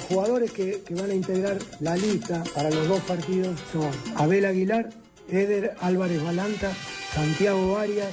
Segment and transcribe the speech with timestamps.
[0.00, 4.88] Los jugadores que, van a integrar la lista para los dos partidos son Abel Aguilar,
[5.28, 6.72] Eder Álvarez Balanta,
[7.14, 8.08] Santiago Arias,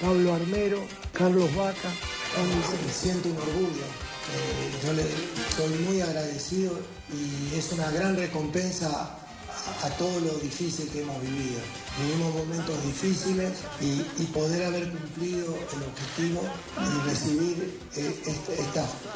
[0.00, 0.78] Pablo Armero,
[1.12, 1.90] Carlos Vaca.
[2.92, 3.86] Siento un orgullo.
[4.32, 5.02] Eh, yo le
[5.56, 6.78] soy muy agradecido
[7.12, 9.18] y es una gran recompensa
[9.82, 11.60] a, todo lo difícil que hemos vivido.
[12.00, 16.40] Vivimos momentos difíciles y, poder haber cumplido el objetivo
[16.78, 18.60] y recibir eh, est-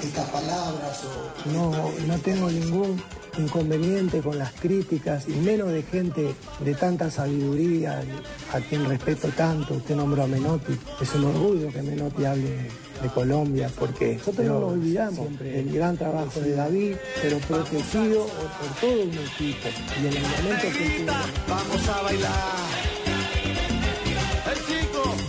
[0.03, 1.01] estas, palabras.
[1.53, 1.71] No,
[2.07, 3.03] no tengo ningún
[3.39, 8.03] inconveniente con las críticas y menos de gente de tanta sabiduría
[8.53, 9.75] a quien respeto tanto.
[9.75, 10.79] Usted nombró a Menotti.
[11.01, 12.71] Es un orgullo que Menotti hable
[13.03, 18.81] de Colombia porque nosotros no lo olvidamos el gran trabajo de David, pero protegido por
[18.81, 19.69] todo un equipo.
[20.03, 21.15] Y en el momento que tuvo-
[21.49, 23.06] Vamos a bailar.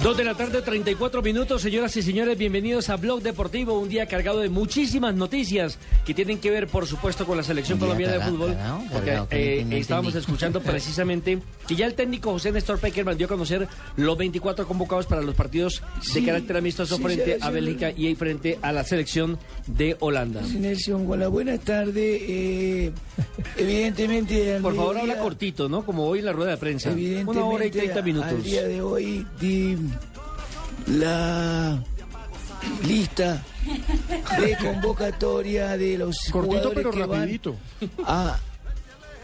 [0.03, 4.06] Dos de la tarde, 34 minutos, señoras y señores, bienvenidos a Blog Deportivo, un día
[4.06, 8.14] cargado de muchísimas noticias que tienen que ver, por supuesto, con la selección día colombiana
[8.14, 12.52] de fútbol, cargado, porque cargado, eh, no estábamos escuchando precisamente que ya el técnico José
[12.52, 15.81] Néstor Peckerman dio a conocer los 24 convocados para los partidos
[16.13, 17.53] de carácter amistoso sí, frente sí, a sí.
[17.53, 20.41] Bélgica y frente a la selección de Holanda.
[20.46, 22.22] Sí, Nelson, con la buenas tardes.
[22.22, 22.91] eh,
[23.57, 24.56] evidentemente.
[24.56, 25.84] al Por favor, mediodía- habla cortito, ¿no?
[25.86, 26.91] Como hoy en la rueda de prensa.
[26.91, 28.44] Evidentemente, Una hora y 30 Al minutos.
[28.44, 29.75] día de hoy, di
[30.88, 31.84] la
[32.86, 33.44] lista
[34.40, 37.56] de convocatoria de los Cortito, jugadores pero que van rapidito.
[38.06, 38.38] a,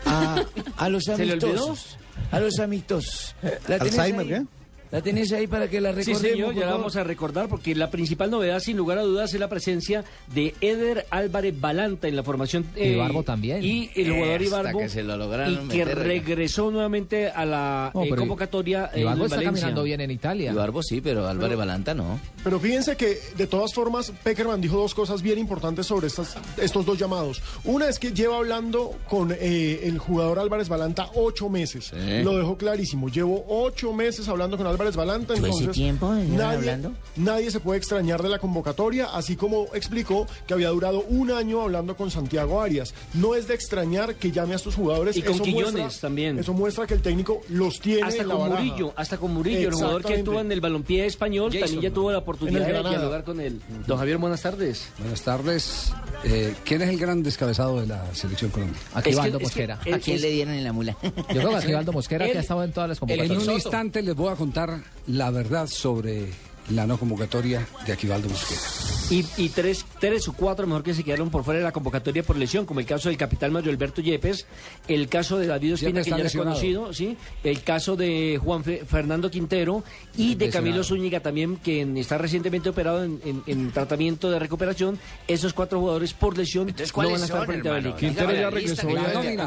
[0.06, 0.44] a,
[0.78, 1.48] a los ¿Se le olvidó?
[1.48, 1.98] amistosos.
[2.32, 3.36] A los amistosos.
[3.68, 4.28] ¿La tenés Alzheimer, ahí?
[4.28, 4.46] ¿qué?
[4.94, 6.22] ¿La tenés ahí para que la Sí, recordemos?
[6.22, 9.34] señor, por ya la vamos a recordar porque la principal novedad, sin lugar a dudas,
[9.34, 12.66] es la presencia de Eder Álvarez Balanta en la formación.
[12.76, 13.64] eh, Ibarbo también.
[13.64, 14.78] Y el jugador Ibarbo.
[14.80, 15.98] que se lo lograron Y que meter.
[15.98, 19.62] regresó nuevamente a la No, eh, pero convocatoria en Ibarbo está Valencia.
[19.62, 20.52] caminando bien en Italia.
[20.52, 22.20] Ibarbo sí, pero Álvarez Balanta no.
[22.44, 26.86] Pero fíjense que de todas formas Peckerman dijo dos cosas bien importantes sobre estas, estos
[26.86, 27.42] dos llamados.
[27.64, 31.86] Una es que lleva hablando con eh, el jugador Álvarez Balanta ocho meses.
[31.86, 32.22] Sí.
[32.24, 33.10] Lo dejó clarísimo.
[33.10, 35.34] Llevo ocho meses hablando con Álvarez Balanta.
[35.34, 36.92] ¿Todo ese Entonces, tiempo nadie, hablando?
[37.16, 41.62] nadie se puede extrañar de la convocatoria, así como explicó que había durado un año
[41.62, 42.94] hablando con Santiago Arias.
[43.14, 45.16] No es de extrañar que llame a estos jugadores.
[45.18, 46.40] Y con Eso Quiñones muestra- también.
[46.40, 48.64] Eso muestra que el técnico los tiene Hasta en la con baraja.
[48.64, 52.12] Murillo, hasta con Murillo, el jugador que actúa en el balompié español, también ya tuvo
[52.12, 52.96] la oportunidad En de Granada.
[52.98, 53.62] dialogar con él.
[53.88, 54.88] Don Javier, buenas tardes.
[55.00, 55.92] Buenas tardes.
[56.24, 58.80] Eh, ¿Quién es el gran descabezado de la selección colombiana?
[58.94, 59.74] Aquí Es que- Valdo es que Mosquera.
[59.76, 60.98] ¿A quién es- le dieron en la mula?
[61.04, 63.48] Yo creo que aquí Valdo Mosquera, que ha estado en todas las En convocatorias.
[63.48, 64.73] un instante les voy a contar
[65.08, 66.28] la verdad sobre
[66.70, 68.62] la no convocatoria de Aquivaldo Mosquera.
[69.10, 72.24] Y, y tres, tres o cuatro mejor que se quedaron por fuera de la convocatoria
[72.24, 74.46] por lesión, como el caso del capitán Mario Alberto Yepes,
[74.88, 77.18] el caso de David Ospina, que ya es conocido, ¿sí?
[77.44, 79.84] el caso de Juan Fe- Fernando Quintero
[80.16, 80.50] y de.
[80.50, 84.98] Camilo Zúñiga también, quien está recientemente operado en, en- en tratamiento de recuperación.
[85.28, 87.74] Esos cuatro jugadores por lesión Entonces, no ¿cuáles van a estar son, frente a?
[87.74, 87.98] Bélgica.
[87.98, 89.44] Quintero ya regresó hoy que a pues que la-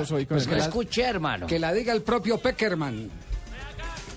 [0.00, 1.46] entrenamientos hoy con pues el que No la- escuché, hermano.
[1.46, 3.10] Que la diga el propio Peckerman.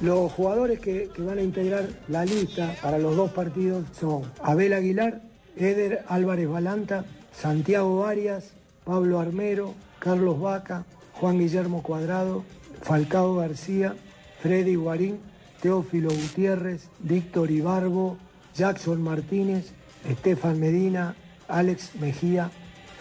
[0.02, 4.74] Los jugadores que, que van a integrar la lista para los dos partidos son Abel
[4.74, 5.22] Aguilar,
[5.56, 8.52] Eder Álvarez Balanta, Santiago Arias,
[8.84, 12.44] Pablo Armero, Carlos Vaca, Juan Guillermo Cuadrado,
[12.84, 13.96] Falcao García,
[14.42, 15.20] Freddy Guarín,
[15.62, 18.18] Teófilo Gutiérrez, Víctor Ibarbo,
[18.56, 19.72] Jackson Martínez,
[20.08, 21.16] Estefan Medina,
[21.48, 22.52] Alex Mejía,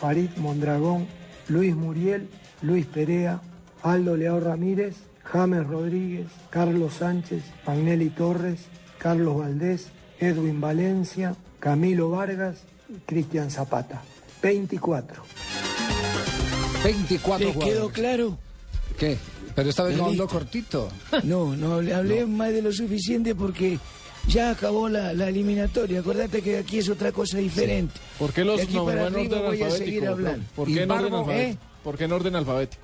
[0.01, 1.07] Farid Mondragón,
[1.49, 2.29] Luis Muriel,
[2.63, 3.41] Luis Perea,
[3.83, 4.97] Aldo Leao Ramírez,
[5.33, 8.61] James Rodríguez, Carlos Sánchez, Magnelli Torres,
[8.99, 9.89] Carlos Valdés,
[10.21, 12.59] Edwin Valencia, Camilo Vargas
[12.89, 14.03] y Cristian Zapata.
[14.43, 15.23] 24.
[16.85, 18.39] 24 ¿Les quedó claro?
[18.99, 19.19] ¿Qué?
[19.55, 20.89] Pero esta vez no habló cortito.
[21.25, 23.79] No, no, le hablé más de lo suficiente porque
[24.29, 26.01] ya acabó la, la eliminatoria.
[26.01, 27.95] Acordate que aquí es otra cosa diferente.
[28.19, 30.45] ¿Por qué los De aquí nombró para en arriba orden voy a seguir hablando.
[30.55, 31.53] ¿Por qué en orden Ibarbo, alfabético?
[31.53, 31.59] ¿eh?
[31.83, 32.83] ¿Por qué en orden alfabético?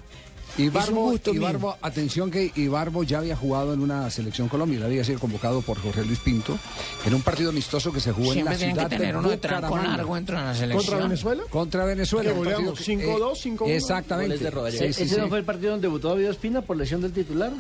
[0.59, 4.79] Ibarbo, Es un gusto Ibarbo, atención que Ibarbo ya había jugado en una selección Colombia,
[4.79, 6.59] él había sido convocado por Jorge Luis Pinto
[7.07, 9.19] en un partido amistoso que se jugó Siempre en la tienen que ciudad tener de
[9.19, 10.79] uno tranco largo la selección.
[10.85, 11.43] ¿Contra Venezuela?
[11.51, 12.31] Contra Venezuela.
[12.33, 13.71] Que un partido goleamos, que- 5-2, eh, 5-1.
[13.77, 14.27] Exactamente.
[14.29, 14.81] Goles de Rodríguez.
[14.89, 15.21] Sí, sí, ¿Ese sí.
[15.21, 17.53] no fue el partido donde debutó David Ospina por lesión del titular?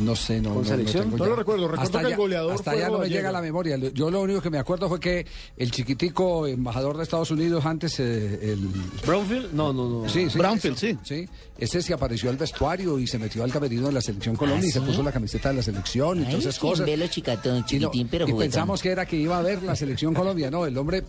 [0.00, 1.04] No sé, no, ¿Con no, selección?
[1.04, 1.30] tengo No ya.
[1.30, 3.76] lo recuerdo, recuerdo hasta que el allá- goleador Hasta allá no me llega la memoria.
[3.76, 5.24] Yo lo único que me acuerdo fue que
[5.56, 8.68] el chiquitico embajador de Estados Unidos antes, eh, el...
[9.06, 9.52] ¿Brownfield?
[9.52, 10.08] No, no, no.
[10.08, 10.36] Sí, sí.
[10.38, 10.98] Brownfield, ese- sí.
[11.04, 11.28] Sí,
[11.58, 14.72] ese se apareció al vestuario y se metió al camerino de la selección Colombia y
[14.72, 16.84] se puso la camiseta de la selección y todas esas cosas.
[16.86, 19.76] Velo chicatón, Y, no- chiquitín, pero y pensamos que era que iba a ver la
[19.76, 20.50] selección Colombia.
[20.50, 21.04] No, el hombre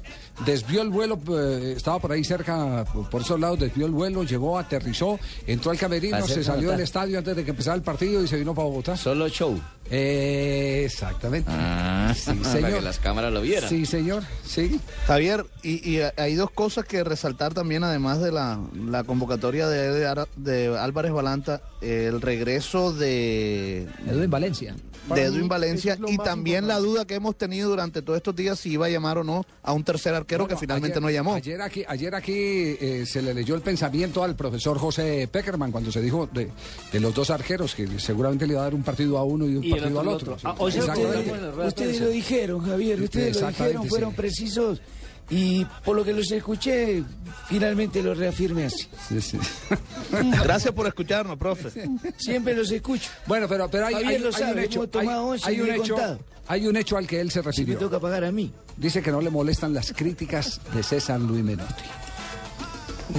[0.45, 4.57] desvió el vuelo, eh, estaba por ahí cerca, por esos lados, desvió el vuelo, llegó,
[4.57, 8.27] aterrizó, entró al camerino, se salió del estadio antes de que empezara el partido y
[8.27, 8.97] se vino para Bogotá.
[8.97, 9.59] Solo show.
[9.91, 11.50] Eh, exactamente.
[11.51, 13.69] Ah, Sí, para que las cámaras lo vieran.
[13.69, 14.23] Sí, señor.
[14.45, 14.79] Sí.
[15.07, 20.06] Javier, y, y hay dos cosas que resaltar también, además de la, la convocatoria de,
[20.07, 24.75] Ara- de Álvarez Balanta, el regreso de, Edwin Valencia.
[25.15, 28.59] De Edwin Valencia es y también la duda que hemos tenido durante todos estos días
[28.59, 31.33] si iba a llamar o no a un tercer arquero que finalmente ayer- no llamó.
[31.35, 35.91] Ayer aquí, ayer aquí eh, se le leyó el pensamiento al profesor José Peckerman cuando
[35.91, 36.50] se dijo de,
[36.91, 39.56] de los dos arqueros que seguramente le iba a dar un partido a uno y
[39.56, 40.33] un Y partido otro al otro.
[40.33, 40.50] otro.
[40.50, 43.89] Ah, Ustedes lo dijeron, Javier, ustedes lo dijeron, sí.
[43.89, 44.81] fueron precisos
[45.29, 47.03] y por lo que los escuché,
[47.47, 48.87] finalmente lo reafirmé así.
[49.07, 49.37] Sí, sí.
[50.43, 51.69] Gracias por escucharnos, profe.
[52.17, 53.09] Siempre los escucho.
[53.27, 54.81] Bueno, pero, pero hay, hay- lo hay un hecho,
[55.43, 55.95] hay- un hecho,
[56.47, 57.77] hay un hecho al que él se Si me refirió.
[57.77, 58.51] toca pagar a mí.
[58.77, 61.83] Dice que no le molestan las críticas de César Luis Menotti.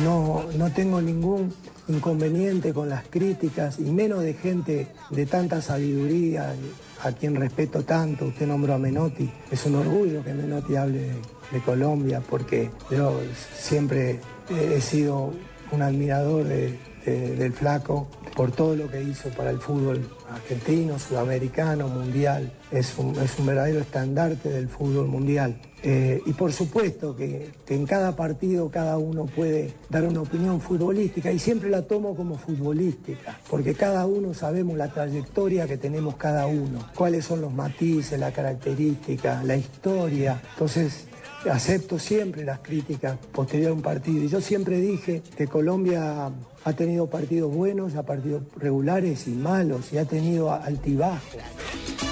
[0.04, 1.52] No, no tengo ningún
[1.88, 6.54] inconveniente con las críticas y menos de gente de tanta sabiduría,
[7.02, 8.26] a quien respeto tanto.
[8.26, 9.30] Usted nombró a Menotti.
[9.50, 11.12] Es un orgullo que Menotti hable de,
[11.52, 13.20] de Colombia porque yo
[13.56, 14.20] siempre
[14.50, 15.32] he sido
[15.72, 21.88] un admirador de- del flaco por todo lo que hizo para el fútbol argentino, sudamericano,
[21.88, 22.52] mundial.
[22.70, 25.58] Es un, es un verdadero estandarte del fútbol mundial.
[25.82, 30.60] Eh, y por supuesto que, que en cada partido cada uno puede dar una opinión
[30.60, 36.16] futbolística y siempre la tomo como futbolística, porque cada uno sabemos la trayectoria que tenemos
[36.16, 40.40] cada uno, cuáles son los matices, la característica, la historia.
[40.52, 41.06] Entonces,
[41.48, 44.24] acepto siempre las críticas posterior a un partido.
[44.24, 46.30] Y yo siempre dije que Colombia
[46.64, 51.40] ha tenido partidos buenos, ha partidos regulares y malos, y ha tenido altibajos.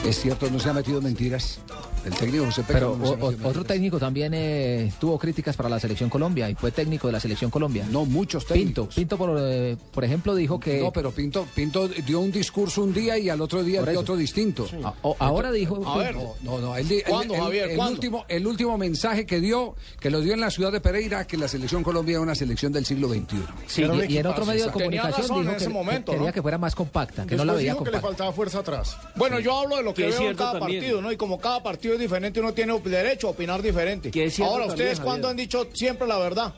[0.06, 1.60] Es cierto, no se ha metido mentiras.
[2.08, 6.08] El técnico José Pero no o- otro técnico también eh, tuvo críticas para la selección
[6.10, 7.86] Colombia y fue técnico de la selección Colombia.
[7.90, 8.54] No, muchos Pinto,
[8.88, 8.94] técnicos.
[8.94, 12.92] Pinto por, eh, por ejemplo dijo que No, pero Pinto, Pinto dio un discurso un
[12.92, 14.66] día y al otro día dio otro distinto.
[14.84, 16.68] a- o- ahora dijo A ver, Pinto, No, no,
[17.06, 17.70] ¿Cuándo, el, el- Javier?
[17.70, 17.94] el ¿Cuándo?
[17.94, 21.36] último, el último mensaje que dio, que lo dio en la ciudad de Pereira, que
[21.36, 23.36] la selección Colombia es una selección del siglo XXI.
[23.66, 26.30] sí, y, y en otro medio de comunicación dijo en ese que, momento, que quería
[26.30, 26.34] ¿no?
[26.34, 28.08] que fuera más compacta, que no la veía dijo que le compacta.
[28.08, 28.96] faltaba fuerza atrás.
[29.16, 30.80] Bueno, yo hablo de lo que, veo en cada también.
[30.80, 31.12] partido, ¿no?
[31.12, 34.10] Y como cada partido es diferente, uno tiene derecho a opinar diferente.
[34.42, 36.54] Ahora, ¿ustedes cuándo han dicho siempre la verdad?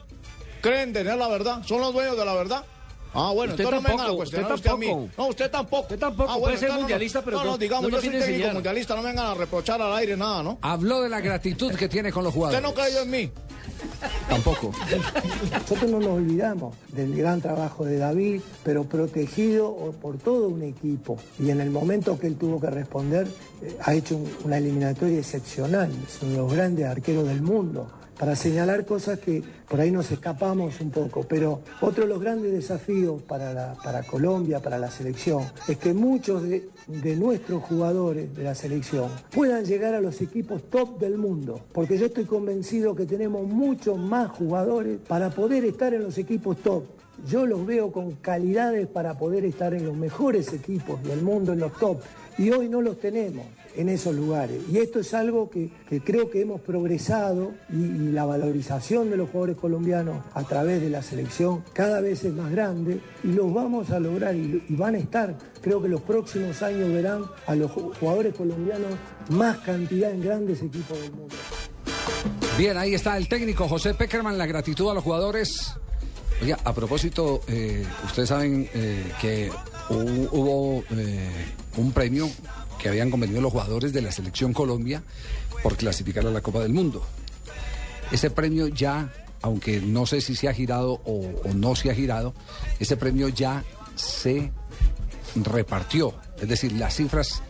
[0.60, 1.62] ¿Creen tener la verdad?
[1.66, 2.64] ¿Son los dueños de la verdad?
[3.12, 4.86] Ah, bueno, Usted entonces no me vengan a tampoco, cuestionar usted usted a mí.
[4.86, 5.10] tampoco.
[5.22, 5.82] No, usted tampoco.
[5.82, 8.26] Usted tampoco, Ah, puede ser mundialista, no, pero no, no- digamos, no yo soy técnico
[8.26, 8.54] enseñar.
[8.54, 10.58] mundialista, no me vengan a reprochar al aire nada, ¿no?
[10.62, 12.60] Habló de la gratitud que tiene con los jugadores.
[12.64, 13.30] Usted no creyó en mí.
[14.28, 14.70] Tampoco.
[15.52, 21.18] Nosotros no nos olvidamos del gran trabajo de David, pero protegido por todo un equipo.
[21.38, 23.26] Y en el momento que él tuvo que responder,
[23.62, 25.90] eh, ha hecho un- una eliminatoria excepcional.
[26.06, 27.90] Es uno de los grandes arqueros del mundo.
[28.20, 31.24] Para señalar cosas que por ahí nos escapamos un poco.
[31.26, 33.74] Pero otro de los grandes desafíos para,
[34.06, 39.64] Colombia, para la selección, es que muchos de, de nuestros jugadores de la selección puedan
[39.64, 41.62] llegar a los equipos top del mundo.
[41.72, 46.58] Porque yo estoy convencido que tenemos muchos más jugadores para poder estar en los equipos
[46.58, 46.84] top.
[47.26, 51.60] Yo los veo con calidades para poder estar en los mejores equipos del mundo, en
[51.60, 52.02] los top.
[52.36, 53.46] Y hoy no los tenemos
[53.76, 54.60] en esos lugares.
[54.70, 55.70] Y esto es algo que,
[56.04, 61.02] creo que hemos progresado y, la valorización de los jugadores colombianos a través de la
[61.02, 65.36] selección cada vez es más grande y los vamos a lograr y, van a estar.
[65.60, 68.90] Creo que los próximos años verán a los ju- jugadores colombianos
[69.30, 71.34] más cantidad en grandes equipos del mundo.
[72.58, 75.72] Bien, ahí está el técnico José Peckerman, la gratitud a los jugadores.
[76.42, 79.50] Oiga, a propósito, eh, ustedes saben eh, que
[79.90, 81.28] hu- hubo eh,
[81.76, 82.28] un premio
[82.80, 85.02] que habían convenido los jugadores de la selección Colombia
[85.62, 87.04] por clasificar a la Copa del Mundo.
[88.10, 91.94] Ese premio ya, aunque no sé si se ha girado o, o no se ha
[91.94, 92.34] girado,
[92.78, 94.50] ese premio ya se
[95.36, 96.14] repartió.
[96.40, 97.42] Es decir, las cifras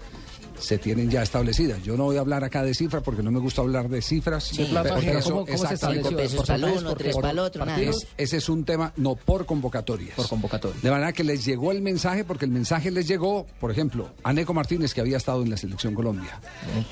[0.61, 1.83] se tienen ya establecidas.
[1.83, 4.45] Yo no voy a hablar acá de cifras porque no me gusta hablar de cifras.
[4.45, 6.17] Sí, pero eso- ¿cómo- cómo se estableció?
[6.17, 7.81] Pesos para el uno, tres para el otro, nada.
[8.17, 10.14] Ese es un tema, no por convocatorias.
[10.14, 10.83] Por convocatorias.
[10.83, 14.33] De manera que les llegó el mensaje, porque el mensaje les llegó, por ejemplo, a
[14.33, 16.40] Neco Martínez, que había estado en la Selección Colombia.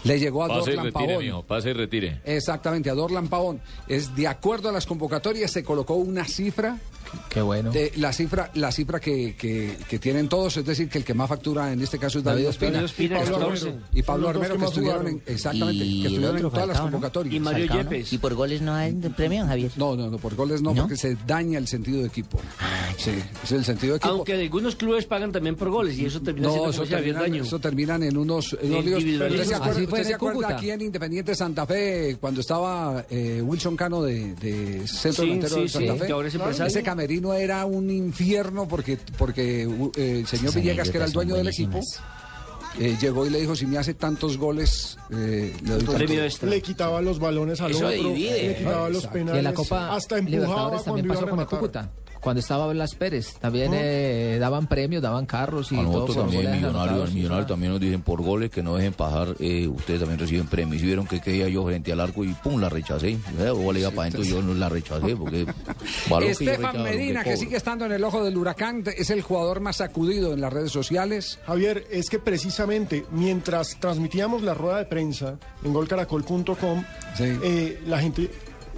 [0.04, 1.24] Le llegó a Pase y Dorlan retire, Pavón.
[1.24, 2.20] mijo, pase y retire.
[2.24, 3.60] Exactamente, a Dorlan Pavón.
[3.86, 6.78] Es de acuerdo a las convocatorias, se colocó una cifra.
[7.30, 7.70] Qué bueno.
[7.72, 11.14] de la cifra, la cifra que, que- que tienen todos, es decir, que el que
[11.14, 12.82] más factura en este caso es David, David Ospina.
[12.84, 12.84] Ospina.
[12.84, 13.57] Ospina, y Pablo 14.
[13.66, 16.80] Armero, y Pablo Armero que que estuvieron en, exactamente, Y que estuvieron en todas las
[16.80, 17.34] convocatorias.
[17.34, 17.90] Y Mario Falcao, ¿no?
[17.90, 18.12] Yepes.
[18.12, 19.70] ¿Y por goles no hay premio, Javier?
[19.76, 20.82] No, no, no, por goles no, ¿No?
[20.82, 22.38] porque se daña el sentido de equipo.
[22.96, 23.10] sí,
[23.44, 24.12] es el sentido de equipo.
[24.14, 27.42] Aunque algunos clubes pagan también por goles y eso termina No, siendo eso terminan, daño.
[27.42, 29.00] eso terminan en unos, en unos líos.
[29.00, 29.42] Individualismo.
[29.42, 29.54] ¿Usted se
[30.14, 34.86] acuerda, usted se aquí en Independiente Santa Fe cuando estaba eh, Wilson Cano de, de
[34.86, 36.12] centro Sí, delantero sí, de Santa Fe?
[36.12, 36.60] ahora es.
[36.60, 39.62] Ese camerino era un infierno porque, porque
[39.96, 41.80] eh, el señor Villegas, que era el dueño del equipo.
[42.80, 46.22] Eh, llegó y le dijo, si me hace tantos goles, eh, le doy Premio tanto".
[46.24, 46.48] extra.
[46.50, 48.48] Le quitaba los balones al Eso otro, divide.
[48.48, 49.18] le quitaba los Exacto.
[49.18, 51.58] penales, hasta empujaba cuando también iba a pasó con el rematar.
[51.58, 51.90] Cúcuta.
[52.20, 56.24] Cuando estaba Blas Pérez, también eh, daban premios, daban carros y A todo nosotros por
[56.26, 60.18] también, millonarios, millonarios también nos dicen por goles que no dejen pasar, eh, ustedes también
[60.18, 60.82] reciben premios.
[60.82, 63.10] Y vieron que quería yo frente al arco y pum, la rechacé.
[63.38, 65.46] Eh, O le iba para adentro y yo no la rechacé porque...
[65.46, 69.76] que Estefan Medina, que sigue estando en el ojo del huracán, es el jugador más
[69.76, 71.38] sacudido en las redes sociales.
[71.46, 76.84] Javier, es que precisamente mientras transmitíamos la rueda de prensa en golcaracol.com,
[77.16, 77.24] Sí.
[77.42, 78.30] eh, la gente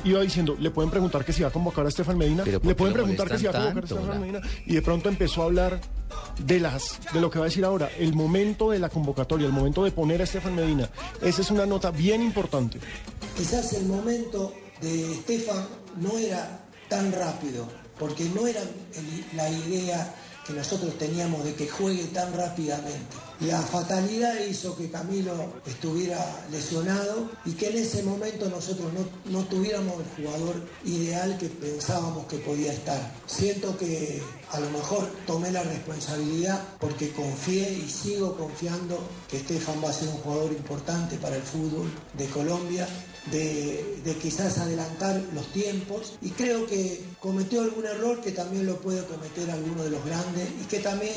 [0.04, 2.68] iba diciendo, le pueden preguntar que si va a convocar a Estefan Medina, Pero ¿por
[2.68, 4.20] le pueden preguntar que si va a convocar a Estefan?
[4.20, 5.80] Medina, y de pronto empezó a hablar
[6.44, 9.52] de las de lo que va a decir ahora, el momento de la convocatoria, el
[9.52, 10.88] momento de poner a Estefan Medina.
[11.22, 12.78] Esa es una nota bien importante.
[13.36, 15.66] Quizás el momento de Estefan
[16.00, 17.66] no era tan rápido,
[17.98, 20.14] porque no era el- la idea
[20.46, 23.16] que nosotros teníamos de que juegue tan rápidamente.
[23.40, 25.32] La fatalidad hizo que Camilo
[25.64, 26.18] estuviera
[26.50, 32.26] lesionado y que en ese momento nosotros no, no tuviéramos el jugador ideal que pensábamos
[32.26, 33.00] que podía estar.
[33.26, 38.98] Siento que a lo mejor tomé la responsabilidad porque confié y sigo confiando
[39.30, 42.86] que Estefan va a ser un jugador importante para el fútbol de Colombia
[43.30, 49.04] de, quizás adelantar los tiempos y creo que cometió algún error que también lo puede
[49.04, 51.14] cometer alguno de los grandes y que también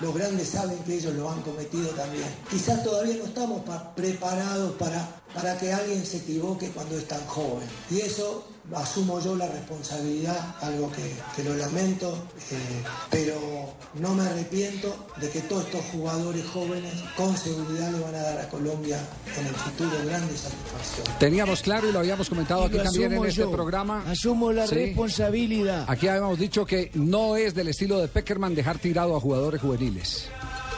[0.00, 2.26] los grandes saben que ellos lo han cometido también.
[2.50, 7.24] Quizás todavía no estamos pa- preparados para, para que alguien se equivoque cuando es tan
[7.26, 12.16] joven y eso asumo yo la responsabilidad, algo que, que lo lamento,
[12.50, 12.56] eh,
[13.10, 13.34] pero
[13.94, 18.38] no me arrepiento de que todos estos jugadores jóvenes con seguridad le van a dar
[18.40, 18.98] a Colombia
[19.38, 21.18] en el futuro grandes satisfacciones.
[21.18, 23.50] Teníamos claro y lo habíamos comentado Y aquí también en este yo.
[23.50, 24.02] programa.
[24.08, 24.74] Asumo la Sí.
[24.76, 25.84] responsabilidad.
[25.88, 30.26] Aquí habíamos dicho que no es del estilo de Peckerman dejar tirado a jugadores juveniles.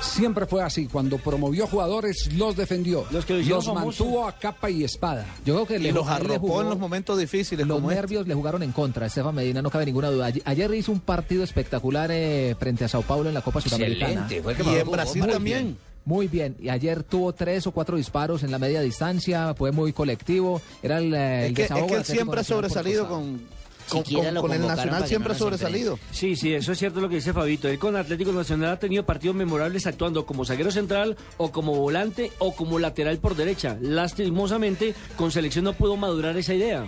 [0.01, 0.87] Siempre fue así.
[0.87, 3.05] Cuando promovió jugadores, los defendió.
[3.11, 3.35] Los que
[3.75, 5.27] mantuvo a capa y espada.
[5.45, 7.67] Yo creo que Y le, los arropó jugó- en los momentos difíciles.
[7.67, 7.95] Los este.
[7.95, 9.07] nervios le jugaron en contra.
[9.07, 10.31] Estefan Medina, no cabe ninguna duda.
[10.45, 14.13] Ayer, hizo un partido espectacular eh, frente a Sao Paulo en la Copa Sudamericana.
[14.23, 15.65] Excelente, fue el que Y en Brasil muy también.
[15.65, 15.79] bien.
[16.05, 16.57] Muy bien.
[16.61, 19.55] Y ayer tuvo tres o cuatro disparos en la media distancia.
[19.55, 20.63] Fue muy colectivo.
[20.81, 23.41] Era el, eh, el Es que, es que él siempre ha sobresalido con,
[23.89, 25.99] con, Siquiera con- lo con el Nacional, siempre ha no sobresalido.
[26.11, 27.69] Sí, sí, eso es cierto lo que dice Fabito.
[27.69, 32.33] Él con Atlético Nacional ha tenido partidos memorables actuando como zaguero central o como volante
[32.39, 33.77] o como lateral por derecha.
[33.81, 36.87] Lastimosamente, con selección no pudo madurar esa idea.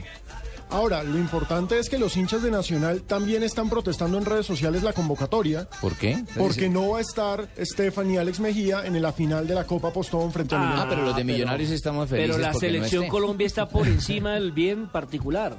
[0.71, 4.83] Ahora, lo importante es que los hinchas de Nacional también están protestando en redes sociales
[4.83, 5.67] la convocatoria.
[5.81, 6.23] ¿Por qué?
[6.37, 9.91] Porque no va a estar Estefan y Alex Mejía en la final de la Copa
[9.95, 10.85] Postón frente a Ah, Millonarios.
[10.87, 13.09] Ah, pero los de Millonarios estamos felices Pero la no selección.
[13.09, 15.57] Colombia está por encima del bien particular.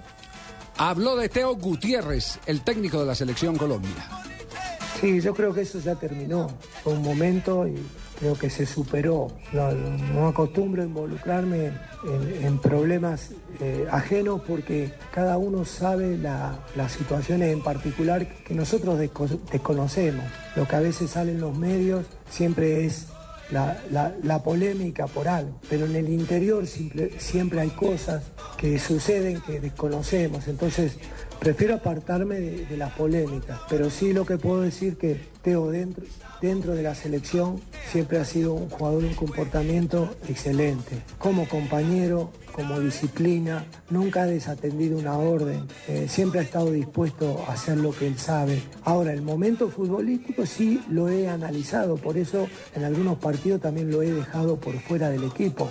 [0.80, 3.92] Habló de Teo Gutiérrez, el técnico de la selección Colombia.
[5.02, 6.50] Sí, yo creo que eso ya terminó.
[6.84, 7.76] Fue un momento y
[8.20, 9.28] creo que se superó.
[9.54, 11.72] No, acostumbro a involucrarme
[12.42, 19.00] en, problemas eh, ajenos porque cada uno sabe la- las situaciones en particular que nosotros
[19.00, 20.26] desco- desconocemos.
[20.56, 23.08] Lo que a veces sale en los medios siempre es
[23.52, 26.66] la, la- la polémica por algo, pero en el interior
[27.18, 28.24] siempre hay cosas
[28.58, 30.48] que suceden que desconocemos.
[30.48, 30.94] Entonces,
[31.40, 36.04] prefiero apartarme de, de las polémicas, pero sí lo que puedo decir que Teo dentro,
[36.42, 41.02] dentro de la selección siempre ha sido un jugador de un comportamiento excelente.
[41.18, 47.54] Como compañero, como disciplina, nunca ha desatendido una orden, eh, siempre ha estado dispuesto a
[47.54, 48.62] hacer lo que él sabe.
[48.84, 54.02] Ahora, el momento futbolístico sí lo he analizado, por eso en algunos partidos también lo
[54.02, 55.70] he dejado por fuera del equipo.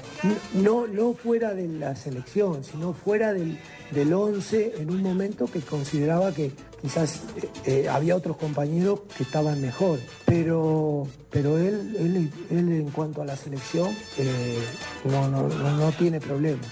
[0.54, 3.58] No, no fuera de la selección, sino fuera del,
[3.90, 9.00] del 11 en un momento que que consideraba que quizás eh, eh, había otros compañeros
[9.16, 9.98] que estaban mejor.
[10.24, 14.58] Pero, pero él, él, en cuanto a la selección eh,
[15.04, 16.62] no, no, no, no tiene problema.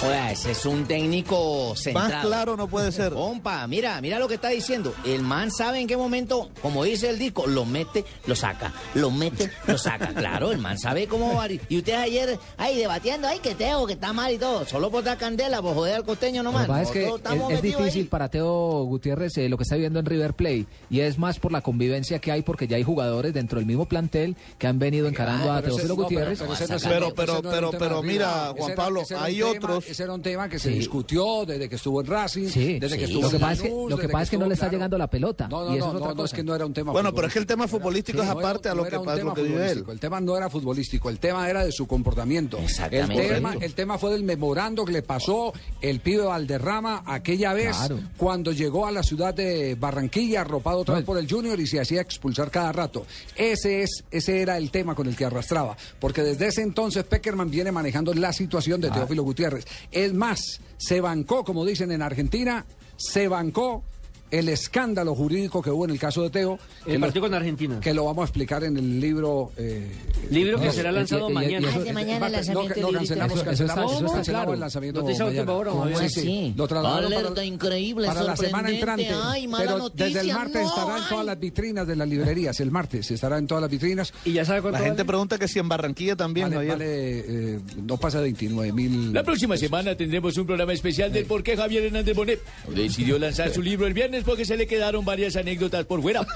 [0.00, 2.08] Joder, ese es un técnico centrado.
[2.08, 3.12] Más claro no puede ser.
[3.12, 4.94] Compa, mira, mira lo que está diciendo.
[5.04, 8.72] El man sabe en qué momento, como dice el disco, lo mete, lo saca.
[8.94, 10.06] Lo mete, lo saca.
[10.16, 11.46] Claro, el man sabe cómo va.
[11.68, 14.64] Y ustedes ayer, ahí debatiendo, ay, que Teo, que está mal y todo.
[14.66, 16.62] Solo por dar candela, por joder al costeño Lo nomás.
[16.66, 18.08] que pasa es que difícil ahí.
[18.08, 21.52] para Teo Gutiérrez eh, lo que está viviendo en River Plate y es más por
[21.52, 25.06] la convivencia que hay porque ya hay jugadores dentro del mismo plantel que han venido
[25.08, 26.38] encarando a pero ese- Teófilo Gutiérrez.
[26.38, 28.46] pero no Pero, pero, pero, pero mira.
[28.56, 29.22] Juan Ese era- Pablo, ese era
[29.66, 29.82] tema-.
[29.88, 30.78] Ese era un tema que se Sí.
[30.78, 33.62] discutió desde que estuvo en Racing, Sí, desde que estuvo Lo que en pasa es
[33.62, 34.72] que- lo que pasa es que no estuvo- le está claro.
[34.78, 36.54] llegando la pelota, No, no, y eso no, es otra no, no, es que no
[36.54, 38.20] era un tema Bueno, pero es que el tema futbolístico.
[38.20, 39.84] es no aparte a no lo que, era un a tema lo que vive él.
[39.88, 42.58] El tema no era futbolístico, el tema era de su comportamiento.
[42.58, 43.28] El Exactamente.
[43.28, 47.98] tema, el tema fue del memorando que le pasó el pibe Valderrama aquella vez Claro.
[48.16, 51.80] cuando llegó a la ciudad de Barranquilla, arropado otra vez por el Junior y se
[51.80, 53.06] hacía expulsar cada rato.
[53.36, 55.76] Ese es, ese era el tema con el que arrastraba.
[56.00, 59.45] Porque desde ese entonces Peckerman viene manejando la situación de Teófilo Gutiérrez.
[59.90, 62.64] Es más, se bancó, como dicen en Argentina,
[62.96, 63.84] se bancó
[64.30, 66.58] el escándalo jurídico que hubo en el caso de Teo.
[66.86, 67.80] El partido lo, con Argentina.
[67.80, 69.52] que lo vamos a explicar en el libro.
[69.56, 69.90] eh,
[70.30, 71.66] Libro que no, será lanzado mañana.
[71.66, 72.92] y eso- Ah, de mañana el no, lanzamiento no, librito.
[72.98, 74.54] cancelamos, Eso- eso está- cancelamos, eso está cancelamos claro.
[74.54, 76.54] el lanzamiento Noticia de mañana.
[76.56, 79.08] Lo trasladaron Alerta para, increíble, para la semana entrante.
[79.14, 82.08] Ay, mala pero noticia, desde el martes no, estará en todas las vitrinas de las
[82.08, 82.60] librerías.
[82.60, 84.12] El martes estará en todas las vitrinas.
[84.24, 85.04] Y ya sabe La cuánto gente vale?
[85.06, 89.12] pregunta que si en Barranquilla también, vale, eh, no pasa de 29 mil.
[89.12, 92.40] La próxima semana tendremos un programa especial del por qué Javier Hernández Bonet
[92.74, 96.20] decidió lanzar su libro el viernes porque se le quedaron varias anécdotas por fuera.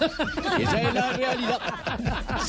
[0.60, 1.58] Esa es la realidad.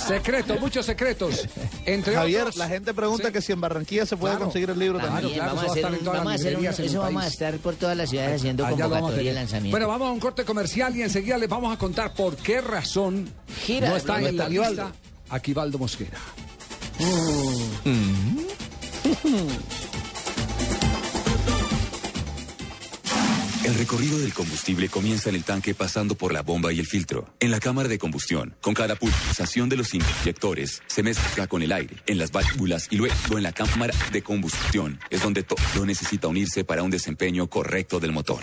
[0.07, 1.47] Secretos, muchos secretos.
[1.85, 3.33] Entre Javier, otros, la gente pregunta Sí.
[3.33, 4.45] que si en Barranquilla se puede Claro.
[4.45, 5.25] conseguir el libro también.
[5.27, 6.57] Bien, claro, vamos eso a va a hacer estar en un- todas vamos a hacer
[6.57, 9.71] un- eso vamos a estar por todas las ciudades haciendo convocatoria y lanzamiento.
[9.71, 13.29] Bueno, vamos a un corte comercial y enseguida les vamos a contar por qué razón
[13.65, 14.91] Gira, no está en la lista
[15.29, 16.17] Aquivaldo Mosquera.
[23.63, 27.31] El recorrido del combustible comienza en el tanque pasando por la bomba y el filtro.
[27.39, 31.71] En la cámara de combustión, con cada pulsación de los inyectores, se mezcla con el
[31.71, 34.99] aire, en las válvulas y luego en la cámara de combustión.
[35.11, 38.39] Es donde todo necesita unirse para un desempeño correcto del motor.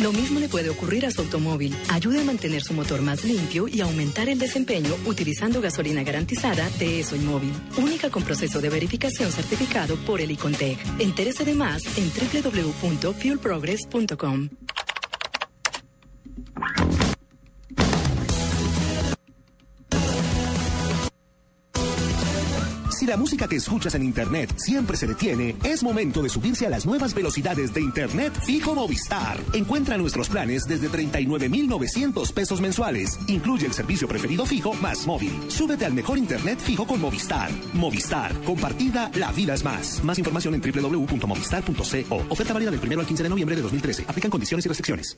[0.00, 1.76] Lo mismo le puede ocurrir a su automóvil.
[1.88, 7.00] Ayude a mantener su motor más limpio y aumentar el desempeño utilizando gasolina garantizada de
[7.00, 7.52] ESO Móvil.
[7.78, 10.78] Única con proceso de verificación certificado por el Icontec.
[11.00, 14.50] Entérese de más en www.fuelprogress.com.
[22.98, 26.68] Si la música que escuchas en Internet siempre se detiene, es momento de subirse a
[26.68, 29.38] las nuevas velocidades de Internet fijo Movistar.
[29.52, 33.16] Encuentra nuestros planes desde 39,900 pesos mensuales.
[33.28, 35.30] Incluye el servicio preferido fijo más móvil.
[35.46, 37.52] Súbete al mejor Internet fijo con Movistar.
[37.72, 38.34] Movistar.
[38.42, 40.02] Compartida, la vida es más.
[40.02, 42.16] Más información en www.movistar.co.
[42.28, 44.06] Oferta válida del 1 al 15 de noviembre de 2013.
[44.08, 45.16] Aplican condiciones y restricciones.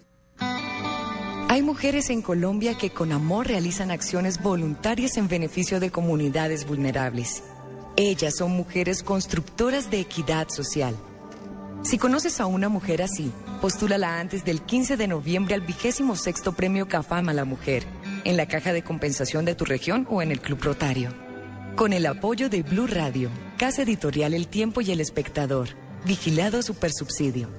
[1.48, 7.42] Hay mujeres en Colombia que con amor realizan acciones voluntarias en beneficio de comunidades vulnerables.
[8.02, 10.96] Ellas son mujeres constructoras de equidad social.
[11.82, 16.54] Si conoces a una mujer así, postúlala antes del 15 de noviembre al vigésimo sexto
[16.54, 17.84] premio CAFAM a la mujer,
[18.24, 21.12] en la caja de compensación de tu región o en el Club Rotario.
[21.76, 25.68] Con el apoyo de Blue Radio, Casa Editorial El Tiempo y El Espectador.
[26.06, 27.50] Vigilado Supersubsidio.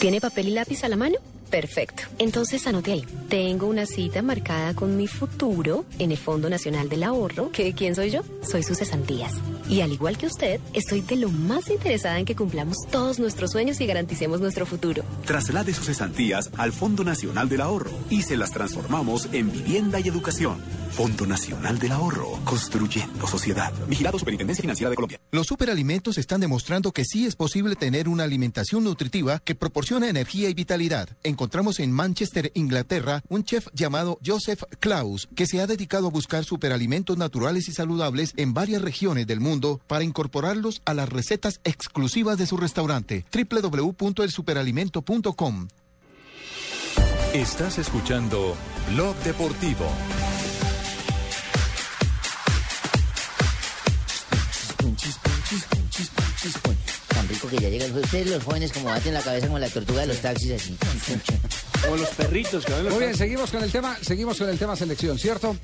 [0.00, 1.18] ¿Tiene papel y lápiz a la mano?
[1.54, 2.02] Perfecto.
[2.18, 3.06] Entonces anote ahí.
[3.28, 7.52] Tengo una cita marcada con mi futuro en el Fondo Nacional del Ahorro.
[7.52, 8.22] ¿Que quién soy yo?
[8.42, 9.34] Soy sus cesantías.
[9.68, 13.52] Y al igual que usted, estoy de lo más interesada en que cumplamos todos nuestros
[13.52, 15.04] sueños y garanticemos nuestro futuro.
[15.26, 20.08] Traslade sus cesantías al Fondo Nacional del Ahorro y se las transformamos en vivienda y
[20.08, 20.60] educación.
[20.94, 23.72] Fondo Nacional del Ahorro, construyendo sociedad.
[23.88, 25.20] Vigilado Superintendencia Financiera de Colombia.
[25.32, 30.48] Los superalimentos están demostrando que sí es posible tener una alimentación nutritiva que proporciona energía
[30.48, 31.08] y vitalidad.
[31.44, 36.46] Encontramos en Manchester, Inglaterra, un chef llamado Joseph Klaus que se ha dedicado a buscar
[36.46, 42.38] superalimentos naturales y saludables en varias regiones del mundo para incorporarlos a las recetas exclusivas
[42.38, 43.26] de su restaurante.
[43.30, 45.68] www.elsuperalimento.com
[47.34, 48.56] Estás escuchando
[48.94, 49.84] Blog Deportivo.
[57.56, 58.06] Que ya llega el jueves.
[58.06, 60.76] Ustedes los jóvenes como baten la cabeza como la tortuga de los taxis así.
[61.82, 64.58] Como los perritos que ven los Muy bien, seguimos con el tema, seguimos con el
[64.58, 65.56] tema selección, ¿cierto?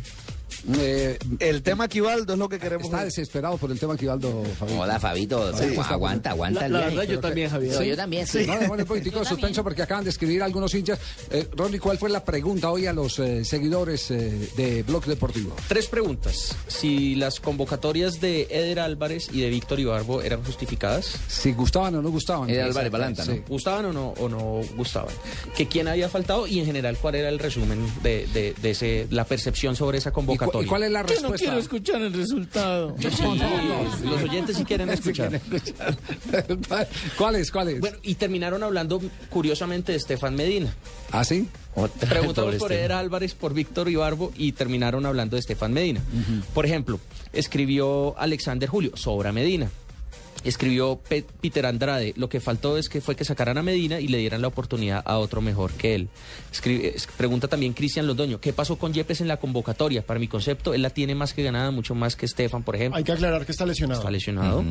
[0.78, 2.84] Eh, el tema Quivaldo es lo que queremos.
[2.86, 4.80] Está desesperado por el tema Quivaldo, Fabito.
[4.80, 5.56] Hola, Fabito.
[5.56, 7.74] Sí, Aguanta, aguanta, La- la verdad, yo también, Javier.
[7.76, 8.46] Sí, yo también, sí.
[8.46, 10.98] No, poquitico de suspenso porque acaban de escribir algunos hinchas.
[11.30, 15.54] Eh, Ronnie, ¿cuál fue la pregunta hoy a los eh, seguidores eh, de Blog Deportivo?
[15.68, 16.56] Tres preguntas.
[16.68, 21.14] Si las convocatorias de Eder Álvarez y de Víctor Ibarbo eran justificadas.
[21.28, 22.48] Si gustaban o no gustaban.
[22.50, 23.32] Eder Álvarez Balanta, ¿no?
[23.34, 23.42] sí.
[23.48, 25.14] ¿Gustaban o no, o no gustaban?
[25.56, 29.06] Que quién había faltado y en general cuál era el resumen de, de- de ese,
[29.10, 30.49] la percepción sobre esa convocatoria.
[30.62, 31.36] Y cuál es la Yo no respuesta?
[31.46, 32.96] quiero escuchar el resultado.
[33.00, 35.40] Sí, los oyentes sí quieren escuchar.
[37.18, 37.80] ¿Cuáles, cuáles?
[37.80, 40.72] Bueno, y terminaron hablando curiosamente de Estefan Medina.
[41.10, 41.48] ¿Ah, sí?
[42.08, 42.72] Preguntamos por.
[42.72, 46.00] Eder Álvarez, por Víctor Ibarbo y terminaron hablando de Estefan Medina.
[46.54, 46.98] Por ejemplo,
[47.32, 49.70] escribió Alexander Julio, sobra Medina.
[50.44, 54.08] Escribió Pe- Peter Andrade, lo que faltó es que fue que sacaran a Medina y
[54.08, 56.08] le dieran la oportunidad a otro mejor que él.
[56.52, 60.02] Escribe- es- pregunta también Cristian Londoño, ¿qué pasó con Yepes en la convocatoria?
[60.02, 62.96] Para mi concepto, él la tiene más que ganada, mucho más que Estefan, por ejemplo.
[62.96, 64.00] Hay que aclarar que está lesionado.
[64.00, 64.64] Está lesionado.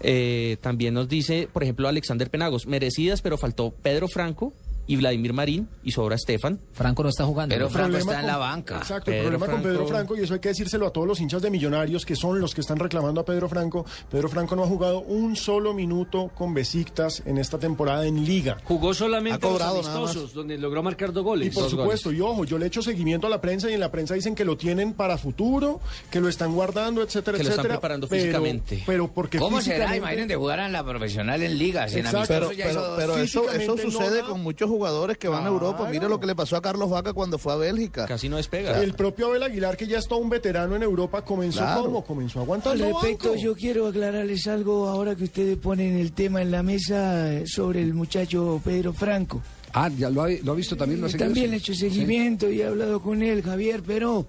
[0.00, 4.52] Eh, también nos dice, por ejemplo, Alexander Penagos, merecidas, pero faltó Pedro Franco
[4.90, 6.58] y Vladimir Marín y sobra Estefan.
[6.72, 7.54] Franco no está jugando.
[7.54, 8.78] Pero Franco está en la banca.
[8.78, 11.40] Exacto, el problema con Pedro Franco, y eso hay que decírselo a todos los hinchas
[11.42, 13.86] de Millonarios, que son los que están reclamando a Pedro Franco.
[14.10, 18.58] Pedro Franco no ha jugado un solo minuto con Besiktas en esta temporada en Liga.
[18.64, 21.46] Jugó solamente los amistosos, donde logró marcar dos goles.
[21.46, 23.92] Y por supuesto, y ojo, yo le echo seguimiento a la prensa y en la
[23.92, 27.60] prensa dicen que lo tienen para futuro, que lo están guardando, etcétera, Que lo están
[27.66, 27.74] etcétera.
[27.80, 28.82] preparando pero- físicamente.
[28.84, 29.76] Pero porque ¿Cómo será?
[29.86, 32.18] físicamente- Imagínate jugar en la profesional en ligas, en Exacto.
[32.34, 34.79] amistosos Pero, ya pero, pero eso, eso físicamente no sucede con muchos jugadores
[35.18, 35.88] que van a Europa.
[35.90, 38.06] Mire lo que le pasó a Carlos Vaca cuando fue a Bélgica.
[38.06, 38.80] Casi no despega.
[38.82, 41.82] El propio Abel Aguilar, que ya es todo un veterano en Europa, comenzó Claro.
[41.84, 43.42] como comenzó Al aguantando respecto, banco.
[43.42, 47.82] yo quiero aclararles algo ahora que ustedes ponen el tema en la mesa eh, sobre
[47.82, 49.42] el muchacho Pedro Franco.
[49.72, 51.00] Ah, ya lo ha, lo ha visto también.
[51.00, 54.26] Lo ha Eh, También he hecho seguimiento y he hablado con él, Javier, pero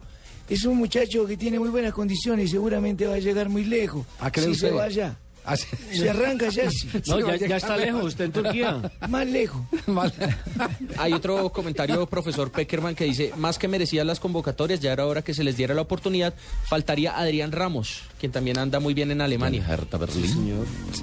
[0.49, 4.05] es un muchacho que tiene muy buenas condiciones y seguramente va a llegar muy lejos.
[4.19, 4.69] ¿Ah, cree si usted?
[4.69, 5.17] se vaya.
[5.55, 5.67] Sí.
[5.97, 6.69] Se arranca ya.
[6.69, 6.87] sí.
[7.07, 8.07] No, Sí, ya, está lejos.
[8.13, 8.91] está en Turquía.
[9.09, 9.61] Más lejos.
[10.97, 15.21] Hay otro comentario, profesor Peckerman, que dice, más que merecían las convocatorias, ya era hora
[15.21, 16.33] que se les diera la oportunidad,
[16.65, 19.63] faltaría Adrián Ramos, quien también anda muy bien en Alemania.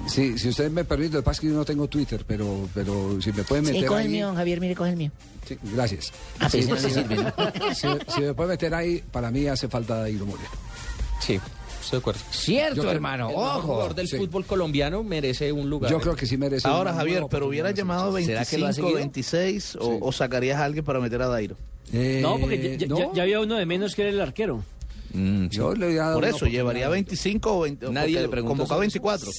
[0.07, 2.67] Sí, si ustedes me permiten, lo que pasa es que yo no tengo Twitter, pero,
[2.73, 4.07] pero si me pueden Sí, meter el ahí...
[4.07, 5.11] mío, don Javier, mire, coge el mío.
[5.47, 6.11] Sí, gracias.
[6.39, 6.61] Ah, si
[8.21, 10.49] me puede meter ahí, para mí hace falta Dairo Moreno.
[11.21, 11.39] Sí,
[11.89, 12.19] estoy de acuerdo.
[12.31, 13.61] Cierto, Yo creo- hermano, El ojo.
[13.61, 14.17] jugador del Sí.
[14.17, 15.91] fútbol colombiano merece un lugar.
[15.91, 16.67] Yo creo que sí merece.
[16.67, 18.95] Ahora, Javier, pero hubiera llamado ¿Será que lo ha 25, seguido?
[18.99, 21.55] 26 o, o sacarías a alguien para meter a Dairo.
[21.91, 24.63] Eh, No, porque ya, ya- no, ya había uno de menos que era el arquero.
[25.13, 27.89] Yo le había dado Por una eso, llevaría 25 o 20.
[27.91, 29.31] Nadie le preguntó Convocaba sobre 24.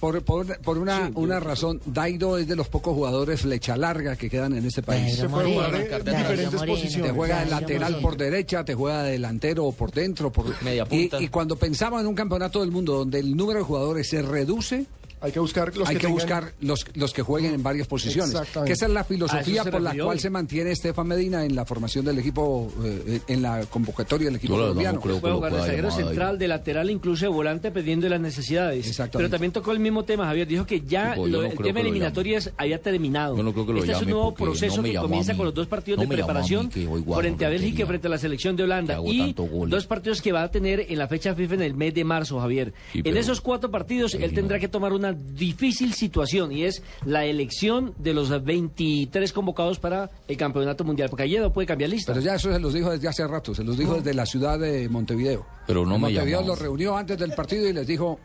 [0.00, 4.28] Por, por, por una, una razón, Dairo es de los pocos jugadores flecha larga que
[4.30, 5.16] quedan en este país.
[5.16, 7.10] Se puede jugar Moreno, en- diferentes posiciones.
[7.10, 8.08] Te juega de lateral Moreno.
[8.08, 10.30] por derecha, te juega de delantero o por dentro.
[10.32, 10.46] Por...
[10.62, 11.22] Media Y, punta.
[11.22, 14.86] y cuando pensaba en un campeonato del mundo donde el número de jugadores se reduce,
[15.20, 18.34] Hay que buscar los hay que, tengan- buscar los, los que jueguen en varias posiciones.
[18.64, 20.18] Que esa es la ¿A filosofía por la cual hoy?
[20.18, 24.54] se mantiene Estefan Medina en la formación del equipo, eh, en la convocatoria del equipo
[24.54, 25.00] colombiano.
[25.00, 25.94] Puede jugar de zaguero ahí.
[25.96, 29.00] central, de lateral, incluso de volante, dependiendo de las necesidades.
[29.12, 30.46] Pero también tocó el mismo tema, Javier.
[30.46, 33.36] Dijo que ya lo- no el tema eliminatorias había terminado.
[33.36, 35.66] Yo no creo que lo este es un nuevo proceso que comienza con los dos
[35.66, 38.98] partidos No de preparación frente a Bélgica y frente a la selección de Holanda.
[39.04, 39.34] Y
[39.66, 42.40] dos partidos que va a tener en la fecha FIFA en el mes de marzo,
[42.40, 42.72] Javier.
[42.94, 47.94] En esos cuatro partidos, él tendrá que tomar una difícil situación y es la elección
[47.98, 51.08] de los 23 convocados para el campeonato mundial.
[51.10, 52.12] Porque ayer no puede cambiar lista.
[52.12, 54.58] Pero ya eso se los dijo desde hace rato, se los dijo desde la ciudad
[54.58, 55.46] de Montevideo.
[55.66, 56.48] Pero no En me Montevideo llamó.
[56.52, 58.18] los reunió antes del partido y les dijo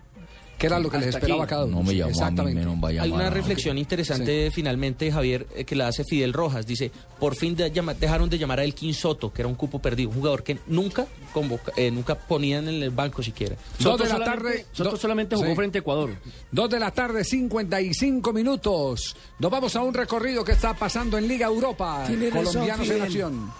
[0.63, 1.49] qué era lo que les esperaba aquí.
[1.49, 1.77] cada uno.
[1.77, 2.61] No me llamó a mí, Exactamente.
[2.99, 6.65] a Hay una a- reflexión interesante finalmente, Javier, eh, que la hace Fidel Rojas.
[6.65, 9.79] Dice, por fin de llama- dejaron de llamar a Elkin Soto, que era un cupo
[9.79, 13.55] perdido, un jugador que nunca convoca, eh, nunca ponían en el banco siquiera.
[13.79, 14.65] Dos de la tarde.
[14.71, 15.55] Soto do- solamente jugó sí.
[15.55, 16.11] frente a Ecuador.
[16.51, 19.15] Dos de la tarde, 55 minutos.
[19.39, 22.03] Nos vamos a un recorrido que está pasando en Liga Europa.
[22.07, 23.51] Tiene razón, Colombianos en acción.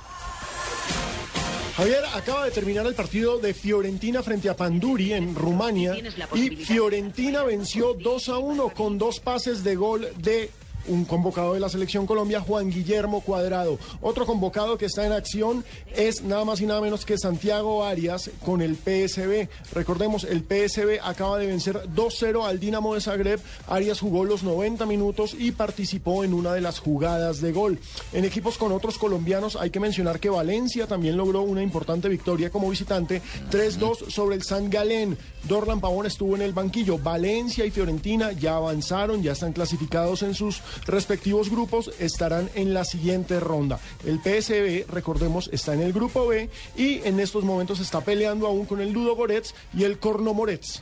[1.75, 5.95] Javier, acaba de terminar el partido de Fiorentina frente a Panduri en Rumania
[6.35, 10.51] y Fiorentina venció 2 a 1 con dos pases de gol de
[10.87, 13.77] un convocado de la selección Colombia, Juan Guillermo Cuadrado.
[14.01, 15.63] Otro convocado que está en acción
[15.95, 19.47] es nada más y nada menos que Santiago Arias con el PSB.
[19.73, 23.39] Recordemos, el PSB acaba de vencer 2-0 al Dinamo de Zagreb.
[23.67, 27.79] Arias jugó los 90 minutos y participó en una de las jugadas de gol.
[28.11, 32.49] En equipos con otros colombianos hay que mencionar que Valencia también logró una importante victoria
[32.49, 35.17] como visitante, 3-2 sobre el San Galén.
[35.47, 36.97] Dorlan Pavón estuvo en el banquillo.
[36.97, 42.85] Valencia y Fiorentina ya avanzaron, ya están clasificados en sus respectivos grupos estarán en la
[42.85, 43.79] siguiente ronda.
[44.05, 48.65] El PSB, recordemos, está en el grupo B y en estos momentos está peleando aún
[48.65, 50.81] con el Ludo Goretz y el Corno Moretz.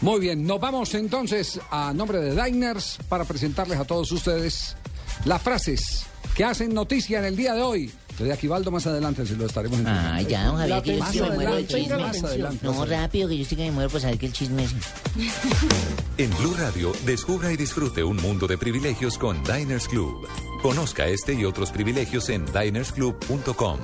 [0.00, 4.76] Muy bien, nos vamos entonces a nombre de Diners para presentarles a todos ustedes
[5.24, 7.90] las frases que hacen noticia en el día de hoy.
[8.18, 11.30] Lo de Aquivaldo más adelante se lo estaremos Ah, ya, Javier, que yo sí me
[11.30, 11.96] muero adelante, chisme.
[11.98, 12.58] más adelante.
[12.66, 14.72] No, rápido, que yo sí que me muero por saber que el chisme es...
[16.18, 20.26] En Blue Radio, descubra y disfrute un mundo de privilegios con Diners Club.
[20.62, 23.78] Conozca este y otros privilegios en dinersclub.com.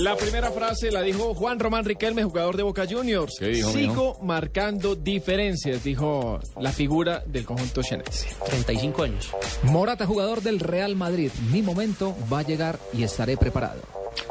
[0.00, 3.34] La primera frase la dijo Juan Román Riquelme, jugador de Boca Juniors.
[3.38, 8.28] ¿Qué dijo, Sigo marcando diferencias, dijo la figura del conjunto xenense.
[8.46, 9.30] 35 años.
[9.64, 11.30] Morata, jugador del Real Madrid.
[11.50, 13.80] Mi momento va a llegar y estaré preparado.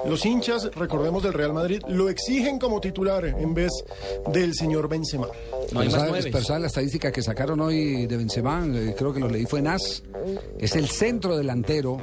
[0.07, 3.71] Los hinchas, recordemos del Real Madrid, lo exigen como titular en vez
[4.33, 5.27] del señor Benzema.
[5.89, 8.65] ¿sabes- pero ¿sabes la estadística que sacaron hoy de Benzema?
[8.65, 10.03] Eh, Creo que lo leí fue NAS.
[10.57, 11.97] Es el centro delantero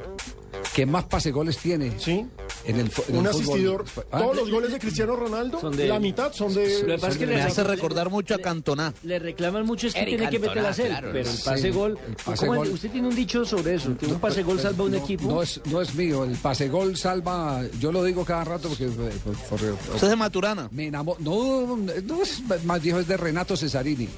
[0.75, 1.93] que más pase goles tiene.
[1.99, 2.27] Sí.
[2.67, 3.43] En el, fu- en Un el fútbol.
[3.45, 3.85] asistidor.
[4.11, 6.81] Ah, Todos los goles de Cristiano Ronaldo, Son de la mitad son de.
[6.81, 8.93] Lo que pasa es que Me le hace recordar mucho a Cantona.
[9.05, 11.09] Le reclaman mucho es que Eric tiene que Cantona, meterlas él, claro.
[11.13, 12.69] pero el Sí, pase gol, el pase ¿cómo es?
[12.69, 12.75] gol.
[12.75, 15.29] usted tiene un dicho sobre eso, que un pase gol salva un no, equipo.
[15.29, 18.85] No es, no es mío, el pase gol salva, yo lo digo cada rato porque...
[18.87, 18.91] eh,
[19.25, 20.69] por- Eso es de Maturana.
[20.73, 24.09] me enamo- no, no es más viejo, es de Renato Cesarini.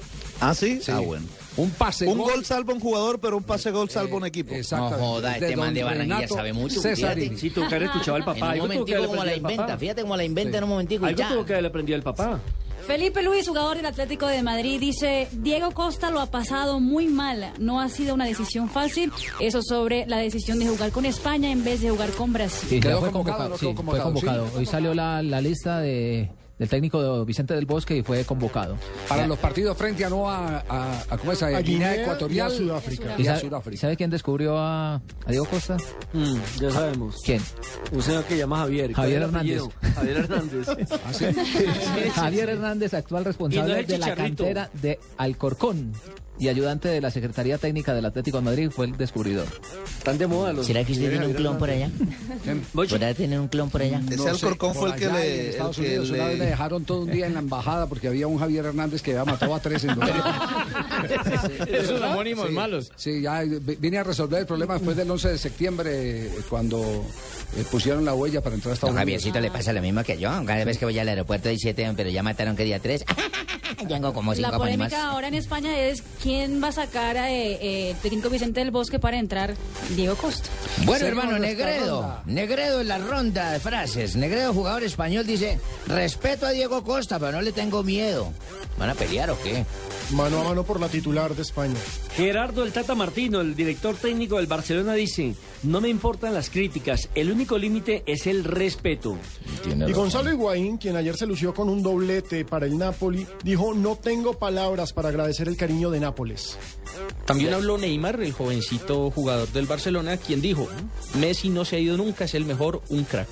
[0.41, 0.79] Ah, sí.
[0.81, 0.91] Sí.
[0.91, 1.25] Ah, bueno.
[1.59, 4.53] Un pase Un gol salva un jugador, pero un pase gol salva Eh, un equipo.
[4.53, 4.91] Exacto.
[4.91, 7.37] No joda, este man de Barranquilla sabe mucho, Cesarini.
[7.37, 8.47] Sí, tuvo que haber escuchado al En papá.
[8.53, 11.09] un tuvo que momentico como la inventa, fíjate cómo la inventa en un momentico y
[11.09, 11.29] Algo ya.
[11.29, 12.39] tuvo que haber aprendido el papá.
[12.87, 17.53] Felipe Luis, jugador del Atlético de Madrid, dice, Diego Costa lo ha pasado muy mal,
[17.59, 21.63] no ha sido una decisión fácil, eso sobre la decisión de jugar con España en
[21.63, 22.67] vez de jugar con Brasil.
[22.67, 24.03] Sí, ya ¿Quedó fue convocado, sí, fue convocado?
[24.05, 24.47] convocado.
[24.57, 28.75] Hoy salió la, la lista de, del técnico de Vicente del Bosque y fue convocado.
[29.07, 31.41] Para los partidos frente a no a, a, a- ¿cómo es?
[31.41, 33.15] A A Guinea, Guinea Ecuatorial y a Sudáfrica.
[33.17, 33.81] ¿Y sabe, Sudáfrica.
[33.81, 35.77] sabe quién descubrió a, a Diego Costa?
[36.13, 37.15] Mm, ya sabemos.
[37.25, 37.41] ¿Quién?
[37.91, 38.91] Un señor que llama Javier.
[38.93, 39.61] ¿Cuál Javier Hernández.
[39.95, 40.67] Javier Hernández.
[41.05, 41.25] ¿Ah, sí?
[42.15, 45.93] Javier Hernández, actual no responsable de la cantera de Alcorcón
[46.39, 49.45] y ayudante de la Secretaría Técnica del Atlético de Madrid, fue el descubridor.
[49.97, 50.65] Están de moda los.
[50.65, 51.89] ¿Será que usted tiene un clon por allá?
[52.73, 54.01] ¿Podrá tener un clon por allá?
[54.09, 55.41] Ese Alcorcón fue el que le.
[55.45, 57.87] en Estados que Unidos una le- vez me dejaron todo un día en la embajada
[57.87, 59.89] porque había un Javier Hernández que había matado a tres en
[61.67, 62.91] Esos homónimos Sí, malos.
[62.95, 65.91] Sí, ya vi- vine a resolver el problema después del 11 de septiembre,
[66.27, 66.79] eh, cuando
[67.57, 69.05] eh, pusieron la huella para entrar a Estados Unidos.
[69.05, 70.29] Javiercito le pasa lo mismo que yo.
[70.45, 73.03] Cada vez que voy al aeropuerto hay siete, pero ya mataron que día tres.
[73.87, 77.57] Tengo como cinco La polémica ahora en España es quién va a sacar a, eh,
[77.59, 79.55] eh, el técnico Vicente del Bosque para entrar
[79.95, 80.47] Diego Costa.
[80.85, 82.01] Bueno, hermano, Negredo.
[82.01, 82.23] ronda.
[82.27, 84.15] Negredo en la ronda de frases.
[84.15, 88.31] Negredo, jugador español, dice: Respeto a Diego Costa, pero no le tengo miedo.
[88.77, 89.65] ¿Van a pelear o qué?
[90.11, 91.75] Mano a mano por la titular de España.
[92.15, 97.09] Gerardo el Tata Martino, el director técnico del Barcelona, dice: No me importan las críticas,
[97.15, 99.17] el único límite es el respeto.
[99.65, 103.95] Y Gonzalo Higuaín, quien ayer se lució con un doblete para el Napoli, dijo, no
[103.95, 106.57] tengo palabras para agradecer el cariño de Nápoles.
[107.25, 110.67] También habló Neymar, el jovencito jugador del Barcelona, quien dijo,
[111.17, 113.29] Messi no se ha ido nunca, es el mejor, un crack.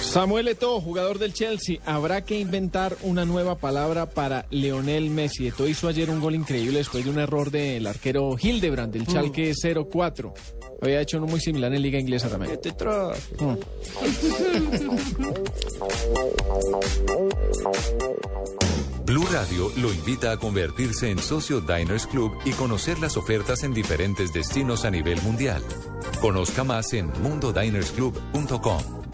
[0.00, 5.46] Samuel Eto'o, jugador del Chelsea, habrá que inventar una nueva palabra para Leonel Messi.
[5.46, 9.52] Eto'o hizo ayer un gol increíble después de un error del arquero Hildebrand, del Schalke
[9.90, 10.32] 04.
[10.80, 12.58] Había hecho uno muy similar en Liga Inglesa también.
[13.40, 13.56] Mm.
[19.16, 23.72] Blue Radio lo invita a convertirse en socio Diners Club y conocer las ofertas en
[23.72, 25.62] diferentes destinos a nivel mundial.
[26.20, 29.05] Conozca más en mundodinersclub.com.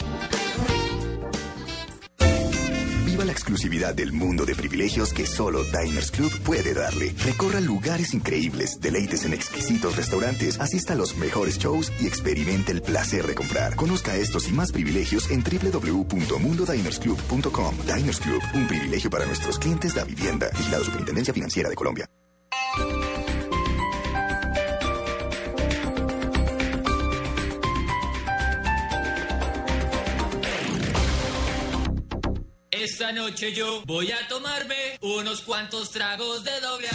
[3.32, 7.14] la exclusividad del mundo de privilegios que solo Diners Club puede darle.
[7.24, 12.82] Recorra lugares increíbles, deleites en exquisitos restaurantes, asista a los mejores shows y experimente el
[12.82, 13.74] placer de comprar.
[13.74, 17.74] Conozca estos y más privilegios en www.mundodinersclub.com.
[17.86, 20.50] Diners Club, un privilegio para nuestros clientes de vivienda.
[20.50, 22.04] Vigilado Superintendencia Financiera de Colombia.
[32.92, 36.88] Esta noche yo voy a tomarme unos cuantos tragos de doble.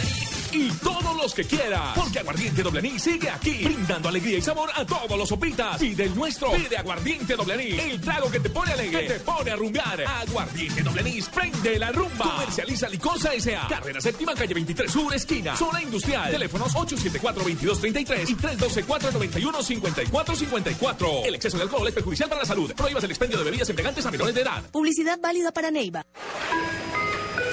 [0.52, 4.70] Y todos los que quieras, porque Aguardiente Doble Anís sigue aquí, brindando alegría y sabor
[4.74, 5.76] a todos los sopitas.
[5.78, 9.20] Pide el nuestro, pide Aguardiente Doble Anís, el trago que te pone alegre, que te
[9.20, 10.04] pone a rumbear.
[10.06, 12.34] Aguardiente Doble Anís, prende la rumba.
[12.34, 13.68] Comercializa Licosa S.A.
[13.68, 16.30] Carrera Séptima, calle 23 Sur, esquina, zona industrial.
[16.30, 21.26] Teléfonos 874-2233 y 312-491-5454.
[21.26, 22.72] El exceso de alcohol es perjudicial para la salud.
[22.74, 24.62] Prohíbas el expendio de bebidas embriagantes a menores de edad.
[24.70, 26.04] Publicidad válida para Neiva.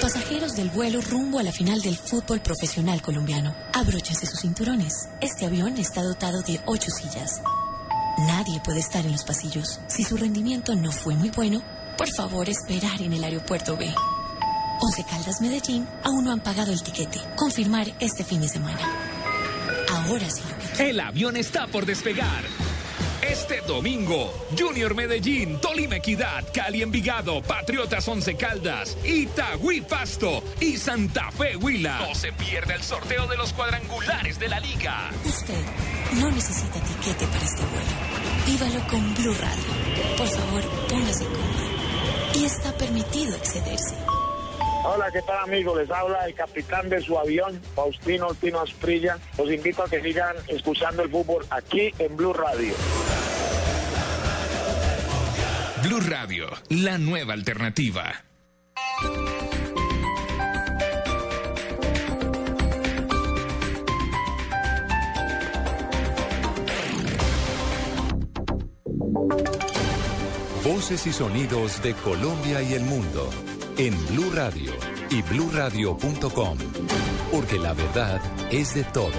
[0.06, 3.56] Pasajeros del vuelo rumbo a la final del fútbol profesional colombiano.
[3.72, 5.08] Abróchense sus cinturones.
[5.20, 7.42] Este avión está dotado de ocho sillas.
[8.18, 9.80] Nadie puede estar en los pasillos.
[9.88, 11.60] Si su rendimiento no fue muy bueno,
[11.98, 13.92] por favor esperar en el aeropuerto B.
[14.80, 17.18] Once Caldas Medellín aún no han pagado el tiquete.
[17.34, 18.78] Confirmar este fin de semana.
[19.90, 22.44] Ahora sí lo que El avión está por despegar.
[23.22, 31.30] Este domingo, Junior Medellín, Tolima Equidad, Cali Envigado, Patriotas Once Caldas, Itagüí Pasto y Santa
[31.30, 32.06] Fe Huila.
[32.06, 35.10] No se pierda el sorteo de los cuadrangulares de la liga.
[35.24, 35.64] Usted
[36.20, 38.16] no necesita tiquete para este vuelo.
[38.46, 40.16] Vívalo con Blue Radio.
[40.16, 41.66] Por favor, póngase cómodo.
[42.34, 43.94] Y está permitido excederse.
[44.88, 45.76] Hola, ¿qué tal amigos?
[45.78, 49.18] Les habla el capitán de su avión, Faustino Altino Asprilla.
[49.36, 52.72] Los invito a que sigan escuchando el fútbol aquí en Blue Radio.
[55.82, 58.24] Blue Radio, la nueva alternativa.
[70.62, 73.28] Voces y sonidos de Colombia y el mundo
[73.78, 74.72] en Blue Radio
[75.10, 76.58] y bluradio.com,
[77.30, 79.12] porque la verdad es de todos.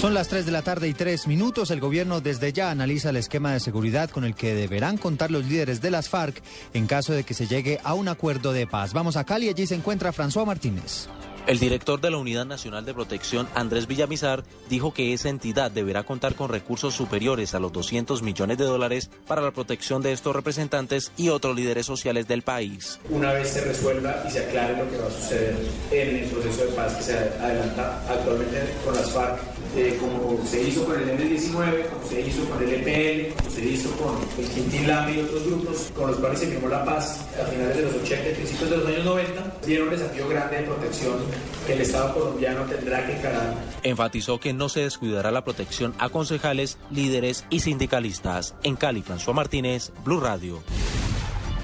[0.00, 1.70] Son las 3 de la tarde y 3 minutos.
[1.70, 5.44] El gobierno desde ya analiza el esquema de seguridad con el que deberán contar los
[5.44, 8.94] líderes de las FARC en caso de que se llegue a un acuerdo de paz.
[8.94, 11.08] Vamos a Cali, allí se encuentra François Martínez.
[11.46, 16.04] El director de la Unidad Nacional de Protección, Andrés Villamizar, dijo que esa entidad deberá
[16.04, 20.36] contar con recursos superiores a los 200 millones de dólares para la protección de estos
[20.36, 23.00] representantes y otros líderes sociales del país.
[23.08, 25.56] Una vez se resuelva y se aclare lo que va a suceder
[25.90, 29.40] en el proceso de paz que se adelanta actualmente con las FARC,
[29.76, 33.64] eh, como se hizo con el M-19, como se hizo con el EPL, como se
[33.64, 37.26] hizo con el Quintín Lame y otros grupos con los cuales se firmó la paz
[37.40, 40.56] a finales de los 80 y principios de los años 90, tiene un desafío grande
[40.56, 41.16] de protección
[41.66, 43.54] que el Estado colombiano tendrá que encarar.
[43.82, 48.54] Enfatizó que no se descuidará la protección a concejales, líderes y sindicalistas.
[48.62, 50.62] En Cali, François Martínez, Blue Radio.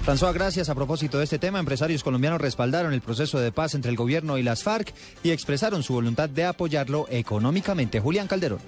[0.06, 0.68] François, gracias.
[0.68, 4.38] A propósito de este tema, empresarios colombianos respaldaron el proceso de paz entre el gobierno
[4.38, 7.98] y las FARC y expresaron su voluntad de apoyarlo económicamente.
[7.98, 8.60] Julián Calderón.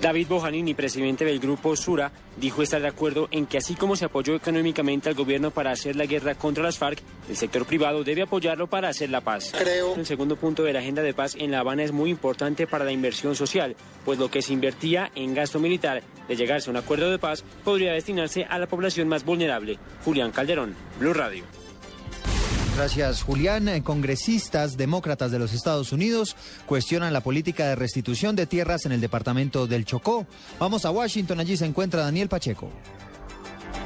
[0.00, 4.06] David Bojanini, presidente del grupo Sura, dijo estar de acuerdo en que así como se
[4.06, 8.22] apoyó económicamente al gobierno para hacer la guerra contra las FARC, el sector privado debe
[8.22, 9.52] apoyarlo para hacer la paz.
[9.58, 9.94] Creo.
[9.96, 12.86] El segundo punto de la agenda de paz en La Habana es muy importante para
[12.86, 16.78] la inversión social, pues lo que se invertía en gasto militar de llegarse a un
[16.78, 19.78] acuerdo de paz podría destinarse a la población más vulnerable.
[20.02, 21.44] Julián Calderón, Blue Radio.
[22.80, 23.68] Gracias, Julián.
[23.68, 28.92] Eh, Congresistas demócratas de los Estados Unidos cuestionan la política de restitución de tierras en
[28.92, 30.26] el departamento del Chocó.
[30.58, 32.70] Vamos a Washington, allí se encuentra Daniel Pacheco.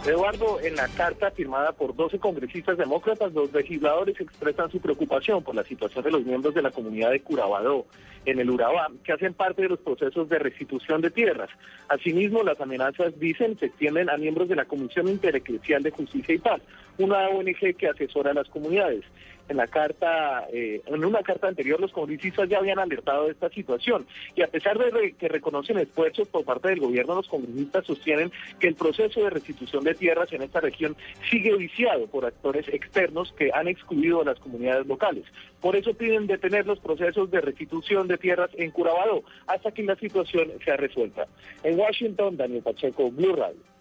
[0.06, 5.54] Eduardo, en la carta firmada por 12 congresistas demócratas, los legisladores expresan su preocupación por
[5.54, 7.86] la situación de los miembros de la comunidad de Curabadó
[8.26, 11.48] en el Urabá, que hacen parte de los procesos de restitución de tierras.
[11.88, 16.38] Asimismo, las amenazas, dicen, se extienden a miembros de la Comisión Intereclesial de Justicia y
[16.38, 16.60] Paz,
[16.98, 19.04] una ONG que asesora a las comunidades
[19.48, 23.50] en la carta, eh, en una carta anterior los congresistas ya habían alertado de esta
[23.50, 28.32] situación y a pesar de que reconocen esfuerzos por parte del gobierno, los congresistas sostienen
[28.58, 30.96] que el proceso de restitución de tierras en esta región
[31.30, 35.24] sigue viciado por actores externos que han excluido a las comunidades locales.
[35.60, 39.96] Por eso piden detener los procesos de restitución de tierras en Curabado hasta que la
[39.96, 41.26] situación sea resuelta.
[41.62, 43.73] En Washington, Daniel Pacheco, Blue Radio.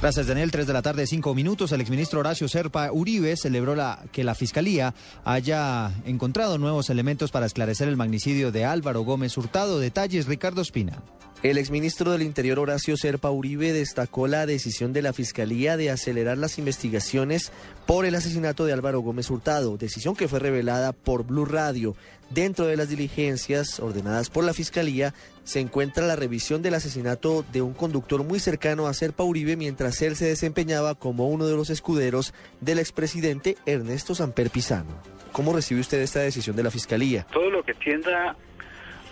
[0.00, 0.52] Gracias, Daniel.
[0.52, 1.72] Tres de la tarde, cinco minutos.
[1.72, 3.74] El exministro Horacio Serpa Uribe celebró
[4.12, 9.80] que la Fiscalía haya encontrado nuevos elementos para esclarecer el magnicidio de Álvaro Gómez Hurtado.
[9.80, 11.02] Detalles, Ricardo Espina.
[11.40, 16.36] El exministro del Interior Horacio Serpa Uribe destacó la decisión de la Fiscalía de acelerar
[16.36, 17.52] las investigaciones
[17.86, 21.94] por el asesinato de Álvaro Gómez Hurtado, decisión que fue revelada por Blue Radio.
[22.30, 27.62] Dentro de las diligencias ordenadas por la Fiscalía se encuentra la revisión del asesinato de
[27.62, 31.70] un conductor muy cercano a Serpa Uribe mientras él se desempeñaba como uno de los
[31.70, 35.00] escuderos del expresidente Ernesto Samper Pizano.
[35.30, 37.28] ¿Cómo recibe usted esta decisión de la Fiscalía?
[37.32, 38.36] Todo lo que tienda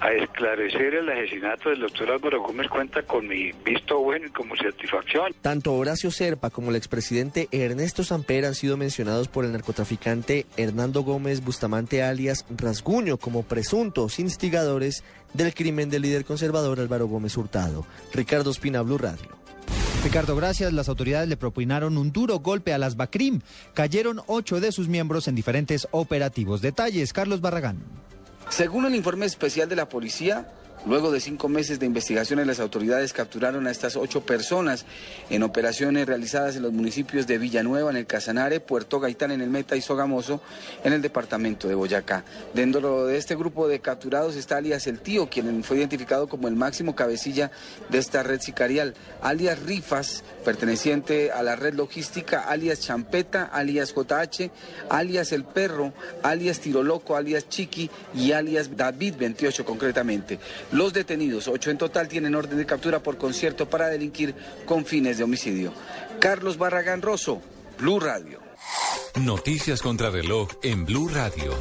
[0.00, 4.56] a esclarecer el asesinato del doctor Álvaro Gómez cuenta con mi visto bueno y como
[4.56, 5.32] satisfacción.
[5.40, 11.02] Tanto Horacio Serpa como el expresidente Ernesto Samper han sido mencionados por el narcotraficante Hernando
[11.02, 17.86] Gómez Bustamante alias Rasguño como presuntos instigadores del crimen del líder conservador Álvaro Gómez Hurtado.
[18.12, 19.28] Ricardo Espina, Blue Radio.
[20.04, 20.72] Ricardo, gracias.
[20.72, 23.40] Las autoridades le propinaron un duro golpe a las BACRIM.
[23.74, 26.60] Cayeron ocho de sus miembros en diferentes operativos.
[26.60, 28.05] Detalles, Carlos Barragán.
[28.48, 30.46] Según un informe especial de la policía,
[30.86, 34.86] Luego de cinco meses de investigaciones, las autoridades capturaron a estas ocho personas
[35.30, 39.50] en operaciones realizadas en los municipios de Villanueva, en el Casanare, Puerto Gaitán, en el
[39.50, 40.40] Meta y Sogamoso,
[40.84, 42.22] en el departamento de Boyacá.
[42.54, 46.54] Dentro de este grupo de capturados está alias El Tío, quien fue identificado como el
[46.54, 47.50] máximo cabecilla
[47.88, 54.52] de esta red sicarial, alias Rifas, perteneciente a la red logística, alias Champeta, alias JH,
[54.88, 60.38] alias El Perro, alias Tiro Loco, alias Chiqui y alias David 28 concretamente.
[60.76, 64.34] Los detenidos, ocho en total, tienen orden de captura por concierto para delinquir
[64.66, 65.72] con fines de homicidio.
[66.20, 67.40] Carlos Barragán Rosso,
[67.78, 68.40] Blue Radio.
[69.18, 71.54] Noticias contra reloj en Blue Radio.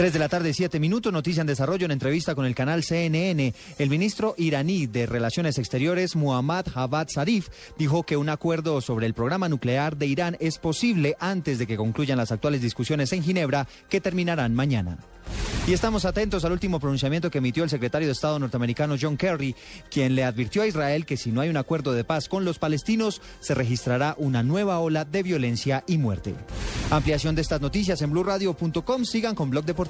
[0.00, 1.12] 3 de la tarde, 7 minutos.
[1.12, 3.52] Noticia en desarrollo en entrevista con el canal CNN.
[3.78, 9.12] El ministro iraní de Relaciones Exteriores, Muhammad Javad Zarif, dijo que un acuerdo sobre el
[9.12, 13.68] programa nuclear de Irán es posible antes de que concluyan las actuales discusiones en Ginebra,
[13.90, 14.96] que terminarán mañana.
[15.66, 19.54] Y estamos atentos al último pronunciamiento que emitió el secretario de Estado norteamericano John Kerry,
[19.90, 22.58] quien le advirtió a Israel que si no hay un acuerdo de paz con los
[22.58, 26.34] palestinos, se registrará una nueva ola de violencia y muerte.
[26.90, 29.04] Ampliación de estas noticias en blurradio.com.
[29.04, 29.89] Sigan con Blog Deportivo.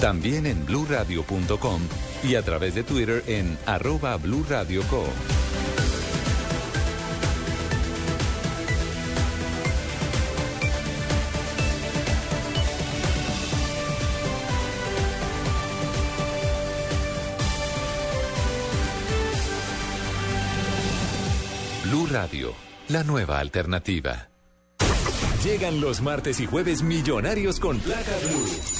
[0.00, 1.82] También en bluradio.com
[2.24, 5.04] y a través de Twitter en arroba blurradioco.
[21.84, 22.54] Blue Radio,
[22.88, 24.30] la nueva alternativa.
[25.44, 28.79] Llegan los martes y jueves millonarios con placa blue.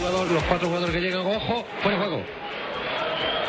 [0.00, 2.22] Los cuatro jugadores que llegan, ojo, fuera juego.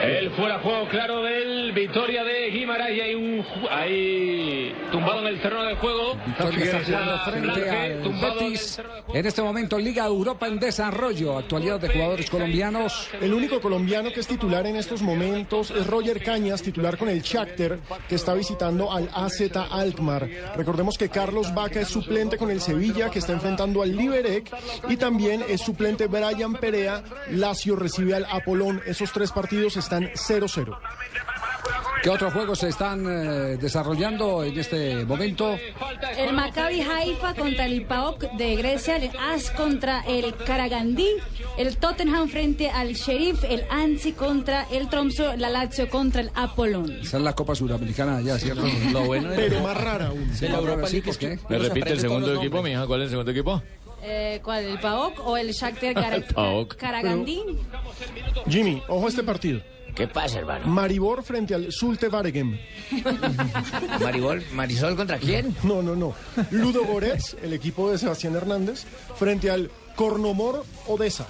[0.02, 5.40] El fuera juego claro del Victoria de Guimarães y hay un ahí tumbado en el
[5.40, 6.18] terreno de juego.
[6.26, 8.82] Victoria está frente al Betis.
[9.14, 11.38] En este momento, Liga Europa en desarrollo.
[11.38, 13.10] Actualidad de jugadores colombianos.
[13.22, 17.22] El único colombiano que es titular en estos momentos es Roger Cañas, titular con el
[17.22, 17.78] Shakhtar,
[18.10, 20.28] que está visitando al AZ Alkmaar.
[20.56, 24.52] Recordemos que Carlos Vaca es suplente con el Sevilla, que está enfrentando al Liberec,
[24.90, 27.04] y también es suplente Brian Perea.
[27.30, 28.82] Lazio recibe al Apolón.
[28.88, 30.78] Esos tres partidos están 0-0.
[32.04, 35.56] ¿Qué otros juegos se están eh, desarrollando en este momento?
[36.18, 41.08] El Maccabi Haifa contra el PAOK de Grecia, el AS contra el Karagandí,
[41.60, 46.92] el Tottenham frente al Sheriff, el Anzi contra el Tromso, la Lazio contra el Apollon.
[47.04, 48.64] Esa es la Copa Suramericana allá, ¿cierto?
[48.92, 50.28] Lo bueno de- Pero más rara aún.
[50.40, 51.40] De la Europa sí, League ¿por es que qué?
[51.50, 52.88] ¿Me repite el segundo equipo, mija?
[52.88, 53.62] ¿Cuál es el segundo equipo?
[54.02, 54.64] Eh, ¿Cuál?
[54.66, 56.26] ¿El PAOK o el Shakhtar.
[56.80, 57.44] Karagandí?
[58.50, 59.62] Jimmy, ojo a este partido.
[59.96, 60.68] ¿Qué pasa, hermano?
[60.68, 62.58] Maribor frente al Zulte Waregem.
[64.02, 65.56] Maribol, ¿Marisol contra quién?
[65.64, 66.14] No, no, no.
[66.52, 68.86] Ludo Goretz, el equipo de Sebastián Hernández,
[69.18, 71.28] frente al Cornomor Odessa.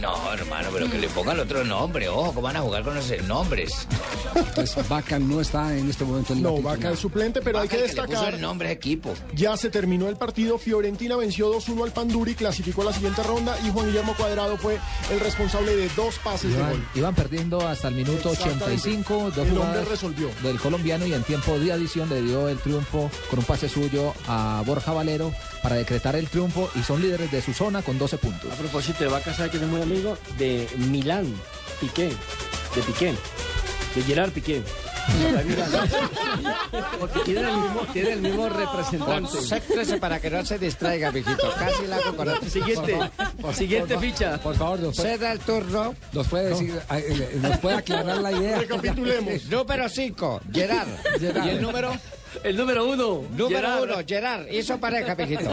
[0.00, 2.08] No, hermano, pero que le pongan otro nombre.
[2.08, 3.86] Ojo, ¿cómo van a jugar con esos nombres?
[4.34, 6.76] Entonces, Vaca no está en este momento en la No, titular.
[6.78, 8.34] Vaca es suplente, pero hay que destacar.
[8.34, 9.14] el nombre de equipo.
[9.34, 10.58] Ya se terminó el partido.
[10.58, 14.78] Fiorentina venció 2-1 al Panduri, clasificó a la siguiente ronda y Juan Guillermo Cuadrado fue
[15.10, 16.84] el responsable de dos pases de Iban, gol.
[16.94, 18.64] iban perdiendo hasta el minuto Exactamente.
[18.64, 20.30] 85, dos El hombre resolvió.
[20.42, 24.14] del colombiano y en tiempo de adición le dio el triunfo con un pase suyo
[24.26, 25.32] a Borja Valero
[25.62, 28.50] para decretar el triunfo y son líderes de su zona con 12 puntos.
[28.52, 31.32] A propósito de Vaca, sabe que es muy amigo de Milán,
[31.80, 33.14] Piqué, de Piqué,
[33.94, 34.62] de Gerard Piqué.
[37.00, 39.30] Porque tienen el mismo, tienen el mismo representante.
[39.30, 41.52] Concéntrese para que no se distraiga, mijito.
[41.58, 42.48] Casi la hago con otro.
[42.48, 42.98] Siguiente,
[43.52, 44.38] siguiente ficha.
[44.38, 45.94] Por favor, nos puede, Ceda el turno.
[46.12, 48.62] nos puede decir, eh, nos puede aclarar la idea.
[49.50, 50.88] Número 5, Gerard.
[51.18, 51.46] Gerard.
[51.46, 51.92] ¿Y el número?
[52.42, 53.22] El número uno.
[53.36, 53.82] Número Gerard.
[53.82, 54.52] uno, Gerard.
[54.52, 55.50] Hizo pareja, mijito.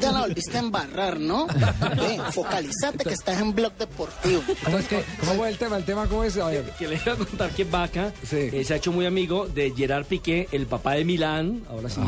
[0.00, 1.46] Ya la volviste a embarrar, ¿no?
[1.46, 4.42] Ven, focalizate que estás en blog deportivo.
[4.64, 5.76] ¿Cómo, es que, ¿Cómo fue el tema?
[5.76, 6.36] ¿El tema cómo es?
[6.36, 6.64] A ver.
[6.78, 10.06] Que le iba a contar que Vaca eh, se ha hecho muy amigo de Gerard
[10.06, 12.00] Piqué, el papá de Milán, ahora sí,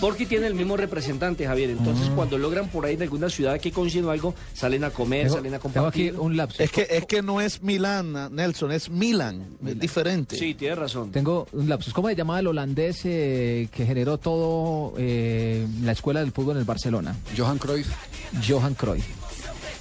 [0.00, 1.70] porque tiene el mismo representante, Javier.
[1.70, 5.54] Entonces, cuando logran por ahí en alguna ciudad que coinciden algo, salen a comer, salen
[5.54, 6.18] a compartir.
[6.18, 6.62] un lapso.
[6.62, 9.56] Es que, es que no es Milán, Nelson, es Milan.
[9.66, 10.36] Es diferente.
[10.36, 11.10] Sí, tienes razón.
[11.12, 11.92] Tengo un lapsus.
[11.92, 16.60] ¿Cómo se llamaba el holandés eh, que generó todo eh, la escuela del fútbol en
[16.60, 17.16] el Barcelona?
[17.36, 17.88] Johan Cruyff.
[18.46, 19.06] Johan Cruyff.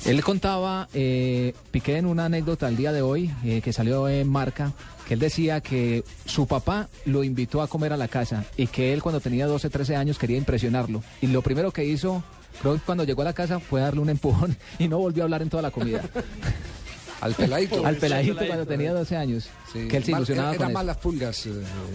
[0.05, 4.29] Él contaba, eh, Piqué en una anécdota al día de hoy, eh, que salió en
[4.29, 4.71] marca,
[5.07, 8.93] que él decía que su papá lo invitó a comer a la casa y que
[8.93, 11.03] él cuando tenía 12, 13 años quería impresionarlo.
[11.21, 12.23] Y lo primero que hizo
[12.61, 15.41] Cruyff cuando llegó a la casa fue darle un empujón y no volvió a hablar
[15.41, 16.01] en toda la comida.
[17.21, 17.85] Al peladito.
[17.85, 19.45] Al peladito cuando tenía 12 años.
[19.71, 19.87] Sí.
[19.87, 20.73] Que él se Mal- ilusionaba era con eso.
[20.73, 21.45] malas pulgas.
[21.45, 21.49] eh,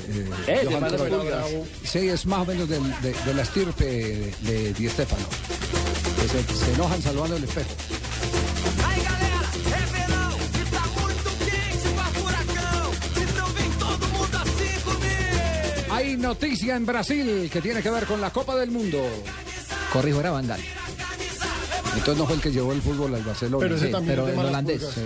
[0.09, 1.47] eh, Eh, de malas pulgas.
[1.85, 5.25] Sí, es más o menos del- de, de la estirpe de, de Di Stéfano.
[6.21, 7.71] Que se, se enojan salvando el espejo.
[15.91, 19.03] Hay noticia en Brasil que tiene que ver con la Copa del Mundo.
[19.93, 20.61] Corrijo, era Vandal.
[21.97, 23.59] Entonces no fue el que llevó el fútbol al Barcelona.
[23.63, 24.83] Pero ese Sí, también pero el holandés.
[24.95, 25.01] Sí.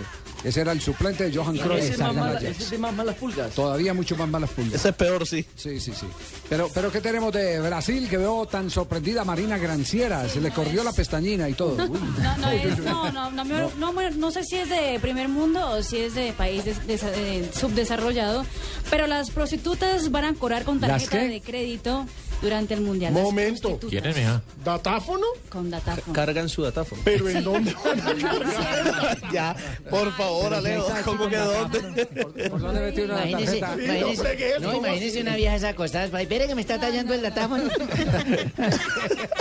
[0.44, 1.78] Ese era el suplente de Johan Cruyff.
[1.78, 2.20] Ese es, más Exactamente.
[2.44, 3.54] mala- ese es de más malas pulgas.
[3.54, 4.74] Todavía mucho más malas pulgas.
[4.74, 5.46] Ese es peor, sí.
[5.56, 6.06] Sí, sí, sí.
[6.50, 10.28] Pero, pero ¿qué tenemos de Brasil que veo tan sorprendida a Marina Granciera?
[10.28, 11.76] Se le corrió la pestañina y todo.
[11.88, 15.28] No, no, es- no, no, no, me- no, me- no sé si es de primer
[15.30, 18.44] mundo o si es de país eh, subdesarrollado,
[18.90, 22.06] pero las prostitutas van a cobrar con ¿Las tarjeta de crédito
[22.42, 23.12] durante el mundial.
[23.12, 23.78] Momento.
[23.88, 24.42] ¿Quién es, mija?
[24.64, 25.26] ¿Datáfono?
[25.48, 26.12] Con datáfono.
[26.12, 27.00] Cargan su datáfono.
[27.04, 27.74] ¿Pero en dónde?
[29.32, 29.54] ya,
[29.90, 32.06] por favor, Alejo, ¿cómo que dónde?
[32.50, 33.96] ¿Por dónde metió una Imagínese, tarjeta?
[33.98, 36.20] imagínese, no, imagínese una vieja esa acostada.
[36.20, 37.64] Espere que me está tallando el datáfono.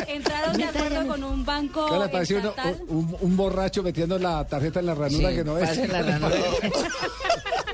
[0.07, 2.77] Entraron de acuerdo con un banco ¿Qué le pareció uno- estatal.
[2.87, 5.77] un, un borracho metiendo la tarjeta en la ranura Sí, que no es?
[5.77, 6.35] en la ranura.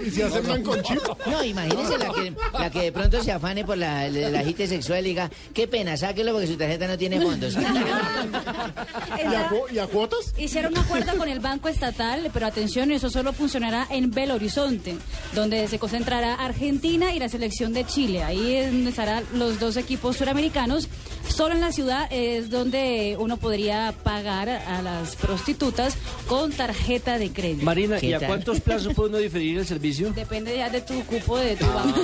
[0.06, 1.00] Y si hacen con chip.
[1.28, 4.68] No, imagínese la que, la que de pronto se afane por la, el, el agite
[4.68, 7.56] sexual y diga, qué pena, sáquelo porque su tarjeta no tiene fondos.
[7.60, 10.34] ¿Y a, y a cuotas?
[10.38, 14.97] Hicieron un acuerdo con el Banco Estatal, pero atención, eso solo funcionará en Belo Horizonte,
[15.34, 18.24] donde se concentrará Argentina y la selección de Chile.
[18.24, 18.56] Ahí
[18.88, 20.88] estarán los dos equipos suramericanos.
[21.28, 25.95] Solo en la ciudad es donde uno podría pagar a las prostitutas
[26.28, 27.66] con tarjeta de crédito.
[27.66, 29.89] Marina, ¿y ¿Qué a cuántos plazos puede uno diferir el servicio?
[29.98, 32.00] Depende ya de tu cupo de tu banco.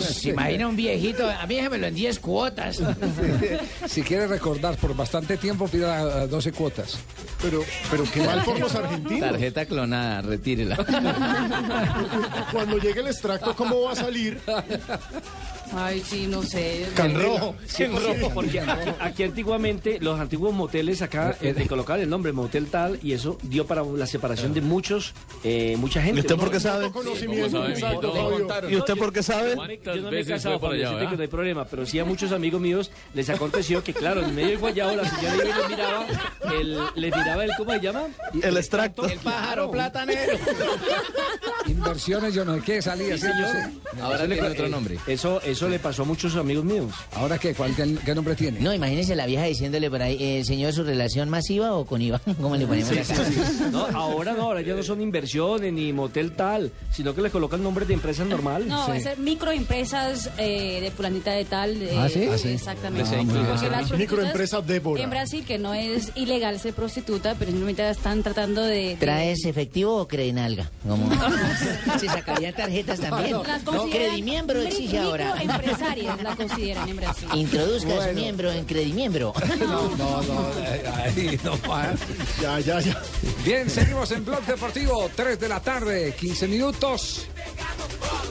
[0.00, 2.82] Se imagina un viejito, a mí déjamelo en 10 cuotas.
[3.86, 6.98] Si quiere recordar por bastante tiempo, pida eh, 12 cuotas.
[7.40, 9.30] Pero, pero qué mal por los argentinos.
[9.30, 10.76] Tarjeta clonada, retírela.
[12.52, 14.40] Cuando llegue el extracto, ¿cómo va a salir?
[15.74, 16.86] Ay, sí, no sé.
[16.94, 21.66] Can- rojo, sí, en rojo, porque aquí, aquí antiguamente los antiguos moteles acá eh, le
[21.66, 25.14] colocaban el nombre motel tal y eso dio para la separación de muchos,
[25.44, 26.18] eh, mucha gente.
[26.18, 26.40] ¿Y usted ¿no?
[26.42, 26.90] por qué sabe?
[28.70, 29.56] ¿Y usted por qué sabe?
[29.84, 32.32] Yo no me he casado, Fabio, así que no hay problema, pero sí a muchos
[32.32, 36.06] amigos míos les aconteció que, claro, en medio del guayabo la señora Ibe les miraba,
[36.60, 38.06] el, les miraba el, ¿cómo se llama?
[38.42, 39.06] El extracto.
[39.06, 40.38] El pájaro platanero.
[41.66, 43.16] Inversiones, yo no sé qué salía.
[43.16, 43.70] Sí, señor.
[44.00, 44.98] Ahora le otro nombre.
[45.06, 46.92] Eso, eso le pasó a muchos amigos míos.
[47.14, 47.54] ¿Ahora qué?
[47.54, 48.60] ¿Cuál, qué, qué nombre tiene?
[48.60, 52.20] No, imagínese la vieja diciéndole por ahí, eh, señor, ¿su relación masiva o con IVA?
[52.40, 53.14] ¿Cómo le ponemos acá?
[53.72, 57.62] No, ahora no, ahora ya no son inversiones ni motel tal, sino que les colocan
[57.62, 58.68] nombres de empresas normal.
[58.68, 61.78] No, va a ser microempresas eh, de fulanita de tal.
[61.78, 62.28] de- ¿Ah, sí?
[62.30, 62.48] Ah, sí.
[62.50, 63.10] Exactamente.
[63.16, 65.02] Ah, Microempresa Débora.
[65.02, 68.76] En Brasil, que no es ilegal ser prostituta, pero simplemente están tratando de...
[68.76, 70.70] de- ¿Traes efectivo o credinalga?
[70.86, 71.08] Como...
[71.98, 73.36] Se sacarían tarjetas también.
[73.42, 75.34] Las No, consideran credimiembro mi- exige ahora.
[75.46, 77.28] Microempresarias la consideran en Brasil.
[77.34, 78.12] Introduzca su Bueno.
[78.20, 79.32] miembro en credimiembro.
[79.58, 80.44] No, no, no.
[80.96, 81.92] ahí no va.
[82.40, 83.02] Ya, ya, ya.
[83.44, 87.26] Bien, seguimos en Blog Deportivo, 3 de la tarde, 15 minutos.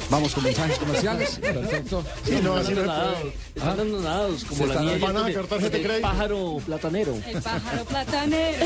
[0.10, 1.40] Vamos con mensajes comerciales.
[1.42, 2.04] Perfecto.
[2.24, 5.82] Sí, no, así no Están dando nadados, como Se la niña van a tarjeta de
[5.82, 6.02] crédito.
[6.08, 7.16] pájaro platanero.
[7.28, 8.66] El pájaro platanero.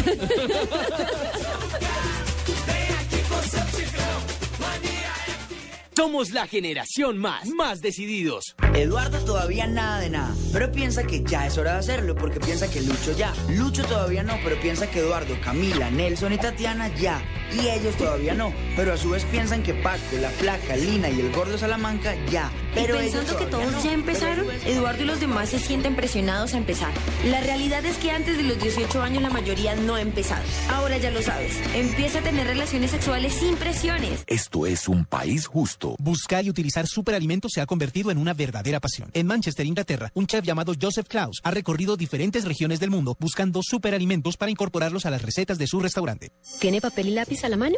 [5.99, 8.55] Somos la generación más, más decididos.
[8.73, 12.71] Eduardo todavía nada de nada, pero piensa que ya es hora de hacerlo porque piensa
[12.71, 13.33] que Lucho ya.
[13.49, 17.21] Lucho todavía no, pero piensa que Eduardo, Camila, Nelson y Tatiana ya.
[17.51, 21.19] Y ellos todavía no, pero a su vez piensan que Paco, la Flaca, Lina y
[21.19, 22.49] el Gordo Salamanca ya.
[22.73, 23.83] Pero y pensando que todos no.
[23.83, 26.93] ya empezaron, Eduardo y los demás se sienten presionados a empezar.
[27.25, 30.43] La realidad es que antes de los 18 años la mayoría no ha empezado.
[30.69, 34.23] Ahora ya lo sabes, empieza a tener relaciones sexuales sin presiones.
[34.27, 35.88] Esto es un país justo.
[35.99, 39.09] Buscar y utilizar superalimentos se ha convertido en una verdadera pasión.
[39.13, 43.61] En Manchester, Inglaterra, un chef llamado Joseph Klaus ha recorrido diferentes regiones del mundo buscando
[43.63, 46.31] superalimentos para incorporarlos a las recetas de su restaurante.
[46.59, 47.77] ¿Tiene papel y lápiz a la mano?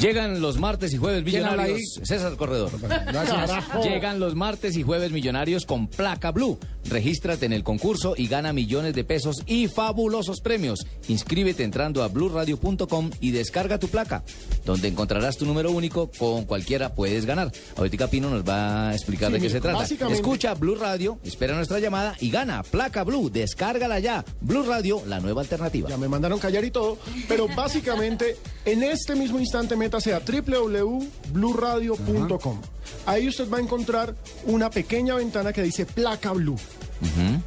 [0.00, 2.00] Llegan los martes y jueves ¿Quién habla millonarios.
[2.02, 2.70] César Corredor.
[2.80, 3.50] Gracias.
[3.82, 6.58] Llegan los martes y jueves millonarios con placa blue.
[6.88, 10.86] Regístrate en el concurso y gana millones de pesos y fabulosos premios.
[11.08, 14.22] Inscríbete entrando a blurradio.com y descarga tu placa,
[14.64, 16.10] donde encontrarás tu número único.
[16.18, 17.52] Con cualquiera puedes ganar.
[17.76, 19.84] Ahorita Pino nos va a explicar Sí, de qué se trata.
[20.10, 23.30] Escucha Blue Radio, espera nuestra llamada y gana placa blue.
[23.30, 24.24] Descárgala ya.
[24.40, 25.88] Blue Radio, la nueva alternativa.
[25.88, 32.60] Ya me mandaron callar y todo, pero básicamente en este mismo instante métase a www.bluradio.com.
[33.06, 34.14] Ahí usted va a encontrar
[34.44, 36.56] una pequeña ventana que dice placa blue.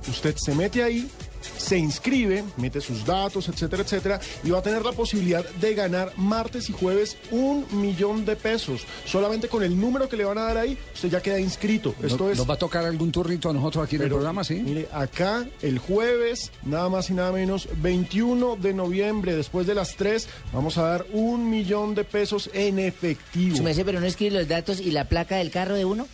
[0.07, 1.09] Usted se mete ahí,
[1.57, 6.13] se inscribe, mete sus datos, etcétera, etcétera, y va a tener la posibilidad de ganar
[6.17, 8.81] martes y jueves un millón de pesos.
[9.05, 11.95] Solamente con el número que le van a dar ahí, usted ya queda inscrito.
[12.03, 12.37] Esto ¿Nos, es.
[12.37, 14.55] nos va a tocar algún turrito a nosotros aquí en el programa, sí?
[14.55, 19.95] Mire, acá el jueves, nada más y nada menos, 21 de noviembre, después de las
[19.95, 23.57] 3, vamos a dar un millón de pesos en efectivo.
[23.63, 26.07] Pero no escribe los datos y la placa del carro de uno.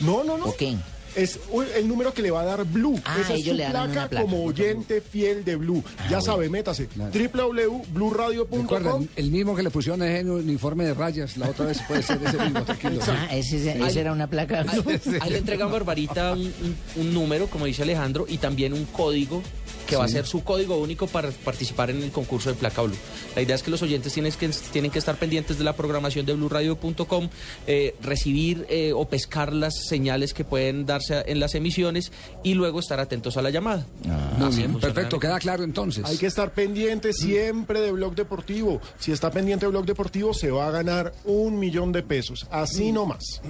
[0.00, 0.46] No, no, no.
[0.46, 0.76] ¿O qué?
[1.16, 1.38] Es
[1.76, 3.00] el número que le va a dar Blue.
[3.04, 4.22] Ah, Esa es ellos su le dan placa, placa.
[4.24, 5.82] como oyente fiel de Blue.
[6.10, 6.88] ya sabe, métase.
[6.96, 8.60] www.bluradio.com.
[8.62, 12.18] Recuerda, el mismo que le pusieron ese uniforme de rayas, la otra vez puede ser
[12.24, 13.00] ese mismo, tranquilo.
[13.08, 14.64] Ah, ese, ese era una placa.
[14.68, 18.84] Ahí, ahí le entregan Barbarita un, un- un número, como dice Alejandro, y también un
[18.86, 19.42] código
[19.88, 22.96] que va a ser su código único para participar en el concurso de Placa Blue.
[23.34, 26.26] La idea es que los oyentes tienen que, tienen que estar pendientes de la programación
[26.26, 27.28] de bluradio.com,
[27.66, 32.12] eh, recibir eh, o pescar las señales que pueden darse en las emisiones
[32.44, 33.86] y luego estar atentos a la llamada.
[34.04, 36.04] Muy Así bien, funciona perfecto, queda claro entonces.
[36.04, 38.80] Hay que estar pendiente siempre de Blog Deportivo.
[38.98, 42.46] Si está pendiente de Blog Deportivo, se va a ganar un millón de pesos.
[42.50, 43.40] Así nomás.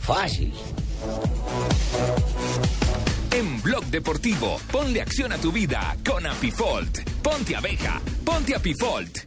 [0.00, 0.52] Fácil.
[3.36, 7.06] En Blog Deportivo, ponle acción a tu vida con Apifolt.
[7.20, 9.18] Ponte abeja, ponte Apifolt.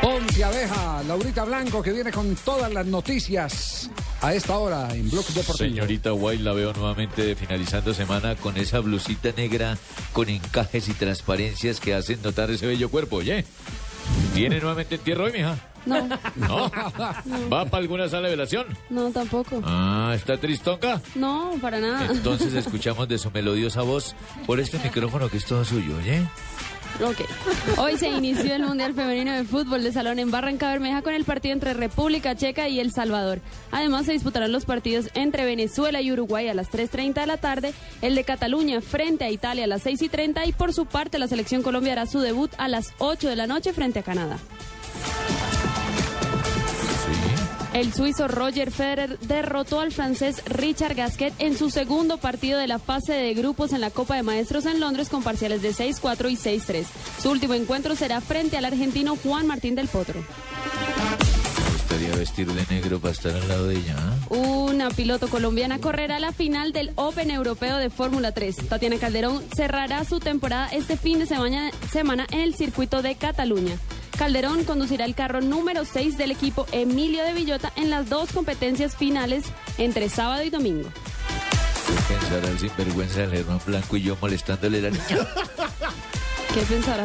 [0.00, 3.90] Ponte abeja, Laurita Blanco, que viene con todas las noticias
[4.22, 5.68] a esta hora en Blog Deportivo.
[5.68, 9.76] Señorita White, la veo nuevamente finalizando semana con esa blusita negra
[10.14, 13.44] con encajes y transparencias que hacen notar ese bello cuerpo, ¿oye?
[14.32, 15.58] ¿Tiene nuevamente entierro hoy, mija?
[15.88, 16.70] No, ¿No?
[17.52, 18.66] ¿Va para alguna sala de velación?
[18.90, 19.60] no, tampoco.
[19.64, 21.00] Ah, ¿está tristonca?
[21.14, 22.08] No, para nada.
[22.10, 24.14] Entonces escuchamos de su melodiosa voz
[24.46, 26.22] por este micrófono que es todo suyo, ¿oye?
[27.04, 27.20] Ok.
[27.78, 31.24] Hoy se inició el Mundial Femenino de Fútbol de Salón en Barranca Bermeja con el
[31.24, 33.40] partido entre República Checa y El Salvador.
[33.70, 37.72] Además se disputarán los partidos entre Venezuela y Uruguay a las 3.30 de la tarde,
[38.02, 41.62] el de Cataluña frente a Italia a las 6.30 y por su parte la selección
[41.62, 44.38] Colombia hará su debut a las 8 de la noche frente a Canadá.
[47.78, 52.80] El suizo Roger Federer derrotó al francés Richard Gasquet en su segundo partido de la
[52.80, 56.36] fase de grupos en la Copa de Maestros en Londres con parciales de 6-4 y
[56.36, 56.84] 6-3.
[57.22, 60.18] Su último encuentro será frente al argentino Juan Martín del Potro.
[60.18, 63.94] Me gustaría vestir de negro para estar al lado de ella.
[63.96, 64.34] ¿ah?
[64.34, 68.56] Una piloto colombiana correrá la final del Open Europeo de Fórmula 3.
[68.68, 73.78] Tatiana Calderón cerrará su temporada este fin de semana, semana en el circuito de Cataluña.
[74.18, 78.96] Calderón conducirá el carro número 6 del equipo Emilio de Villota en las dos competencias
[78.96, 79.44] finales
[79.78, 80.88] entre sábado y domingo.
[81.86, 85.04] ¿Qué pensará el sinvergüenza del Germán Blanco y yo molestándole la niña?
[86.52, 87.04] ¿Qué pensará?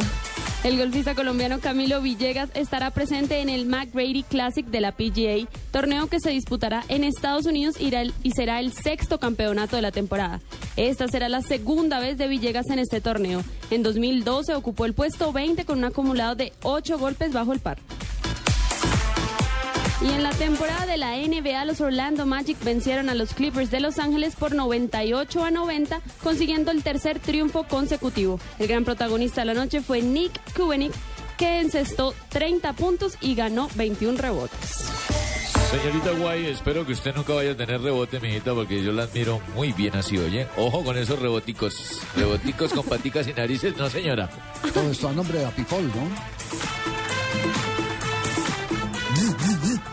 [0.64, 6.08] El golfista colombiano Camilo Villegas estará presente en el McGrady Classic de la PGA, torneo
[6.08, 10.40] que se disputará en Estados Unidos y será el sexto campeonato de la temporada.
[10.78, 13.44] Esta será la segunda vez de Villegas en este torneo.
[13.72, 17.80] En 2012 ocupó el puesto 20 con un acumulado de 8 golpes bajo el par.
[20.04, 23.80] Y en la temporada de la NBA, los Orlando Magic vencieron a los Clippers de
[23.80, 28.38] Los Ángeles por 98 a 90, consiguiendo el tercer triunfo consecutivo.
[28.60, 30.92] El gran protagonista de la noche fue Nick Kubenick,
[31.38, 34.90] que encestó 30 puntos y ganó 21 rebotes.
[35.72, 39.40] Señorita Guay, espero que usted nunca vaya a tener rebote, mijita, porque yo la admiro
[39.56, 40.48] muy bien así, oye.
[40.58, 42.02] Ojo con esos reboticos.
[42.16, 44.30] Reboticos con paticas y narices, no, señora.
[44.74, 47.03] Todo esto a nombre de Apifol, ¿no?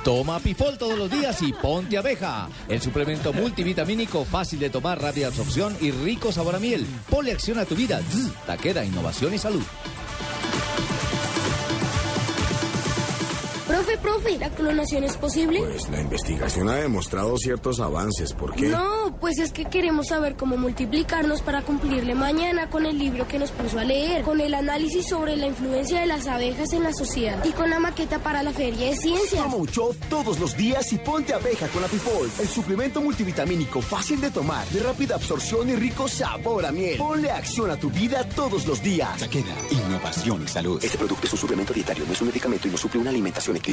[0.04, 2.48] Toma Pifol todos los días y ponte abeja.
[2.68, 6.86] El suplemento multivitamínico fácil de tomar, rápida absorción y rico sabor a miel.
[7.10, 8.00] Ponle acción a tu vida.
[8.46, 9.62] Taqueda, innovación y salud.
[13.80, 15.62] Profe, profe, ¿la clonación es posible?
[15.62, 18.34] Pues la investigación ha demostrado ciertos avances.
[18.34, 18.68] ¿Por qué?
[18.68, 23.38] No, pues es que queremos saber cómo multiplicarnos para cumplirle mañana con el libro que
[23.38, 26.92] nos puso a leer, con el análisis sobre la influencia de las abejas en la
[26.92, 29.42] sociedad y con la maqueta para la Feria de Ciencias.
[29.42, 34.30] Toma Uchot todos los días y ponte abeja con Apifol, el suplemento multivitamínico fácil de
[34.30, 36.98] tomar, de rápida absorción y rico sabor a miel.
[36.98, 39.18] Ponle acción a tu vida todos los días.
[39.18, 40.84] Taqueda, innovación y salud.
[40.84, 43.56] Este producto es un suplemento dietario, no es un medicamento y no suple una alimentación
[43.56, 43.69] equilibrada.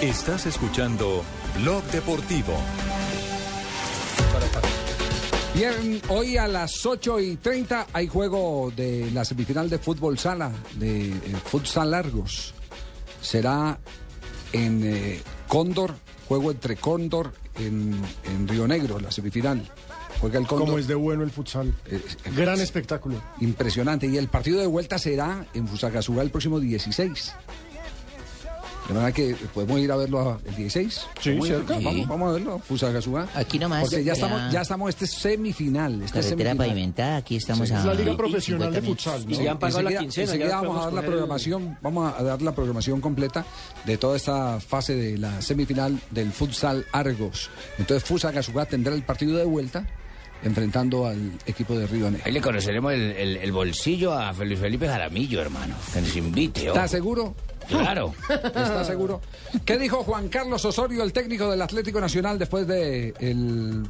[0.00, 1.22] Estás escuchando
[1.60, 2.54] Blog Deportivo.
[5.54, 10.50] Bien, hoy a las 8 y 30 hay juego de la semifinal de fútbol sala,
[10.76, 12.54] de eh, futsal largos.
[13.20, 13.78] Será
[14.52, 15.94] en eh, Cóndor,
[16.26, 17.94] juego entre Cóndor en,
[18.24, 19.70] en Río Negro, la semifinal.
[20.20, 20.68] Juega el Cóndor.
[20.68, 21.74] Como es de bueno el futsal.
[22.34, 23.22] Gran espectáculo.
[23.40, 24.06] Impresionante.
[24.06, 27.34] Y el partido de vuelta será en Fusagasugá el próximo 16.
[28.88, 31.06] De manera que podemos ir a verlo a- el 16.
[31.20, 31.74] Sí, Vamos, cerca.
[31.82, 33.26] Vamos, vamos a verlo, Fusagasugá.
[33.34, 35.92] Aquí nomás, Porque ya estamos, ya estamos, este es semifinal.
[36.02, 36.56] Este Carretera semifinal.
[36.58, 37.74] pavimentada, aquí estamos Sí.
[37.74, 37.78] a...
[37.78, 40.56] Es la Liga Profesional de 50 Futsal, ya han pagado la enseguida- quincena, enseguida ya
[40.60, 43.46] vamos a dar la el- programación, vamos a dar la programación completa
[43.86, 47.48] de toda esta fase de la semifinal del futsal Argos.
[47.78, 49.86] Entonces Fusagasugá tendrá el partido de vuelta
[50.42, 52.26] enfrentando al equipo de Río Negro.
[52.26, 55.74] Ahí le conoceremos el, el- el bolsillo a Luis Felipe Jaramillo, hermano.
[55.94, 56.66] Que nos invite.
[56.66, 57.34] ¿Estás seguro?
[57.68, 58.14] Claro.
[58.28, 59.20] ¿Estás seguro?
[59.64, 63.84] ¿Qué dijo Juan Carlos Osorio, el técnico del Atlético Nacional, después de el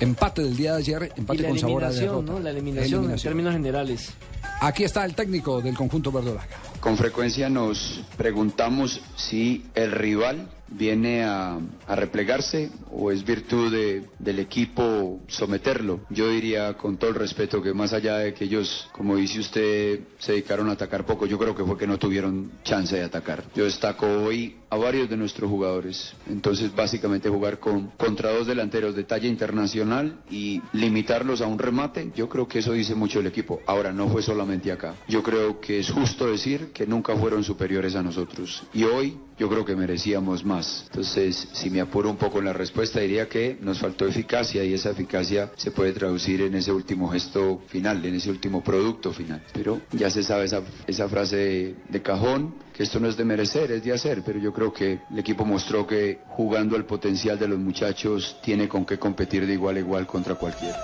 [0.00, 1.12] empate del día de ayer?
[1.16, 2.32] Y Empate la con sabor a eliminación, derrota.
[2.32, 2.40] ¿no?
[2.40, 4.12] La eliminación, en términos generales.
[4.60, 6.56] Aquí está el técnico del conjunto verdolaga.
[6.80, 14.04] Con frecuencia nos preguntamos si el rival viene a, a replegarse o es virtud de-
[14.18, 16.00] del equipo someterlo.
[16.10, 20.00] Yo diría con todo el respeto que más allá de que ellos, como dice usted,
[20.18, 23.44] se dedicaron a atacar poco, yo creo que fue que no tuvieron chance de atacar.
[23.54, 26.14] Yo destaco hoy a varios de nuestros jugadores.
[26.30, 32.10] Entonces básicamente jugar con, contra dos delanteros de talla internacional y limitarlos a un remate,
[32.16, 33.60] yo creo que eso dice mucho el equipo.
[33.66, 34.94] Ahora no fue solamente acá.
[35.06, 38.62] Yo creo que es justo decir que nunca fueron superiores a nosotros.
[38.72, 40.84] Y hoy yo creo que merecíamos más.
[40.86, 44.72] Entonces, si me apuro un poco en la respuesta, diría que nos faltó eficacia y
[44.72, 49.42] esa eficacia se puede traducir en ese último gesto final, en ese último producto final.
[49.52, 53.84] Pero ya se sabe esa, frase de cajón, que esto no es de merecer, es
[53.84, 57.58] de hacer, pero yo creo que el equipo mostró que jugando al potencial de los
[57.58, 60.78] muchachos tiene con qué competir de igual a igual contra cualquiera.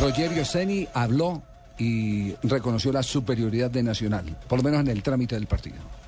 [0.00, 1.42] Rogerio Ceni habló
[1.78, 6.01] y reconoció la superioridad de Nacional, por lo menos en el trámite del partido.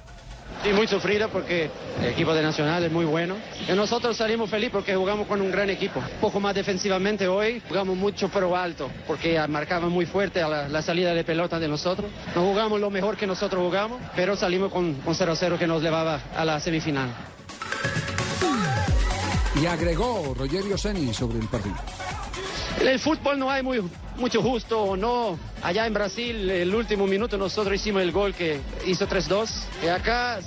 [0.65, 3.37] Sí, muy sufrido porque el equipo de Nacional es muy bueno.
[3.69, 6.01] Y nosotros salimos felices porque jugamos con un gran equipo.
[6.01, 10.69] Un poco más defensivamente hoy, jugamos mucho pero alto, porque marcaban muy fuerte a la,
[10.71, 12.11] la salida de pelota de nosotros.
[12.35, 16.19] No jugamos lo mejor que nosotros jugamos, pero salimos con con 0-0 que nos llevaba
[16.35, 17.11] a la semifinal.
[19.61, 21.77] Y agregó Rogerio Ceni sobre el partido.
[22.81, 23.83] En el fútbol no hay muy,
[24.17, 25.39] mucho justo o no.
[25.65, 29.49] Allá en Brasil, el último minuto nosotros hicimos el gol que hizo 3-2.
[29.83, 30.39] Y acá,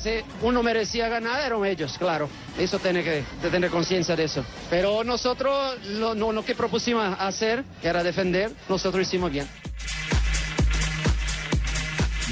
[0.44, 2.30] uno merecía ganar, eran ellos, claro.
[2.56, 4.46] Eso tiene que tener conciencia de eso.
[4.70, 9.48] Pero nosotros, lo, lo que propusimos hacer, que era defender, nosotros hicimos bien.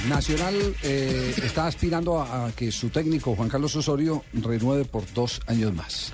[0.07, 5.73] Nacional eh, está aspirando a que su técnico, Juan Carlos Osorio, renueve por dos años
[5.73, 6.13] más.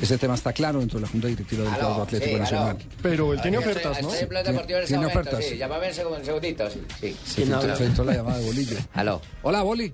[0.00, 2.42] Ese tema está claro dentro de la Junta Directiva del cuadro Atlético sí, aló.
[2.42, 2.76] Nacional.
[3.02, 4.12] Pero él tiene Estoy- ofertas, ¿no?
[4.14, 4.44] Estoy en
[4.86, 5.44] Tiene momento, ofertas.
[5.44, 5.56] sí.
[5.58, 6.80] Llámame en segun- en segunditos, sí.
[7.24, 7.44] sí.
[7.44, 8.76] Se filtró la llamada de Bolillo.
[8.94, 9.20] Aló.
[9.42, 9.92] Hola, Boli.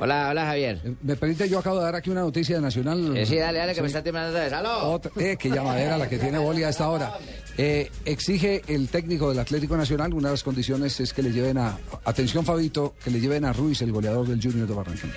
[0.00, 0.80] Hola, hola, Javier.
[0.84, 1.48] Eh, ¿Me permite?
[1.48, 3.16] Yo acabo de dar aquí una noticia de Nacional.
[3.16, 3.92] Eh, sí, dale, dale, que me Sí.
[3.92, 4.52] está temblando otra vez.
[4.52, 4.90] ¡Aló!
[4.92, 7.14] Otra- eh, qué llamadera la que tiene Boli a esta hora.
[7.56, 11.56] Eh, exige el técnico del Atlético Nacional, una de las condiciones es que le lleven
[11.58, 15.14] a, atención Fabito, que le lleven a Ruiz, el goleador del Junior de Barranquilla.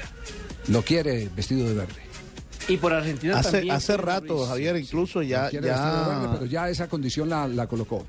[0.69, 2.01] Lo quiere vestido de verde.
[2.67, 3.75] Y por Argentina Hace, también.
[3.75, 8.05] hace rato, Javier, incluso ya, verde, ya pero ya esa condición la, la colocó.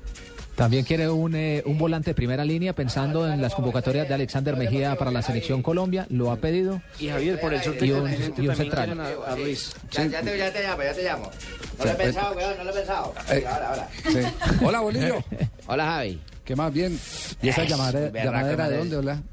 [0.55, 4.55] También quiere un, eh, un volante de primera línea pensando en las convocatorias de Alexander
[4.55, 6.05] Mejía para la selección Colombia.
[6.11, 6.79] Lo ha pedido.
[6.99, 8.99] Y Javier, por el sorteo Y un- y central.
[8.99, 9.73] a, a Ruiz.
[9.91, 11.31] Ya, ya te, ya te llamo, ya te llamo.
[11.79, 12.01] No lo he Sí.
[12.03, 13.13] pensado, weón, no lo he pensado.
[13.31, 13.89] Eh, Ahora, ahora.
[14.07, 14.19] Sí.
[14.63, 15.23] Hola, Bolillo.
[15.65, 16.21] Hola, Javi.
[16.45, 16.99] ¿Qué más bien?
[17.41, 19.23] ¿Y esa llamadera de dónde, hola?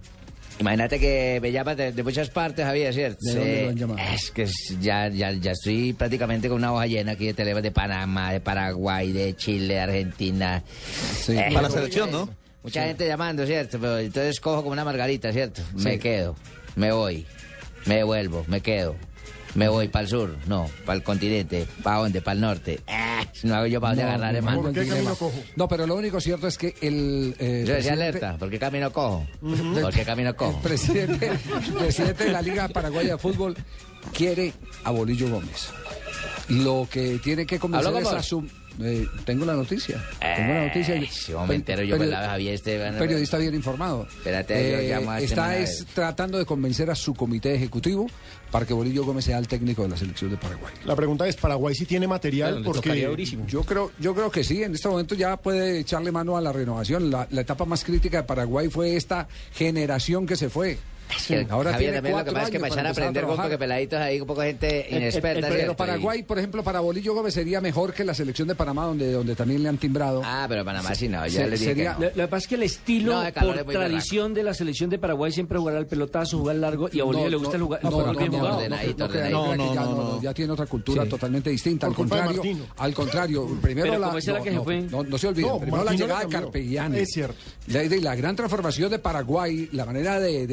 [0.61, 3.19] Imagínate que me llaman de, de muchas partes, Javier, ¿cierto?
[3.23, 4.01] ¿De dónde Eh, lo han llamado?
[4.15, 4.47] Es que
[4.81, 8.41] ya, ya, ya estoy prácticamente con una hoja llena aquí de teléfonos de Panamá, de
[8.41, 10.63] Paraguay, de Chile, de Argentina.
[11.29, 12.29] Eh, Para la selección, ¿no?
[12.63, 13.79] Mucha gente llamando, ¿cierto?
[13.81, 15.63] Pero entonces cojo como una margarita, ¿cierto?
[15.75, 16.37] Me quedo,
[16.77, 17.25] me voy,
[17.87, 18.97] me devuelvo, me quedo.
[19.55, 22.21] Me voy para el sur, no, para el continente, ¿para dónde?
[22.23, 22.81] Para el norte.
[23.33, 24.63] Si no hago yo para dónde No, agarrar, no, hermano.
[24.63, 25.13] no, el dilema.
[25.57, 27.35] No, pero lo único cierto es que el.
[27.39, 29.27] eh, Yo decía presidente- alerta, ¿por qué camino cojo?
[29.41, 30.57] ¿Por qué camino cojo?
[30.57, 33.57] El presidente, el presidente de la Liga Paraguaya de Fútbol
[34.13, 34.53] quiere
[34.85, 35.69] a Bolillo Gómez.
[36.49, 38.45] Lo que tiene que convencer ¿Habló es a su...
[38.83, 40.03] eh, tengo la noticia.
[40.21, 40.95] Tengo la noticia.
[40.97, 42.99] Eh, si vos me entero yo, Peri- pues, la Javier Esteban.
[42.99, 44.07] Periodista bien informado.
[44.09, 48.07] Espérate, yo llamo a este está es tratando de convencer a su comité ejecutivo
[48.51, 50.73] para que Bolillo Gómez sea el técnico de la selección de Paraguay.
[50.85, 52.63] La pregunta es, ¿Paraguay sí tiene material?
[52.65, 52.91] porque
[53.47, 56.53] Yo creo, yo creo que sí, en este momento ya puede echarle mano a la
[56.53, 57.11] renovación.
[57.11, 60.79] La, la etapa más crítica de Paraguay fue esta generación que se fue.
[61.27, 63.45] Que, Ahora Javier, tiene también lo que pasa es que echar a aprender trabajar.
[63.45, 65.47] porque peladitos ahí, un poco gente inexperta.
[65.49, 65.77] Pero ¿cierto?
[65.77, 69.35] Paraguay, por ejemplo, para Bolillo Gómez sería mejor que la selección de Panamá, donde, donde
[69.35, 70.23] también le han timbrado.
[70.25, 72.43] Ah, pero Panamá sí no, Se- ya le dije sería- que Lo, lo que pasa
[72.45, 75.87] es que el estilo, No, por tradición de la selección de Paraguay, siempre jugar al
[75.87, 78.19] pelotazo, jugar largo, y a Bolivia No, le gusta no, el jugar, no, el no,
[78.19, 78.61] bien no, jugado.
[78.61, 80.03] no, no, no, no, No, ya, no, no, no.
[80.17, 81.09] no, ya tiene otra cultura Sí.
[81.09, 81.87] totalmente distinta.
[81.87, 82.43] Al contrario,
[82.79, 84.81] al contrario, primero Pero la, no, que se no, fue.
[84.83, 86.33] no, no se olviden, No, primero la llegada le de.
[86.33, 86.99] Carpegiani.
[86.99, 87.35] Es cierto.
[87.67, 90.47] La, gran transformación de Paraguay, la manera de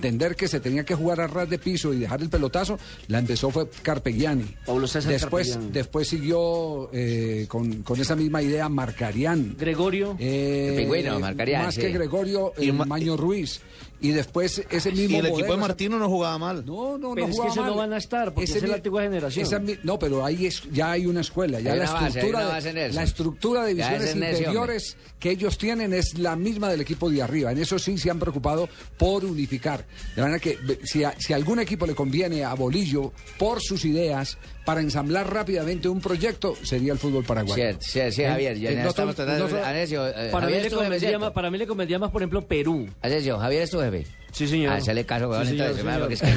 [0.00, 2.78] entender que se tenía que jugar a ras de piso y dejar el pelotazo,
[3.08, 4.46] la empezó fue Carpegiani.
[4.86, 5.72] César Después, Carpegiani.
[5.72, 9.56] después siguió eh, con, con esa misma idea Marcarián.
[9.58, 10.16] Gregorio.
[10.18, 11.82] Eh, pingüino, Marcarián, Más sí.
[11.82, 13.60] que Gregorio, Y Ma- Maño Ruiz.
[14.02, 16.64] Y después ese mismo Y el equipo de Martino no jugaba mal.
[16.64, 17.78] No, no, Pero no es que jugaba no mal.
[17.88, 19.44] van a estar, porque Ese es de la antigua generación.
[19.46, 22.08] esa no, pero ahí es, ya hay una escuela, ya Hay la una base, hay
[22.24, 26.80] estructura, una de, la estructura de divisiones inferiores que ellos tienen es la misma del
[26.80, 27.52] equipo de arriba.
[27.52, 29.84] En eso sí se han preocupado por unificar.
[30.16, 34.38] De manera que si, a- si algún equipo le conviene a Bolillo por sus ideas
[34.64, 37.76] para ensamblar rápidamente un proyecto, sería el fútbol paraguayo.
[37.80, 38.28] Sí, sí, ¿Eh?
[38.28, 38.58] Javier.
[38.58, 39.48] Ya Eh, no estamos tratando
[40.30, 42.88] Para mí, le convendría más, para mí le convendría más, por ejemplo, Perú.
[43.02, 44.06] Anesio, Javier es tu jefe.
[44.32, 44.72] Sí, señor.
[44.74, 45.98] Hacele caso, weón, Sí, entonces, señor.
[46.00, 46.30] porque es que-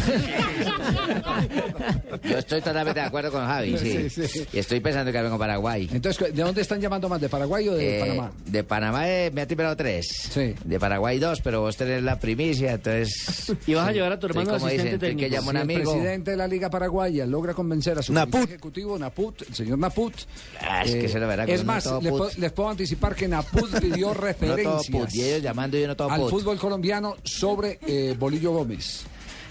[2.30, 4.10] Yo estoy totalmente de acuerdo con Javi, sí.
[4.10, 4.48] Sí, sí.
[4.54, 5.89] Y estoy pensando que vengo a Paraguay.
[5.91, 7.20] Entonces, ¿de dónde están llamando más?
[7.22, 8.32] ¿De Paraguay o de Eh, Panamá?
[8.46, 10.08] De Panamá eh, me ha timbrado tres.
[10.32, 10.54] Sí.
[10.64, 13.52] De Paraguay dos, pero vos tenés la primicia, entonces...
[13.68, 15.30] Y vas a llevar a tu hermano como asistente dicen, técnico.
[15.30, 15.91] que llama un Si el amigo.
[15.91, 18.44] presidente de la Liga Paraguaya logra convencer a su Naput.
[18.44, 20.14] ejecutivo, Naput, el señor Naput.
[20.62, 23.28] Ah, es que se lo verá Es más, no les, puedo- les puedo anticipar que
[23.28, 26.30] Naput pidió No todo referencias put, y ellos llamando y yo no todo al put.
[26.30, 29.03] fútbol colombiano sobre eh, Bolillo Gómez.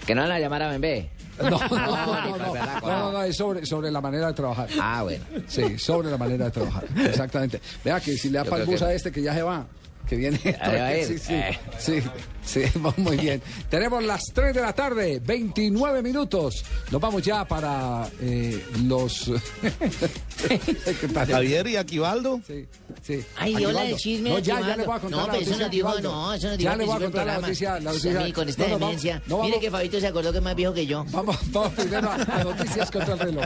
[0.05, 1.09] Que no van a llamar a.
[1.41, 4.67] No, no, no, ni no, no, no, es sobre, sobre la manera de trabajar.
[4.79, 5.23] Ah, bueno.
[5.47, 6.85] Sí, sobre la manera de trabajar.
[7.05, 7.59] Exactamente.
[7.83, 8.43] Vea que si le da
[8.79, 9.65] que- a este que ya se va,
[10.07, 10.39] que viene.
[10.43, 11.05] Ir.
[11.07, 11.59] Sí, sí, Eh.
[11.79, 12.01] sí,
[12.45, 12.61] sí,
[12.97, 13.41] muy bien.
[13.69, 16.63] Tenemos las 3 de la tarde, 29 minutos.
[16.91, 19.31] Nos vamos ya para eh, los.
[21.29, 22.41] Javier y Aquivaldo.
[22.45, 22.65] Sí,
[23.01, 23.23] sí.
[23.37, 23.79] Ay, Aquivaldo.
[23.79, 25.71] hola, el chisme, No, ya, ya le voy a contar No, la pero eso nos
[25.71, 27.73] dijo, no, eso nos Ya dijo al le voy a contar la noticia.
[27.75, 28.19] La noticia.
[28.19, 29.21] mí con esta No, no, vamos- demencia.
[29.27, 31.05] no, Mire vamos- que Fabito se acordó que es más viejo que yo.
[31.11, 33.45] Vamos, vamos primero a, a noticias contra el reloj.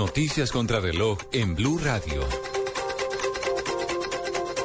[0.00, 2.26] Noticias contra reloj en Blue Radio.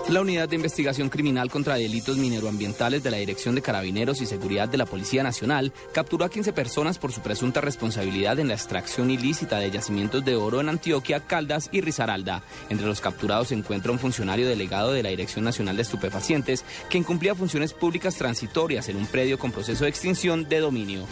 [0.08, 4.70] La Unidad de Investigación Criminal contra Delitos Mineroambientales de la Dirección de Carabineros y Seguridad
[4.70, 9.12] de la Policía Nacional capturó a 15 personas por su presunta responsabilidad en la extracción
[9.12, 12.42] ilícita de yacimientos de oro en Antioquia, Caldas y Risaralda.
[12.70, 16.98] Entre los capturados se encuentra un funcionario delegado de la Dirección Nacional de Estupefacientes que
[16.98, 21.06] incumplía funciones públicas transitorias en un predio con proceso de extinción de dominio.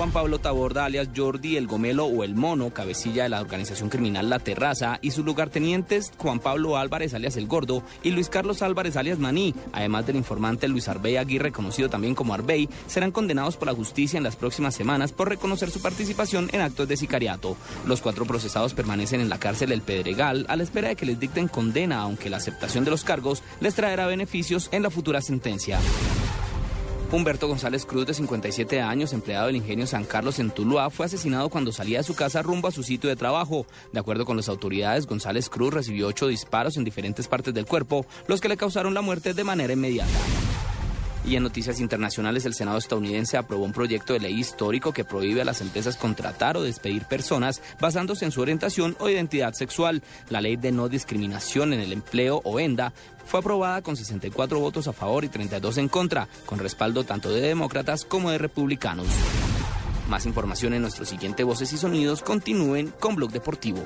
[0.00, 4.30] Juan Pablo Taborda, alias Jordi El Gomelo o El Mono, cabecilla de la organización criminal
[4.30, 8.96] La Terraza, y sus lugartenientes Juan Pablo Álvarez, alias El Gordo, y Luis Carlos Álvarez,
[8.96, 13.68] alias Maní, además del informante Luis Arbey Aguirre, conocido también como Arbey, serán condenados por
[13.68, 17.58] la justicia en las próximas semanas por reconocer su participación en actos de sicariato.
[17.86, 21.20] Los cuatro procesados permanecen en la cárcel El Pedregal a la espera de que les
[21.20, 25.78] dicten condena, aunque la aceptación de los cargos les traerá beneficios en la futura sentencia.
[27.12, 31.48] Humberto González Cruz, de 57 años, empleado del ingenio San Carlos en Tuluá, fue asesinado
[31.48, 33.66] cuando salía de su casa rumbo a su sitio de trabajo.
[33.92, 38.06] De acuerdo con las autoridades, González Cruz recibió ocho disparos en diferentes partes del cuerpo,
[38.28, 40.12] los que le causaron la muerte de manera inmediata.
[41.24, 45.42] Y en noticias internacionales, el Senado estadounidense aprobó un proyecto de ley histórico que prohíbe
[45.42, 50.02] a las empresas contratar o despedir personas basándose en su orientación o identidad sexual.
[50.30, 52.94] La ley de no discriminación en el empleo o ENDA
[53.30, 57.40] fue aprobada con 64 votos a favor y 32 en contra, con respaldo tanto de
[57.40, 59.06] demócratas como de republicanos.
[60.08, 62.22] Más información en nuestro siguiente Voces y Sonidos.
[62.22, 63.84] Continúen con Blog Deportivo.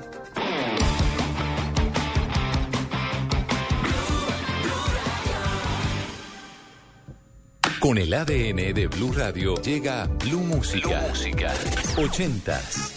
[7.80, 11.05] Con el ADN de Blue Radio llega Blue Música.
[11.07, 11.53] Música.
[11.97, 12.95] 80s,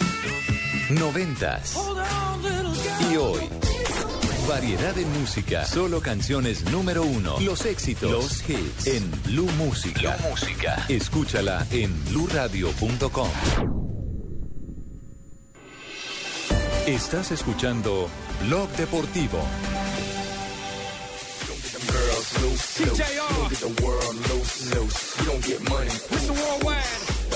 [0.91, 1.77] 90s
[3.11, 3.76] y hoy.
[4.47, 7.35] Variedad de música, solo canciones número uno.
[7.41, 10.17] Los éxitos, los hits en Blue Música.
[10.29, 10.85] Música.
[10.87, 13.29] Escúchala en bluradio.com.
[16.85, 18.07] Estás escuchando
[18.45, 19.39] Blog Deportivo.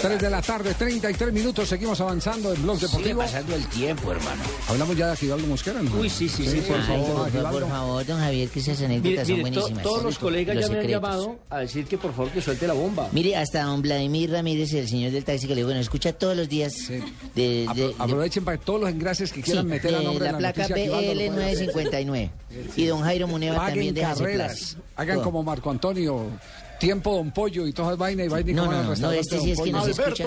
[0.02, 3.20] 3 de la tarde, 33 minutos, seguimos avanzando en Blog Sigue Deportivo.
[3.22, 4.41] pasando el tiempo, hermano.
[4.68, 5.95] Hablamos ya de Aquivaldo Mosquera, ¿no?
[5.95, 9.28] Uy, sí, sí, sí, por Ay, favor, por, por favor, don Javier, que esas anécdotas
[9.28, 9.84] Mire, son mire, to- buenísimas.
[9.84, 11.02] todos los colegas Los ya me han secretos.
[11.12, 13.10] llamado a decir que por favor que suelte la bomba.
[13.12, 16.49] Mire, hasta don Vladimir Ramírez, el señor del taxi, que le bueno, escucha todos los
[16.49, 16.74] días.
[16.88, 17.04] De,
[17.36, 20.26] de- Apro- de- Aprovechen para todos los engrases que quieran sí, meter a de nombre
[20.26, 21.70] de la la placa noticia Aquivaldo, lo pueden hacer.
[21.74, 22.30] BL959.
[22.76, 26.26] Y don Jairo Muneva también deja carreras, hagan como Marco Antonio,
[26.82, 29.61] tiempo Don Pollo y todas vainas y y No, no, no, no, este sí es
[29.61, 30.25] que nos escucha.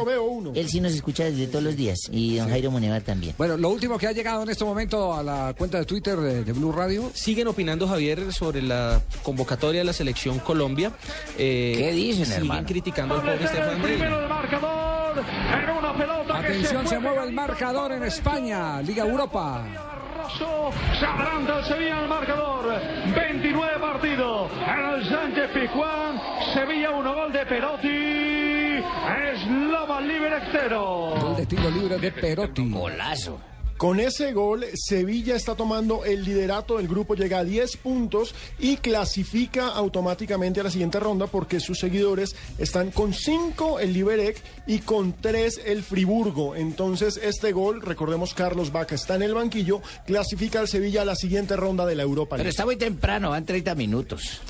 [0.54, 1.98] Él sí nos escucha desde todos los días.
[2.12, 3.34] Y don Jairo Muneva también.
[3.36, 6.44] Bueno, lo último que ha llegado en este momento a la cuenta de Twitter de,
[6.44, 7.10] de Blue Radio.
[7.12, 10.92] Siguen opinando, Javier, sobre la convocatoria de la selección Colombia.
[11.36, 12.66] Eh, ¿Qué dicen, siguen hermano?
[12.66, 14.10] criticando al pobre Estefan Medina.
[14.28, 19.93] marcador en una pelota que Atención, se mueve el marcador en España, Liga Europa.
[20.30, 22.80] Se adelanta el Sevilla al marcador.
[23.14, 26.20] 29 partidos en el Sánchez Pizjuán.
[26.54, 27.88] Sevilla 1 gol de Perotti.
[27.88, 31.14] Es Loma libre extero.
[31.20, 32.70] Gol de tiro libre de Perotti.
[32.70, 33.53] Golazo.
[33.76, 38.76] Con ese gol, Sevilla está tomando el liderato del grupo, llega a 10 puntos y
[38.76, 44.78] clasifica automáticamente a la siguiente ronda porque sus seguidores están con 5 el Liberec y
[44.78, 46.54] con 3 el Friburgo.
[46.54, 51.16] Entonces, este gol, recordemos, Carlos Vaca está en el banquillo, clasifica al Sevilla a la
[51.16, 52.50] siguiente ronda de la Europa Pero League.
[52.50, 54.40] está muy temprano, van 30 minutos.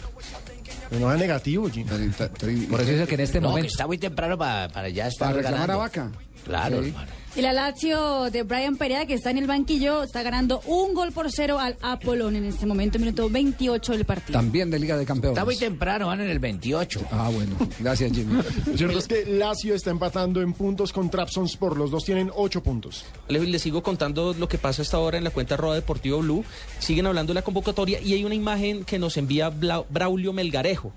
[0.91, 1.87] No es negativo, Jim.
[1.89, 3.69] Por eso dice que en este No, que momento.
[3.69, 5.77] está muy temprano para, para ya estar Para reclamar a.
[5.77, 6.11] Vaca.
[6.45, 6.89] Claro, Sí.
[6.91, 7.24] hermano.
[7.37, 11.11] Y la Lazio de Brian Pereira, que está en el banquillo, está ganando un gol
[11.11, 14.39] por cero al Apolón en este momento, minuto 28 del partido.
[14.39, 15.37] También de Liga de Campeones.
[15.37, 17.01] Está muy temprano, van en el 28.
[17.11, 17.57] Ah, bueno.
[17.81, 18.35] Gracias, Jimmy.
[18.67, 21.77] Lo cierto es que Lazio está empatando en puntos con Trabzonspor.
[21.77, 23.05] Los dos tienen 8 puntos.
[23.27, 26.45] Les, les sigo contando lo que pasa hasta ahora en la cuenta Roda Deportivo Blue.
[26.79, 30.93] Siguen hablando de la convocatoria y hay una imagen que nos envía Bla- Braulio Melgarejo.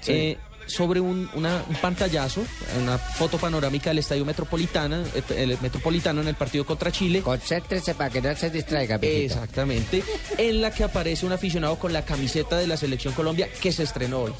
[0.00, 0.12] Sí.
[0.12, 0.38] eh,
[0.68, 2.42] sobre un, una- un pantallazo,
[2.80, 7.20] una foto panorámica del Estadio Metropolitana, eh, el Metropolitano en el partido contra Chile.
[7.22, 9.34] Concéntrese para que no se distraiga, mijito.
[9.34, 10.02] Exactamente.
[10.36, 13.82] En la que aparece un aficionado con la camiseta de la Selección Colombia que se
[13.82, 14.32] estrenó hoy.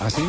[0.00, 0.22] ¿Ah, sí?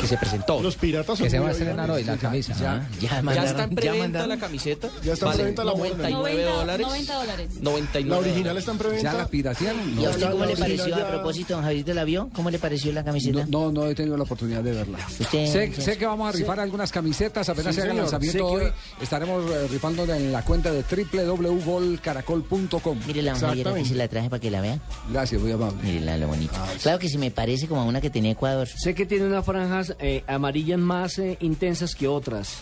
[0.00, 0.60] Que se presentó.
[0.62, 2.52] Los piratas Que se va a estrenar hoy la camisa.
[2.54, 2.86] Ya.
[3.00, 4.28] Ya ya mandaron- está en ya preventa mandaron.
[4.28, 4.88] la camiseta.
[5.04, 6.86] Ya está en Vale preventa la 99 90, dólares.
[6.86, 7.48] 90 dólares.
[7.60, 9.12] 99 La original está en preventa.
[9.12, 9.98] ¿Ya la piratearon?
[10.00, 12.28] ¿Y a usted cómo la le pareció a propósito, don Javier, la vio?
[12.34, 13.46] ¿Cómo le pareció la camiseta?
[13.48, 14.98] no, no he tenido la oportunidad de verla.
[15.18, 15.82] Usted- Sé, sí.
[15.82, 18.72] sé que vamos a rifar algunas camisetas, apenas Sí, se haga el lanzamiento que- hoy.
[19.00, 22.98] Estaremos eh, rifando en la cuenta de www.golcaracol.com.
[23.06, 24.80] Mire la don Javier, aquí se la traje para que la vean.
[25.10, 25.76] Gracias, muy amable.
[25.82, 26.54] Mírela, lo bonito.
[26.82, 28.66] Claro que si me parece como a una que tenía Ecuador.
[28.68, 29.28] Sé que tiene
[29.90, 32.58] unas eh, amarillas más eh, intensas que otras.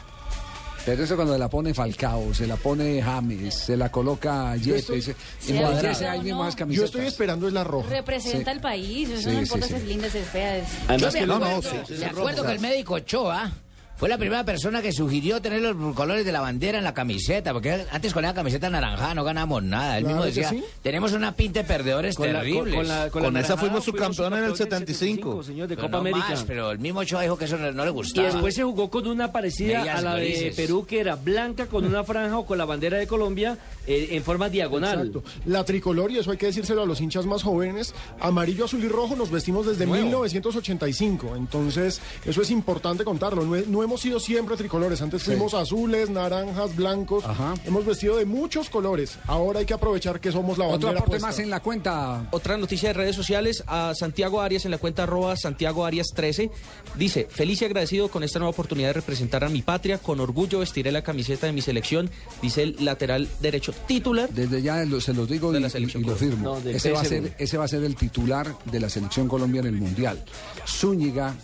[0.87, 5.14] Pero eso cuando la pone Falcao, se la pone James, se la coloca Yo Yepes,
[5.49, 7.89] embellece ahí mismo Yo estoy esperando es la roja.
[7.89, 8.57] Representa Sí.
[8.57, 9.72] el país, eso Sí, no importa sí.
[9.72, 10.59] si es linda, si es fea.
[10.59, 10.68] es-
[11.01, 11.95] Yo me no, no, acuerdo, sí.
[11.99, 13.51] me acuerdo que el médico Ochoa
[13.97, 17.53] fue la primera persona que sugirió tener los colores de la bandera en la camiseta,
[17.53, 19.99] porque antes con la camiseta naranjada no ganamos nada.
[19.99, 20.64] Él Claro mismo decía, sí.
[20.82, 22.74] tenemos una pinta de perdedores Con la- con- terribles.
[22.74, 26.01] con la- Con la esa fuimos subcampeones en el 75, señor, de Pero Copa no
[26.01, 26.28] América.
[26.30, 28.26] más, pero el mismo Ochoa dijo que eso no, no le Y gustaba.
[28.28, 30.53] después se jugó con una parecida Medias a la de.
[30.57, 34.22] Perú, que era blanca con una franja o con la bandera de Colombia eh, en
[34.24, 35.09] forma diagonal.
[35.09, 35.22] Exacto.
[35.47, 38.88] La tricolor, y eso hay que decírselo a los hinchas más jóvenes, amarillo, azul y
[38.88, 41.36] rojo nos vestimos desde 1985.
[41.36, 43.45] Entonces, eso es importante contarlo.
[43.45, 45.01] No, no hemos sido siempre tricolores.
[45.03, 47.24] Antes fuimos azules, naranjas, blancos.
[47.64, 49.18] Hemos vestido de muchos colores.
[49.26, 51.26] Ahora hay que aprovechar que somos la Otro bandera aporte puesta.
[51.28, 52.28] más en la cuenta.
[52.32, 56.51] Otra noticia de redes sociales a Santiago Arias en la cuenta arroba Santiago Arias 13.
[56.97, 59.99] Dice, feliz y agradecido con esta nueva oportunidad de representar a mi patria.
[59.99, 62.11] Con orgullo vestiré la camiseta de mi selección,
[62.43, 64.28] dice el lateral derecho titular.
[64.30, 66.61] Desde ya lo- se los digo De y, la selección y lo firmo.
[66.62, 69.61] No, ese, va a ser, ese va a ser el titular de la selección Colombia
[69.61, 70.24] en el Mundial.
[70.66, 71.35] Zúñiga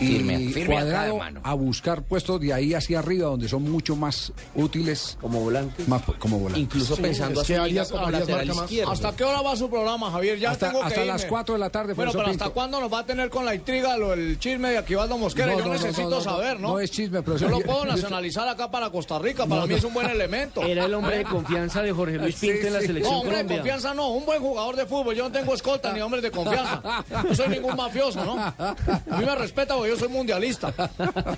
[0.00, 1.40] y Firme, firme acá, Cuadrado hermano.
[1.44, 5.16] a buscar puestos de ahí hacia arriba donde son mucho más útiles.
[5.20, 5.86] Como volantes.
[5.88, 6.62] Más po- como volantes.
[6.62, 7.42] Incluso pensando
[7.90, 8.90] como lateral izquierdo.
[8.92, 10.38] ¿Hasta qué hora va su programa, Javier?
[10.38, 11.12] Ya Hasta- tengo que hasta irme.
[11.12, 13.54] las 4 de la tarde, Bueno, pero ¿hasta cuándo nos va a tener con la
[13.54, 15.52] intriga lo del chisme de Aquivaldo Mosquera?
[15.52, 16.68] No, Yo no, necesito no, no, saber, ¿no?
[16.68, 17.50] no es chisme, profesor.
[17.50, 19.78] Yo lo puedo nacionalizar acá para Costa Rica, para No, mí no.
[19.78, 20.62] es un buen elemento.
[20.62, 22.86] Era el hombre de confianza de Jorge Luis Sí, Pinto en la sí.
[22.86, 25.14] selección No, hombre de confianza no, un buen jugador de fútbol.
[25.14, 26.82] Yo no tengo escolta ni hombres de confianza.
[27.24, 28.38] No soy ningún mafioso, ¿no?
[28.38, 28.74] A
[29.18, 30.72] mí me respeta yo soy mundialista.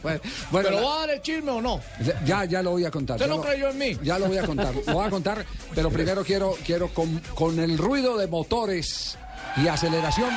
[0.02, 0.20] Bueno,
[0.50, 1.80] bueno, ¿Pero va a dar el chisme o no?
[2.24, 3.16] Ya, ya lo voy a contar.
[3.16, 3.98] ¿Usted no creyó en mí?
[4.02, 4.74] Ya lo voy a contar.
[4.74, 5.44] Lo voy a contar,
[5.74, 9.18] pero primero quiero, quiero con, con el ruido de motores
[9.56, 10.30] y aceleración.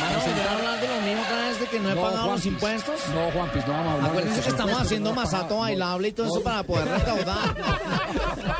[0.00, 2.46] Mano, ¿volver a hablar de lo mismo cada vez de que no he pagado los
[2.46, 3.00] impuestos?
[3.14, 6.12] No, Juanpis, no vamos a hablar Acuérdense de que estamos haciendo no masato bailable y
[6.12, 7.56] todo eso para poder recaudar.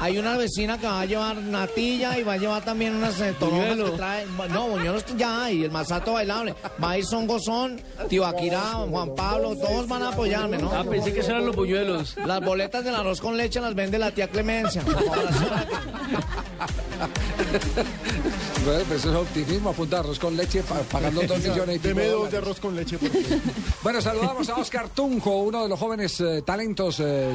[0.01, 3.35] Hay una vecina que va a llevar natilla y va a llevar también unas eh,
[3.39, 4.27] que trae.
[4.51, 6.55] No, buñuelos ya y el masato bailable.
[6.83, 8.61] Va a ir Son Gozón, Tibaquirá,
[8.91, 10.71] Juan Pablo, todos van a apoyarme, ¿no?
[10.73, 12.17] Ah, pensé que esos eran los buñuelos.
[12.27, 14.83] Las boletas del arroz con leche las vende la tía Clemencia.
[14.83, 15.29] Por favor,
[18.65, 22.03] Bueno, pues es optimismo, apuntar arroz con leche pa- pagando dos millones y pico Deme
[22.03, 22.99] de dos de arroz con leche.
[23.83, 27.35] Bueno, saludamos a Oscar Tunjo, uno de los jóvenes eh, talentos eh,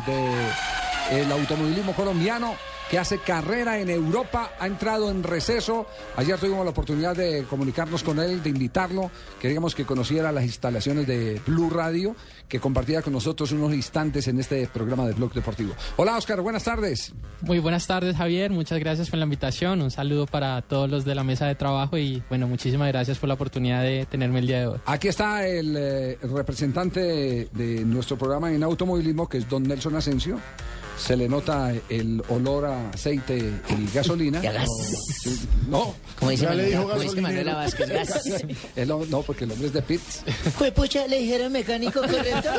[1.11, 2.55] del automovilismo colombiano
[2.89, 5.87] que hace carrera en Europa, ha entrado en receso.
[6.15, 9.11] Ayer tuvimos la oportunidad de comunicarnos con él, de invitarlo.
[9.41, 12.15] Queríamos que conociera las instalaciones de Blue Radio,
[12.47, 15.73] que compartiera con nosotros unos instantes en este programa de Blog Deportivo.
[15.97, 17.13] Hola, Oscar, buenas tardes.
[17.41, 18.51] Muy buenas tardes, Javier.
[18.51, 19.81] Muchas gracias por la invitación.
[19.81, 23.27] Un saludo para todos los de la mesa de trabajo y, bueno, muchísimas gracias por
[23.27, 24.79] la oportunidad de tenerme el día de hoy.
[24.85, 29.95] Aquí está el, eh, representante de, de nuestro programa en automovilismo, que es don Nelson
[29.95, 30.39] Asensio.
[30.97, 34.43] Se le nota el olor a aceite y gasolina.
[34.43, 34.67] Y a gas.
[35.69, 35.93] No.
[36.19, 37.21] Como dice Manuela- dijo como dice.
[37.21, 38.43] Manuela Vázquez, gas.
[38.75, 40.23] El no, porque el hombre es de pits.
[40.57, 42.49] Pues pucha, le dijeron mecánico correcto.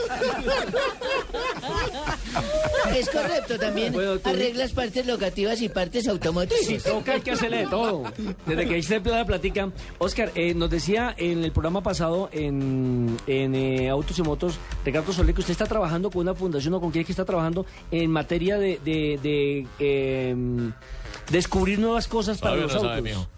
[2.97, 3.93] es correcto también.
[3.93, 6.83] Bueno, tú- Arreglas partes locativas y partes automotrices.
[6.85, 8.05] Toca, hay que hacerle de todo.
[8.47, 9.71] Desde que se la platica.
[9.99, 15.13] Oscar, eh, nos decía en el programa pasado en, en eh, Autos y Motos, Ricardo
[15.13, 17.67] Soler, que usted está trabajando con una fundación o con quién es que está trabajando
[17.91, 19.67] en materia de, de, de,
[20.31, 20.73] em,
[21.31, 23.05] descubrir nuevas cosas para Sabe los no sabe, autos.
[23.05, 23.29] mijo.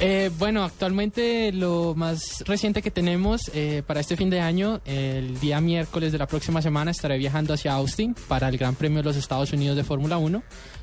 [0.00, 5.40] Eh, bueno, actualmente lo más reciente que tenemos eh, para este fin de año, el
[5.40, 9.04] día miércoles de la próxima semana estaré viajando hacia Austin para el Gran Premio de
[9.04, 10.40] los Estados Unidos de Fórmula 1.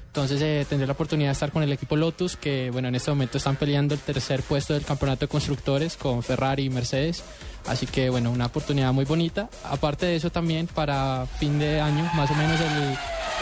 [0.08, 3.10] Entonces eh, tendré la oportunidad de estar con el equipo Lotus, que bueno, en este
[3.12, 7.24] momento están peleando el tercer puesto del campeonato de constructores con Ferrari y Mercedes.
[7.68, 9.49] Así que bueno, una oportunidad muy bonita.
[9.63, 12.93] Aparte de eso también para fin de año, más o menos el,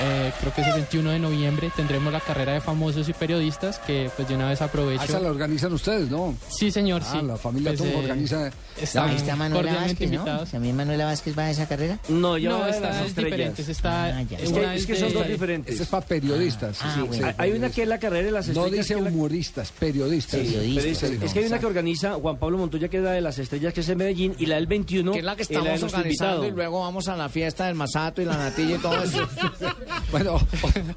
[0.01, 3.80] eh, creo que es el 21 de noviembre, tendremos la carrera de famosos y periodistas
[3.80, 5.01] que pues de una vez aprovecho.
[5.01, 6.36] Ah, esa la organizan ustedes, ¿no?
[6.49, 7.26] Sí, señor, Ah, sí.
[7.26, 8.49] la familia Pues, eh, organiza.
[8.82, 10.24] están Ahí está Manuela Vázquez, ¿no?
[10.45, 11.99] ¿También Manuela Vázquez va a esa carrera?
[12.07, 13.32] No, yo No, esta las es estrellas.
[13.57, 14.21] diferente, está- Ah.
[14.21, 15.71] Es que, es que son dos diferentes.
[15.74, 16.78] Este es para periodistas.
[16.82, 17.13] Ah, sí, bueno.
[17.13, 18.87] sí, hay, hay una que es la carrera de las No estrellas.
[18.87, 20.39] dice es la- humoristas, periodistas.
[20.39, 21.09] Periodistas.
[21.12, 23.37] Es, es que hay una que organiza Juan Pablo Montoya, que es la de las
[23.37, 25.60] estrellas, que es en Medellín, y la del 21, Que es la que eh, la
[25.74, 26.48] estamos organizando invitado.
[26.48, 29.28] y luego vamos a la fiesta del masato y la natilla y todo eso.
[30.12, 30.40] Bueno,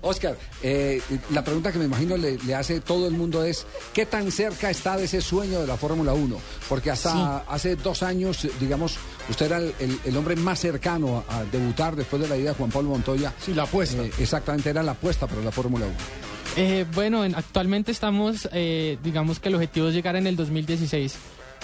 [0.03, 4.05] Oscar, eh, la pregunta que me imagino le, le hace todo el mundo es, ¿qué
[4.05, 6.37] tan cerca está de ese sueño de la Fórmula 1?
[6.69, 8.97] Porque hasta hace dos años, digamos,
[9.31, 12.51] usted era el, el- el hombre más cercano a, a debutar después de la idea
[12.51, 13.33] de Juan Pablo Montoya.
[13.41, 14.03] Sí, la apuesta.
[14.03, 15.95] Eh, exactamente, era la apuesta para la Fórmula 1.
[16.59, 21.15] Eh, bueno, en- actualmente estamos, eh, digamos que el objetivo es llegar en el 2016,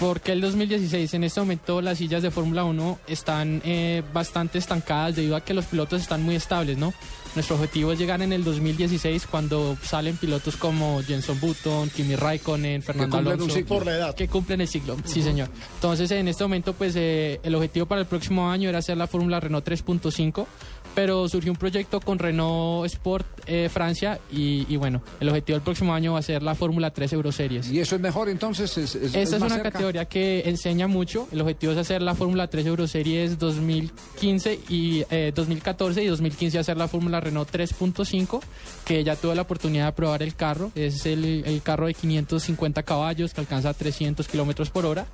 [0.03, 5.15] Porque el 2016, en este momento las sillas de Fórmula 1 están eh, bastante estancadas
[5.15, 6.93] debido a que los pilotos están muy estables, ¿no?
[7.35, 12.83] Nuestro objetivo es llegar en el 2016 cuando salen pilotos como Jenson Button, Kimi Raikkonen,
[12.83, 13.55] Fernando un Alonso.
[13.55, 13.77] ciclo.
[13.77, 14.13] Por la edad.
[14.13, 15.47] Que cumplen el ciclo, sí señor.
[15.75, 19.07] Entonces en este momento pues eh, el objetivo para el próximo año era hacer la
[19.07, 20.45] Fórmula Renault 3.5
[20.95, 25.63] pero surgió un proyecto con Renault Sport eh, Francia y, y bueno, el objetivo del
[25.63, 27.69] próximo año va a ser la Fórmula 3 Euroseries.
[27.71, 28.77] ¿Y eso es mejor entonces?
[28.77, 29.71] ¿Es, es- Esta es, es una cerca?
[29.71, 31.27] categoría que enseña mucho.
[31.31, 36.77] El objetivo es hacer la Fórmula 3 Euroseries 2015 y eh, 2014 y 2015 hacer
[36.77, 38.39] la Fórmula Renault 3.5,
[38.85, 40.71] que ya tuve la oportunidad de probar el carro.
[40.75, 45.05] Es el, el carro de 550 caballos que alcanza 300 kilómetros por hora.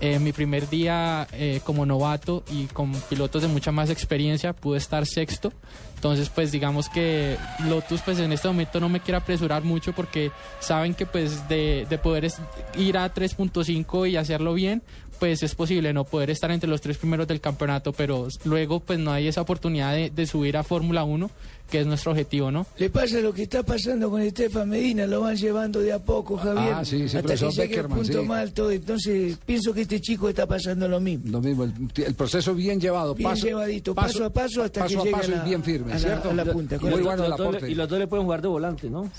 [0.00, 4.78] Eh, mi primer día eh, como novato y con pilotos de mucha más experiencia pude
[4.78, 5.52] estar sexto.
[5.96, 7.36] Entonces, pues digamos que
[7.66, 10.30] Lotus, pues en este momento no me quiere apresurar mucho porque
[10.60, 12.30] saben que pues de, de poder
[12.76, 14.82] ir a 3.5 y hacerlo bien,
[15.18, 18.98] pues es posible no poder estar entre los tres primeros del campeonato, pero luego pues
[18.98, 21.30] no hay esa oportunidad de, de subir a Fórmula 1,
[21.70, 22.66] que es nuestro objetivo, ¿no?
[22.78, 26.36] Le pasa lo que está pasando con Estefan Medina, lo van llevando de a poco,
[26.36, 26.74] Javier.
[26.74, 28.26] Ah, sí, sí, hasta que llegue punto sí.
[28.28, 28.70] más alto.
[28.70, 31.30] Entonces, pienso que este chico está pasando lo mismo.
[31.30, 31.72] Lo mismo, el,
[32.04, 33.14] el proceso bien llevado.
[33.14, 35.48] Bien paso, llevadito, paso a paso hasta paso que a llegue a paso la- y
[35.48, 36.30] bien firme, a la- ¿cierto?
[36.30, 37.70] a la punta, Y Muy los, bueno el aporte.
[37.70, 39.10] y los dos le pueden jugar de volante, ¿no?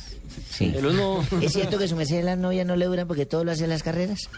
[0.50, 0.72] Sí.
[0.76, 1.24] El uno...
[1.42, 3.70] ¿Es cierto que su merced las novias no le duran porque todo lo hace en
[3.72, 4.20] las carreras?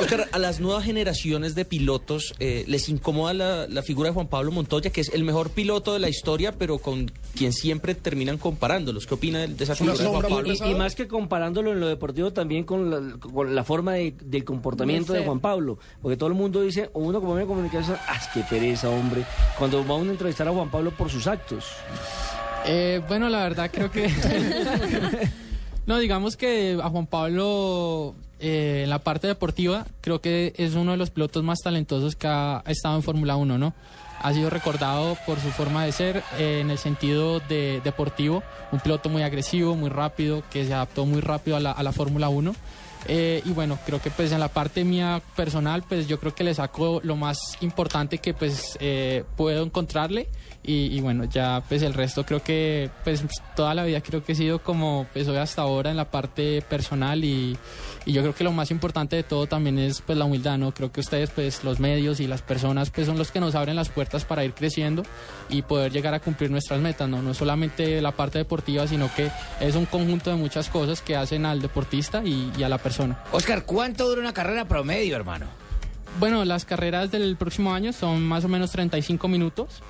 [0.00, 4.28] Oscar, a las nuevas generaciones de pilotos eh, les incomoda la, la figura de Juan
[4.30, 8.38] Pablo Montoya, que es el mejor piloto de la historia, pero con quien siempre terminan
[8.38, 9.06] comparándolos.
[9.06, 10.52] ¿Qué opina de, de esa figura de Juan Pablo?
[10.54, 14.14] Y, y más que comparándolo en lo deportivo también con la, con la forma de-
[14.24, 15.24] del comportamiento De.
[15.24, 15.78] Juan Pablo.
[16.00, 19.24] Porque todo el mundo dice, o uno como medio de comunicación, ¡ah, qué pereza, hombre!
[19.58, 21.64] Cuando va uno a entrevistar a Juan Pablo por sus actos.
[22.66, 24.08] Eh, bueno, la verdad creo que...
[25.86, 30.92] no, digamos que a Juan Pablo eh, en la parte deportiva creo que es uno
[30.92, 33.74] de los pilotos más talentosos que ha estado en Fórmula 1, ¿no?
[34.20, 38.80] Ha sido recordado por su forma de ser eh, en el sentido de deportivo, un
[38.80, 42.28] piloto muy agresivo, muy rápido, que se adaptó muy rápido a la, a la Fórmula
[42.28, 42.54] 1.
[43.06, 46.44] Eh, y bueno, creo que pues en la parte mía personal, pues yo creo que
[46.44, 50.28] le saco lo más importante que pues eh, puedo encontrarle
[50.62, 53.24] y, y bueno, ya pues el resto creo que pues
[53.56, 56.60] toda la vida creo que he sido como pues hoy hasta ahora en la parte
[56.60, 57.56] personal y,
[58.06, 60.72] y yo creo que lo más importante de todo también es pues la humildad, ¿no?
[60.72, 63.76] Creo que ustedes pues los medios y las personas pues son los que nos abren
[63.76, 65.02] las puertas para ir creciendo
[65.48, 67.22] y poder llegar a cumplir nuestras metas, ¿no?
[67.22, 71.46] No solamente la parte deportiva, sino que es un conjunto de muchas cosas que hacen
[71.46, 73.22] al deportista y, y a la persona.
[73.32, 75.46] Oscar, ¿cuánto dura una carrera promedio, hermano?
[76.18, 79.82] Bueno, las carreras del próximo año son más o menos 35 minutos.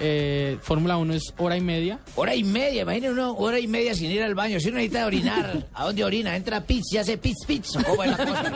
[0.00, 1.98] Eh, Fórmula 1 es hora y media.
[2.14, 4.60] Hora y media, imagínate uno, hora y media sin ir al baño.
[4.60, 6.36] Si uno necesita orinar, ¿a dónde orina?
[6.36, 7.76] Entra a pits y hace pits, pits.
[7.76, 8.52] ¿o ¿Cómo es la cosa?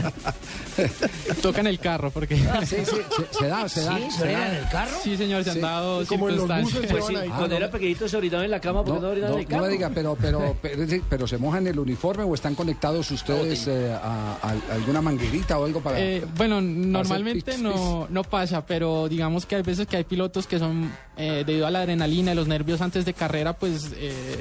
[1.42, 2.36] Toca en el carro porque...
[2.36, 3.96] sí, sí, se, se da, se da.
[3.98, 4.10] ¿Sí?
[4.10, 4.96] ¿Se orina en el carro?
[5.02, 6.82] Sí, señor, se han dado Como en los circunstancias.
[6.82, 7.56] buses Pues sí, Ah, cuando no.
[7.56, 9.64] era pequeñito se orinaba en la cama porque no, orinaba No, en el no carro.
[9.66, 13.92] me diga, pero, pero, pero, pero se mojan el uniforme o están conectados ustedes eh,
[13.92, 16.00] a, a alguna manguerita o algo para.
[16.00, 20.46] Eh, bueno, normalmente pits, no, no pasa, pero digamos que hay veces que hay pilotos
[20.46, 24.38] que son, eh, debido a la adrenalina y los nervios antes de carrera, pues eh,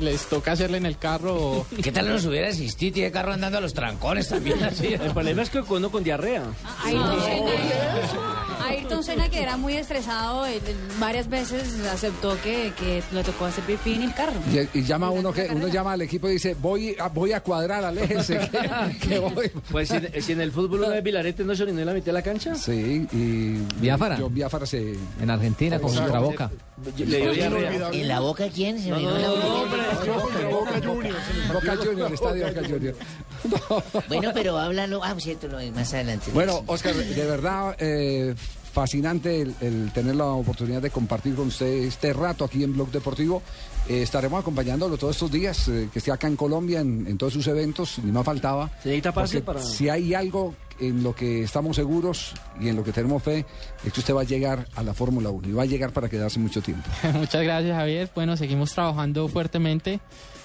[0.00, 1.34] les toca hacerle en el carro.
[1.36, 2.94] o- ¿Qué tal nos hubiera existido?
[2.94, 4.88] Tiene carro andando a los trancones también así.
[4.94, 6.42] El problema es que uno con diarrea.
[6.84, 8.37] Ayrton Senna,
[8.68, 13.46] Ayrton Senna, que era muy estresado, él- él varias veces aceptó que, que le tocó
[13.46, 14.34] hacer pipí en el carro.
[14.52, 17.40] Y, y llama uno que uno llama al equipo y dice voy a, voy a
[17.42, 19.50] cuadrar, aléjese que, que voy.
[19.70, 22.06] Pues si, si en el fútbol una vez Vilarete no se orinó en la mitad
[22.06, 22.54] de la cancha.
[22.54, 24.18] Sí, y Biafara.
[24.18, 26.12] Yo Biafara se En Argentina con Exacto.
[26.20, 26.50] nuestra boca.
[26.96, 27.90] Le dio diarrea.
[27.92, 28.80] ¿En la boca quién?
[28.80, 29.76] Se No, me no, la no, boca.
[30.06, 31.16] no, Boca Juniors.
[31.52, 32.94] Boca Junior, estadio Boca Junior.
[34.08, 35.02] Bueno, pero háblalo.
[35.04, 36.30] Ah, cierto, lo más adelante.
[36.32, 38.34] Bueno, Oscar, de verdad eh,
[38.82, 42.90] fascinante el, el tener la oportunidad de compartir con usted este rato aquí en Blog
[42.90, 43.42] Deportivo.
[43.88, 47.32] Eh, estaremos acompañándolo todos estos días, eh, que esté acá en Colombia, en, en todos
[47.32, 48.70] sus eventos, ni más faltaba.
[49.12, 53.20] Porque para- Si hay algo en lo que estamos seguros y en lo que tenemos
[53.22, 53.44] fe,
[53.84, 56.08] es que usted va a llegar a la Fórmula 1 y va a llegar para
[56.08, 56.88] quedarse mucho tiempo.
[57.14, 58.08] Muchas gracias, Javier.
[58.14, 59.98] Bueno, seguimos trabajando fuertemente.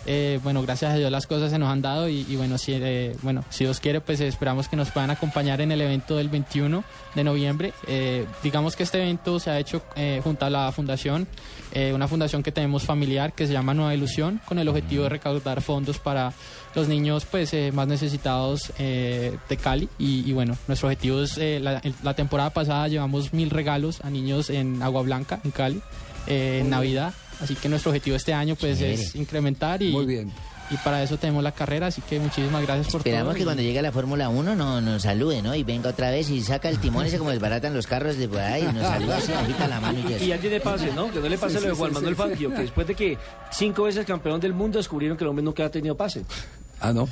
[0.06, 2.74] Eh, bueno, gracias a Dios las cosas se nos han dado y, y bueno, si,
[2.74, 6.30] eh, bueno, si Dios quiere, pues esperamos que nos puedan acompañar en el evento del
[6.30, 6.84] 21
[7.16, 7.74] de noviembre.
[7.88, 9.82] Eh, digamos que este evento se ha hecho
[10.24, 11.28] junto a la fundación,
[11.94, 15.62] una fundación que tenemos familiar que se llama Nueva Ilusión, con el objetivo de recaudar
[15.62, 16.34] fondos para
[16.76, 22.50] los niños pues más necesitados de Cali y, y bueno, nuestro objetivo es, la, temporada
[22.52, 25.82] pasada llevamos mil regalos a niños en Agua Blanca, en Cali,
[26.28, 27.14] eh, en Navidad.
[27.44, 28.94] Así que nuestro objetivo este año pues Chévere.
[29.02, 30.32] es incrementar y, Muy bien.
[30.72, 33.36] y para eso tenemos la carrera, así que muchísimas gracias por Esperamos todo.
[33.36, 35.54] que y- cuando llegue a la Fórmula 1 no, nos salude, ¿no?
[35.56, 38.40] Y venga otra vez y saca el timón ese como desbaratan los carros de por
[38.40, 40.26] ahí y nos saluda así, agita la mano y Y eso.
[40.26, 41.12] ya tiene pase, ¿no?
[41.12, 42.22] Que no le pase Sí, lo de Juan sí, Manuel sí.
[42.22, 43.18] Fangio, que después de que
[43.52, 46.24] cinco veces campeón del mundo descubrieron que el hombre nunca ha tenido pase.
[46.80, 47.08] Ah, no.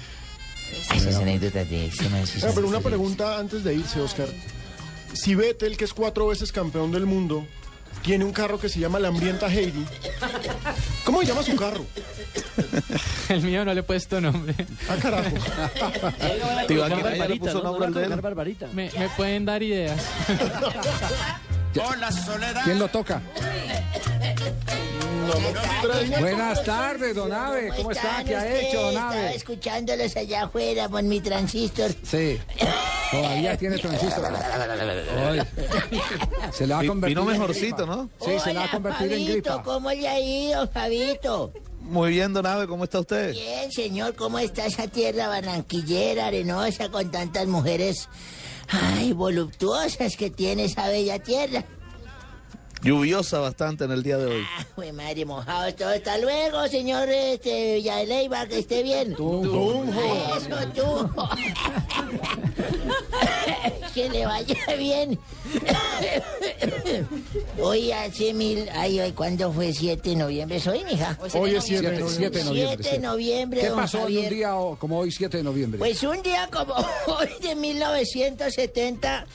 [0.95, 4.28] Esas anécdotas de extrema Ah, pero una pregunta antes de irse, Oscar.
[5.14, 7.45] Si Vettel, que es cuatro veces campeón del mundo,
[8.02, 9.86] tiene un carro que se llama la hambrienta Heidi,
[11.06, 11.86] ¿cómo se llama su carro?
[13.30, 14.53] El mío no le he puesto nombre.
[14.90, 15.30] Ah, carajo.
[16.68, 18.22] Le puso nombre al de él.
[18.22, 18.68] Barbarita.
[18.73, 20.02] Me, me pueden dar ideas.
[21.82, 22.64] Hola, Soledad.
[22.65, 23.22] ¿Quién lo toca?
[26.20, 27.72] Buenas tardes, don Ave.
[27.78, 28.24] ¿Cómo está?
[28.24, 29.36] ¿Qué ha hecho, don Estaba Ave?
[29.36, 31.91] escuchándolos allá afuera por mi transistor.
[32.03, 32.40] Sí.
[33.12, 34.34] Todavía tiene transistor.
[35.18, 35.41] Ay.
[36.52, 37.86] Se le va a convertir vino en mejorcito.
[37.86, 38.10] ¿no?
[38.24, 39.64] Sí, se le va a convertir en Fabito, gripa.
[39.64, 41.53] ¿cómo le ha ido, Fabito?
[41.82, 43.34] Muy bien, don Ave, ¿cómo está usted?
[43.34, 48.08] Bien, señor, ¿cómo está esa tierra barranquillera, arenosa, con tantas mujeres,
[48.70, 51.66] ay, voluptuosas que tiene esa bella tierra?
[52.84, 54.44] Lluviosa bastante en el día de hoy.
[54.76, 55.90] Uy, madre, mojados todo.
[55.90, 59.14] Hasta luego, señor este, Villa de Leyva, que esté bien.
[59.16, 59.84] Tunjo.
[60.36, 61.10] Eso, tú.
[63.94, 65.20] que le vaya bien.
[67.62, 68.68] Hoy hace mil...
[68.74, 69.74] Ay, ay, ¿cuándo fue?
[69.74, 70.60] 7 de noviembre.
[70.60, 71.18] ¿Soy, mija?
[71.34, 72.16] Hoy es 7 de Siete- noviembre.
[72.18, 72.78] siete de noviembre.
[72.84, 75.78] 7 de noviembre, ¿Qué pasó en un día como hoy, 7 de noviembre?
[75.80, 76.74] Pues un día como
[77.08, 79.26] hoy de 1970,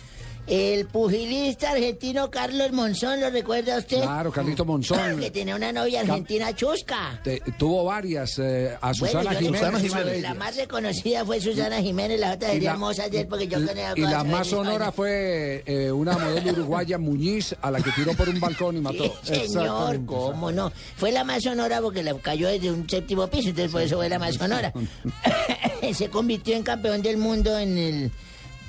[0.46, 4.02] el pugilista argentino Carlos Monzón, ¿lo recuerda usted?
[4.02, 5.18] Claro, Carlito Monzón.
[5.20, 7.20] Que tenía una novia argentina chusca.
[7.24, 9.90] Te- tuvo varias, eh, a Susana Bueno, Jiménez.
[9.92, 13.70] una de La más reconocida fue Susana Jiménez, la- mozas de él porque yo con
[13.76, 18.12] ella Y la más sonora fue eh, una modelo uruguaya, Muñiz, a la que tiró
[18.14, 19.04] por un balcón y mató.
[19.22, 20.70] Sí, señor, ¿cómo no?
[20.96, 24.08] Fue la más sonora porque le cayó desde un séptimo piso, entonces por eso fue
[24.08, 24.72] la más sonora.
[25.94, 28.10] Se convirtió en campeón del mundo en el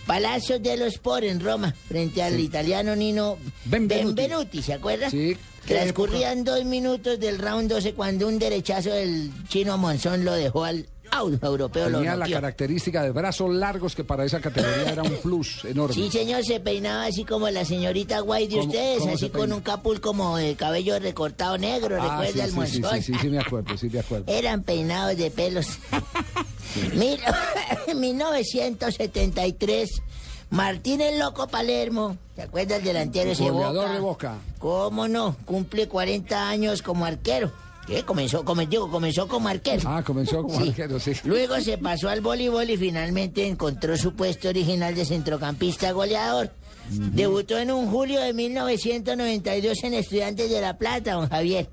[0.07, 5.09] Palacio dello Sport en Roma, frente al italiano Nino Benvenuti, ¿se acuerda?
[5.09, 5.37] Sí.
[5.67, 10.87] Transcurrían dos minutos del round 12 cuando un derechazo del chino Monzón lo dejó al
[11.11, 11.89] out europeo.
[11.89, 15.93] Lo Tenía la característica de brazos largos que para esa categoría era un plus enorme.
[15.95, 19.51] Sí, señor, se peinaba así como la señorita Guay de ¿Cómo- ustedes, así se con
[19.53, 23.29] un capul como de cabello recortado negro, Ah, recuerda al sí, sí, sí, sí, sí,
[23.29, 24.25] me acuerdo, sí, me acuerdo.
[24.31, 25.67] Eran peinados de pelos.
[26.95, 27.19] Mil-
[27.95, 30.01] 1973,
[30.49, 33.93] Martín el Loco Palermo, ¿te acuerdas del delantero ese Boca?
[33.93, 34.35] de Boca.
[34.59, 35.35] ¿Cómo no?
[35.45, 37.51] Cumple 40 años como arquero.
[37.87, 38.03] ¿Qué?
[38.03, 39.81] Comenzó, como, digo, comenzó como arquero.
[39.89, 40.69] Ah, comenzó como Sí.
[40.69, 41.13] arquero, sí.
[41.23, 46.51] Luego se pasó al voleibol y finalmente encontró su puesto original de centrocampista goleador.
[46.89, 51.69] Debutó en un julio de 1992 en Estudiantes de La Plata, don Javier.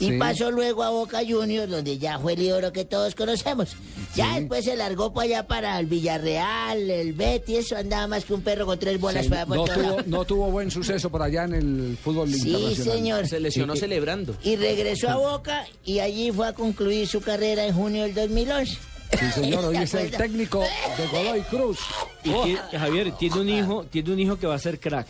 [0.00, 0.18] Y Sí.
[0.18, 3.76] pasó luego a Boca Juniors, donde ya fue el ídolo que todos conocemos.
[4.16, 8.32] Ya después se largó para allá para el Villarreal, el Betis, eso andaba más que
[8.34, 11.10] un perro con tres bolas Sí, para por no, todo tuvo, no tuvo buen suceso
[11.10, 12.94] por allá en el fútbol Sí, internacional.
[12.96, 13.28] señor.
[13.28, 14.34] Se lesionó celebrando.
[14.42, 18.78] Y regresó a Boca y allí fue a concluir su carrera en junio del 2011.
[19.18, 20.60] Sí, señor, hoy ¿Se es el técnico
[20.96, 21.78] de Godoy Cruz.
[22.24, 25.06] Y Javier, tiene un hijo, tiene un hijo que va a ser crack.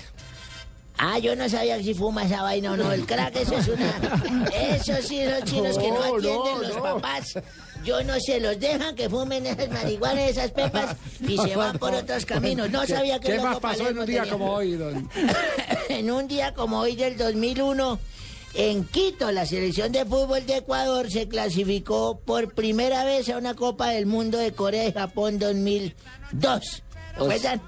[1.02, 2.92] Ah, yo no sabía si fuma esa vaina o no.
[2.92, 4.46] El crack, eso es una.
[4.54, 6.82] Eso sí, los chinos que no atienden no, los no.
[6.82, 7.32] papás.
[7.82, 10.96] Yo no se los dejan que fumen esas marihuanas, esas pepas
[11.26, 12.70] y se van por otros caminos.
[12.70, 15.08] No ¿Qué- sabía que ¿Qué más pasó en un día tenía- como hoy, don?
[15.88, 17.98] en un día como hoy del 2001,
[18.52, 23.54] en Quito, la selección de fútbol de Ecuador se clasificó por primera vez a una
[23.54, 26.82] Copa del Mundo de Corea y Japón 2002.
[27.16, 27.62] ¿Recuerdan?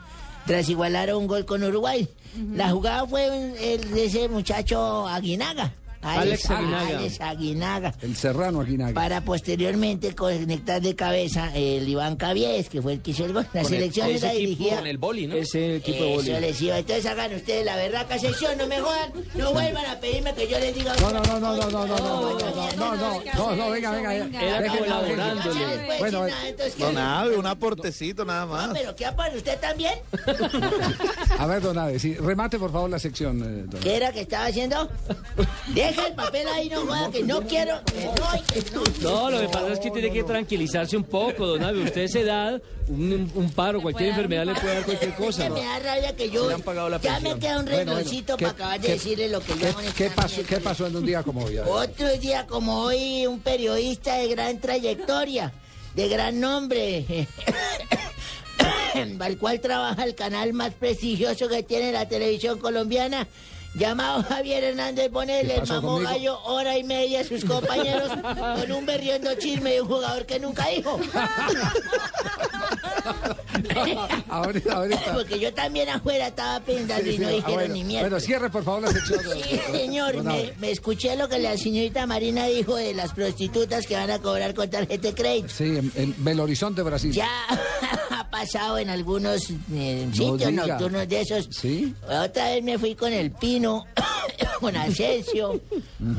[0.47, 2.07] Tras igualar a un gol con Uruguay.
[2.55, 3.27] La jugada fue
[3.75, 5.73] el de ese muchacho Aguinaga.
[6.03, 6.99] Alex Aguinaga.
[6.99, 7.95] Alex Aguinaga.
[8.03, 8.95] El Serrano Aguinaga.
[8.95, 13.47] Para posteriormente conectar de cabeza el Iván Cavies, que fue el que hizo el gol.
[13.53, 14.77] La el- selección ese era equipo dirigida.
[14.79, 15.35] con el boli, ¿no?
[15.37, 16.31] Ese equipo de boli.
[16.41, 16.79] les iba.
[16.79, 20.59] Entonces hagan ustedes la berraca sesión, no me jodan, no vuelvan a pedirme que yo
[20.59, 20.95] les diga.
[21.01, 24.15] No, no, no, no, no, no, no, no, no, no, no, no, no, venga, venga.
[24.43, 25.61] Era colaborándole.
[25.87, 26.27] Pues, Bueno.
[26.79, 28.71] Don Ave, un aportecito nada No, más.
[28.73, 29.95] pero ¿qué para usted también?
[31.39, 33.41] a ver, don Ave, sí, remate por favor la sección.
[33.43, 34.89] eh, don ¿Qué era que estaba haciendo?
[35.93, 38.71] Deja el papel ahí, no joda, que no quiero, que no, que
[39.03, 39.11] no.
[39.11, 41.83] No, lo que pasa es que tiene que tranquilizarse un poco, don Abe.
[41.83, 45.43] Usted a esa edad, un, un paro, cualquier enfermedad le puede dar cualquier cosa.
[45.43, 45.55] Que ¿no?
[45.57, 47.77] me da rabia que yo Se le han pagado la ya me queda un Bueno,
[47.77, 50.87] bueno, rengloncito ¿qué- para acabar de decirle lo que ¿Qué, yo qué pasó, ¿Qué pasó
[50.87, 51.59] en un día como hoy?
[51.59, 55.53] Otro día como hoy, un periodista de gran trayectoria,
[55.95, 57.29] de gran nombre,
[59.21, 63.27] al cual trabaja el canal más prestigioso que tiene la televisión colombiana,
[63.75, 66.11] llamado Javier Hernández ¿Qué Bonel, el mamó conmigo?
[66.11, 68.11] gallo hora y media a sus compañeros
[68.61, 71.01] con un berriondo chisme de un jugador que nunca dijo.
[74.29, 75.13] ahorita, ahorita.
[75.15, 77.75] Porque yo también afuera estaba pensando y no sí, ah, dijeron bueno.
[77.75, 78.09] ni mierda.
[78.09, 79.21] Bueno, cierre por favor la sección.
[79.33, 83.95] Sí, señor, me, me escuché lo que la señorita Marina dijo de las prostitutas que
[83.95, 85.49] van a cobrar con tarjeta de crédito.
[85.49, 87.13] Sí, en, en Belo Horizonte, Brasil.
[87.13, 87.29] Ya
[88.11, 91.49] ha pasado en algunos eh, sitios nocturnos de esos.
[91.51, 91.95] Sí.
[92.05, 93.31] Otra vez me fui con el
[93.63, 93.87] Pino,
[94.61, 95.61] con Asensio,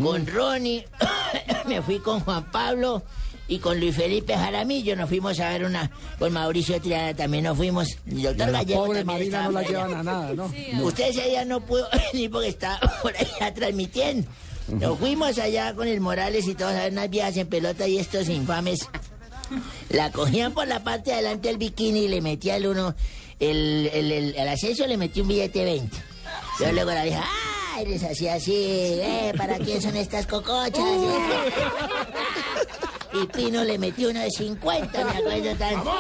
[0.02, 0.88] con Ronnie,
[1.68, 3.04] me fui con Juan Pablo
[3.50, 4.96] y con Luis Felipe Jaramillo.
[4.96, 7.98] Nos fuimos a ver una, con Mauricio Triana también nos fuimos.
[8.10, 9.70] El doctor la Gallego pobre también Marina no la por allá.
[9.88, 10.54] llevan a nada, ¿no?
[10.74, 10.84] No.
[10.86, 14.32] Usted ese día no pudo ni porque estaba por allá transmitiendo.
[14.70, 17.98] Nos fuimos allá con el Morales y todos a ver unas viejas en pelota y
[17.98, 18.88] estos infames
[19.90, 22.96] la cogían por la parte de adelante del bikini y le metía el uno,
[23.42, 26.13] el, el, el, ascenso le metió un billete de 20.
[26.60, 30.84] Yo luego la dije, ah, eres así, así, eh, ¿para quién son estas cocochas?
[33.14, 35.94] Y Pino le metió uno de 50, me acuerdo tanto.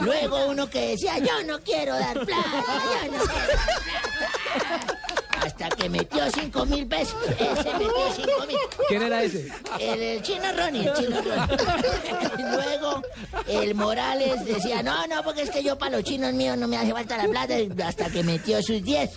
[0.00, 2.64] Luego uno que decía, yo no quiero dar plata,
[3.04, 5.19] yo no quiero dar plata.
[5.44, 7.16] Hasta que metió 5 mil pesos.
[7.30, 8.56] Ese metió 5 mil.
[8.88, 9.48] ¿Quién era ese?
[9.78, 12.54] El, el chino Ronnie, el chino Ronnie.
[12.54, 13.02] Luego
[13.46, 16.76] el Morales decía, no, no, porque es que yo para los chinos míos no me
[16.76, 17.54] hace falta la plata,
[17.86, 19.10] hasta que metió sus 10.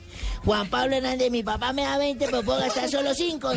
[0.45, 3.52] Juan Pablo Hernández, mi papá me da 20, pero puedo gastar solo 5.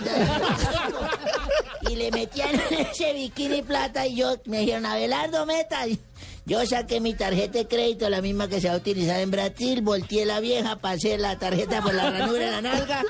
[1.88, 5.86] Y le metían ese bikini plata y yo me dijeron, Abelardo, meta.
[5.86, 5.98] Y
[6.46, 10.24] Yo saqué mi tarjeta de crédito, la misma que se ha utilizado en Brasil, volteé
[10.24, 13.02] la vieja, pasé la tarjeta por la ranura de la nalga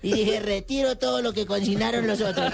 [0.00, 2.52] y dije, retiro todo lo que consignaron los otros.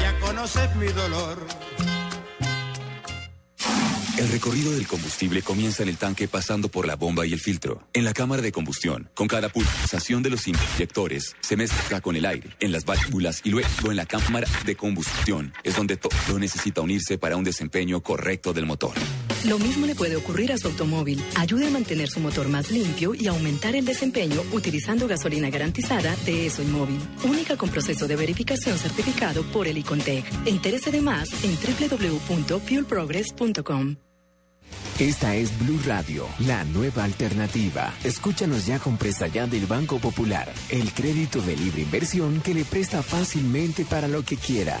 [0.00, 1.44] Ya conoces mi dolor.
[4.18, 7.86] El recorrido del combustible comienza en el tanque pasando por la bomba y el filtro,
[7.92, 9.08] en la cámara de combustión.
[9.14, 13.50] Con cada pulsación de los inyectores se mezcla con el aire, en las válvulas y
[13.50, 15.52] luego en la cámara de combustión.
[15.62, 18.90] Es donde todo necesita unirse para un desempeño correcto del motor.
[19.44, 21.22] Lo mismo le puede ocurrir a su automóvil.
[21.36, 26.46] Ayude a mantener su motor más limpio y aumentar el desempeño utilizando gasolina garantizada de
[26.46, 26.98] ESO Móvil.
[27.22, 30.24] Única con proceso de verificación certificado por el Icontec.
[30.44, 34.07] Entérese de más en www.fuelprogress.com.
[34.98, 37.94] Esta es Blue Radio, la nueva alternativa.
[38.02, 42.64] Escúchanos ya con presta ya del Banco Popular, el crédito de libre inversión que le
[42.64, 44.80] presta fácilmente para lo que quiera.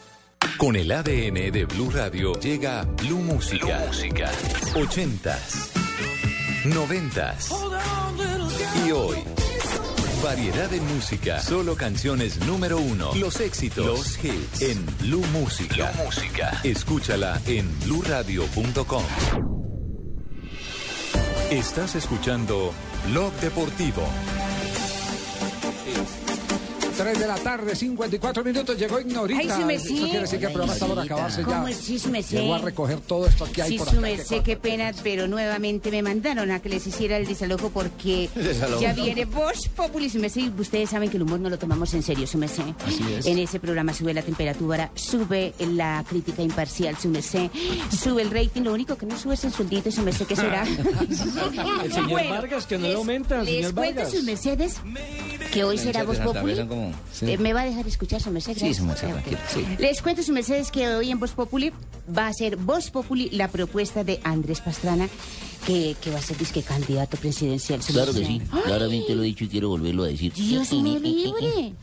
[0.61, 3.83] Con el ADN de Blue Radio llega Blue Música.
[3.87, 4.29] Música.
[4.75, 5.71] 80s,
[6.65, 9.17] 90s y hoy.
[10.23, 15.91] Variedad de música, solo canciones número uno, los éxitos, los hits en Blue Música.
[15.93, 16.61] Blue Música.
[16.63, 19.03] Escúchala en bluradio.com.
[21.49, 22.71] Estás escuchando
[23.07, 24.03] Blog Deportivo.
[27.01, 29.39] 3 de la tarde, 54 minutos, llegó Ignorita.
[29.39, 30.01] Ay, sí me Eso sí.
[30.03, 31.73] quiere decir que el programa está por acabarse ¿Cómo ya.
[31.73, 31.77] es?
[31.77, 32.39] Sí, sí me sé.
[32.41, 34.01] Llegó a recoger todo esto que hay Sí, por su acá.
[34.01, 38.81] merced, qué pena, pero nuevamente me mandaron a que les hiciera el desalojo porque Desalojo.
[38.81, 42.27] ya viene Voz Populi, y ustedes saben que el humor no lo tomamos en serio,
[42.27, 42.63] su merced.
[42.85, 43.25] Así es.
[43.25, 47.49] En ese programa sube la temperatura, sube la crítica imparcial, su merced,
[47.97, 50.63] sube el rating, lo único que no sube es el sueldito, su merced, ¿qué será?
[51.83, 54.11] El señor Vargas, que no le aumenta, el Les señor cuento, Vargas.
[54.13, 54.75] sus mercedes,
[55.51, 56.55] que hoy será Voz Populi.
[57.21, 58.57] Eh, ¿Me va a dejar escuchar, su merced?
[58.57, 59.13] Sí, su merced, ok.
[59.13, 59.65] tranquilo, sí.
[59.79, 61.71] Les cuento, su mercedes, que hoy en Voz Populi
[62.15, 65.07] va a ser Voz Populi la propuesta de Andrés Pastrana,
[65.65, 67.79] que, que va a ser disque candidato presidencial.
[67.81, 70.33] Claro que sí, claramente lo he dicho y quiero volverlo a decir.
[70.33, 71.73] Dios me libre.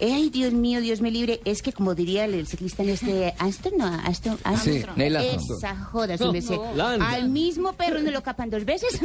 [0.00, 1.40] Ay, Dios mío, Dios me libre.
[1.44, 4.80] Es que, como diría el ciclista en este Aston, no, Aston, Armstrong.
[4.80, 5.58] Sí, Neil Armstrong.
[5.58, 6.74] Esa joda, no.
[6.74, 7.08] Landa.
[7.08, 9.00] Al mismo perro no lo capan dos veces.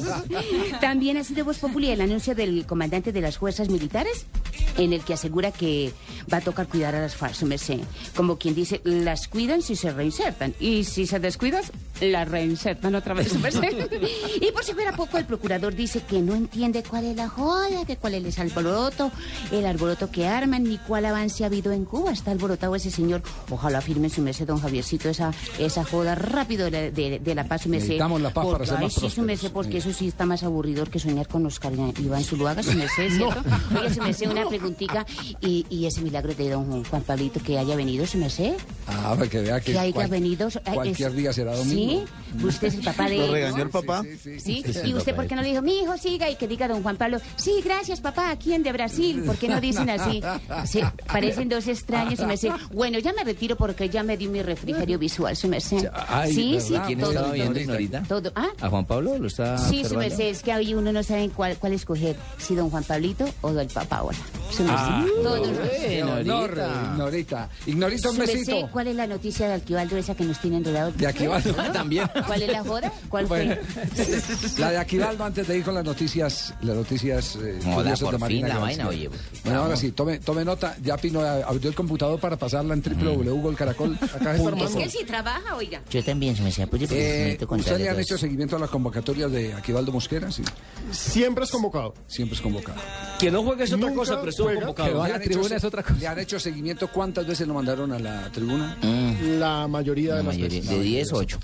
[0.80, 4.26] También ha sido voz popular el anuncio del comandante de las fuerzas militares,
[4.76, 5.92] en el que asegura que
[6.32, 7.80] va a tocar cuidar a las FARC, su merced.
[8.14, 10.54] Como quien dice, las cuidan si se reinsertan.
[10.60, 13.32] Y si se descuidas, la reinsertan otra vez.
[14.40, 17.84] y por si fuera poco, el procurador dice que no entiende cuál es la joda,
[17.86, 19.10] que cuál es el alboroto,
[19.50, 22.12] el alboroto que arman, ni cuál avance ha habido en Cuba.
[22.12, 23.22] Está alborotado ese señor.
[23.50, 27.44] Ojalá firme su merced, don Javiercito, esa, esa joda rápido de, la- de- de la
[27.44, 27.86] paz, su merced.
[27.88, 29.88] Necesitamos la paz para Porque- ser ay, más sí, su merced, porque Sí.
[29.88, 33.42] eso sí está más aburridor que soñar con Oscar Iván Zuluaga, su merced, ¿cierto?
[33.80, 35.06] Oye, su merced, una preguntita.
[35.40, 38.54] Y, y ese milagro de don Juan Pablito que haya venido, su merced.
[38.86, 40.48] Ah, para que vea que, Que haya cual- venido.
[40.48, 41.74] eh, cualquier es- día será domingo.
[41.74, 41.85] Sí,
[42.42, 44.02] usted es el papá de ¿Lo el papá?
[44.38, 46.28] Sí, y usted, ¿por qué no le dijo, mi hijo, siga?
[46.30, 49.22] Y que diga don Juan Pablo, sí, gracias, papá, ¿a quién de Brasil?
[49.24, 50.22] ¿Por qué no dicen así?
[50.66, 54.28] Se parecen dos extraños y me dice, bueno, ya me retiro porque ya me di
[54.28, 55.88] mi refrigerio visual, su merced.
[56.08, 56.66] Ay, sí, ¿verdad?
[56.66, 58.02] sí, ¿Quién todo, estaba viendo, todo, Ignorita?
[58.08, 58.32] todo.
[58.34, 58.48] ¿Ah?
[58.60, 61.56] ¿A Juan Pablo lo está Sí, su merced, es que ahí uno no sabe cuál,
[61.58, 64.16] cuál escoger, si don Juan Pablito o don Papá ahora.
[64.50, 65.40] Su merced, Ah, todos.
[65.40, 67.48] bueno, Ignorita.
[67.66, 68.10] Ignorita.
[68.10, 68.68] Un merced, besito.
[68.72, 70.96] ¿Cuál es la noticia de Aquivaldo esa que nos tienen dorados?
[70.96, 72.10] De Aquivaldo también.
[72.26, 72.92] ¿Cuál es la joda?
[73.08, 73.60] ¿Cuál fue?
[74.58, 78.18] La de Aquivaldo antes de ir con las noticias, las noticias eh, Moda, por de
[78.18, 78.46] Marina.
[78.46, 80.76] Fin, la vaina, oye, pues, bueno, ahora sí, tome, tome nota.
[80.82, 83.98] Ya Pino eh, abrió el computador para pasarla en www.golcaracol.
[84.00, 85.82] es que si trabaja, oiga.
[85.90, 89.30] Yo también, se me decía, pues, eh, ¿Usted le han hecho seguimiento a las convocatorias
[89.30, 90.30] de Aquivaldo Mosquera?
[90.30, 90.42] Sí.
[90.90, 91.94] Siempre es convocado.
[92.06, 92.80] Siempre es convocado.
[93.18, 94.88] Que no juegue es otra Nunca cosa, pero es convocado.
[94.88, 95.94] Que va a la tribuna hecho, es otra cosa.
[95.98, 98.76] ¿Le han hecho seguimiento cuántas veces lo mandaron a la tribuna?
[98.82, 99.38] Mm.
[99.38, 100.76] La mayoría de la las mayoría, veces.
[100.76, 101.38] De 10 8.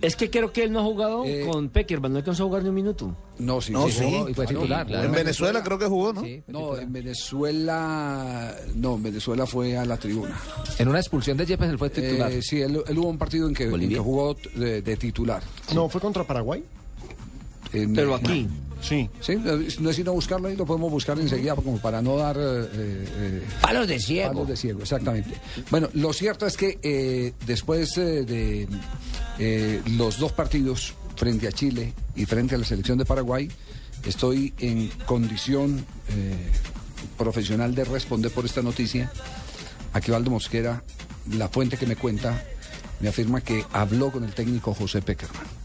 [0.00, 1.46] Es que creo que él no ha jugado eh...
[1.48, 3.16] con Peckerman, no alcanzó a jugar ni un minuto.
[3.38, 4.34] No, sí, no, sí, sí.
[4.34, 4.90] Fue titular.
[4.90, 6.22] En Venezuela creo que jugó, ¿no?
[6.48, 10.38] No, en Venezuela, no, en Venezuela fue a la tribuna.
[10.78, 12.30] En una expulsión de Yepes él fue titular.
[12.30, 13.68] Eh, sí, él, él, hubo un partido en que,
[13.98, 15.42] jugó de, titular.
[15.74, 16.62] No, fue contra Paraguay.
[17.70, 18.48] Pero aquí.
[18.82, 19.08] Sí.
[19.20, 22.36] Sí, no es sino buscarlo ahí, lo podemos buscar enseguida como para no dar...
[22.36, 24.32] eh, eh, Palos de ciego.
[24.32, 25.40] Palos de ciego, exactamente.
[25.70, 28.68] Bueno, lo cierto es que eh, después eh, de
[29.38, 33.48] eh, los dos partidos frente a Chile y frente a la selección de Paraguay,
[34.04, 36.50] estoy en condición eh,
[37.16, 39.12] profesional de responder por esta noticia.
[39.92, 40.82] Aquivaldo Mosquera,
[41.30, 42.42] la fuente que me cuenta,
[42.98, 45.61] me afirma que habló con el técnico José Peckerman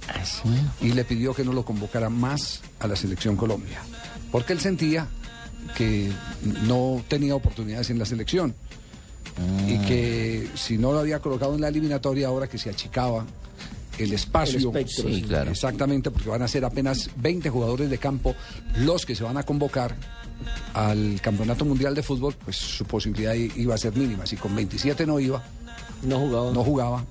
[0.81, 3.81] y le pidió que no lo convocara más a la selección Colombia,
[4.31, 5.07] porque él sentía
[5.75, 6.09] que
[6.63, 8.55] no tenía oportunidades en la selección
[9.67, 13.25] y que si no lo había colocado en la eliminatoria ahora que se achicaba
[13.97, 15.09] el espacio, El espectro.
[15.09, 15.51] Sí, claro.
[15.51, 18.35] exactamente, porque van a ser apenas 20 jugadores de campo
[18.77, 19.95] los que se van a convocar
[20.73, 24.25] al Campeonato Mundial de Fútbol, pues su posibilidad iba a ser mínima.
[24.25, 25.43] Si con 27 no iba,
[26.03, 27.05] no jugaba, no jugaba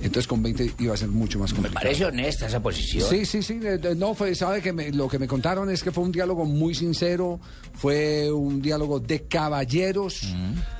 [0.00, 1.82] entonces con 20 iba a ser mucho más complicado.
[1.82, 3.08] Parece honesta esa posición.
[3.08, 3.58] Sí, sí, sí.
[3.96, 6.74] No, fue, sabe que me- lo que me contaron es que fue un diálogo muy
[6.74, 7.40] sincero,
[7.74, 10.34] fue un diálogo de caballeros,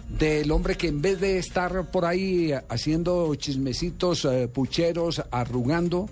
[0.08, 6.08] del hombre que en vez de estar por ahí haciendo chismecitos, eh, pucheros, arrugando,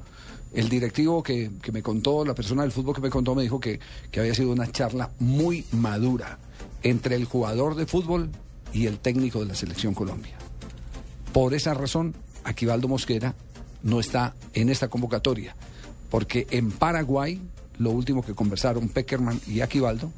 [0.53, 3.59] el directivo que, que me contó, la persona del fútbol que me contó, me dijo
[3.61, 6.39] que, que había sido una charla muy madura
[6.83, 8.31] entre el jugador de fútbol
[8.73, 10.37] y el técnico de la selección Colombia.
[11.33, 12.15] Por esa razón,
[12.45, 13.35] Aquivaldo Mosquera
[13.83, 15.55] no está en esta convocatoria,
[16.11, 17.41] porque en Paraguay
[17.79, 20.13] lo último que conversaron Peckerman y Aquivaldo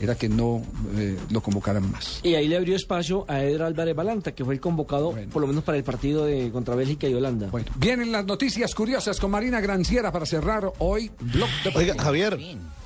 [0.00, 0.62] era que no
[0.96, 2.20] eh, lo convocaran más.
[2.22, 5.48] Y ahí le abrió espacio a Edra Álvarez Balanta, que fue el convocado, por lo
[5.48, 7.50] menos para el partido de contra Bélgica y Holanda.
[7.76, 12.38] Vienen las noticias curiosas con Marina Granciera para cerrar hoy Blog de Oiga, Javier.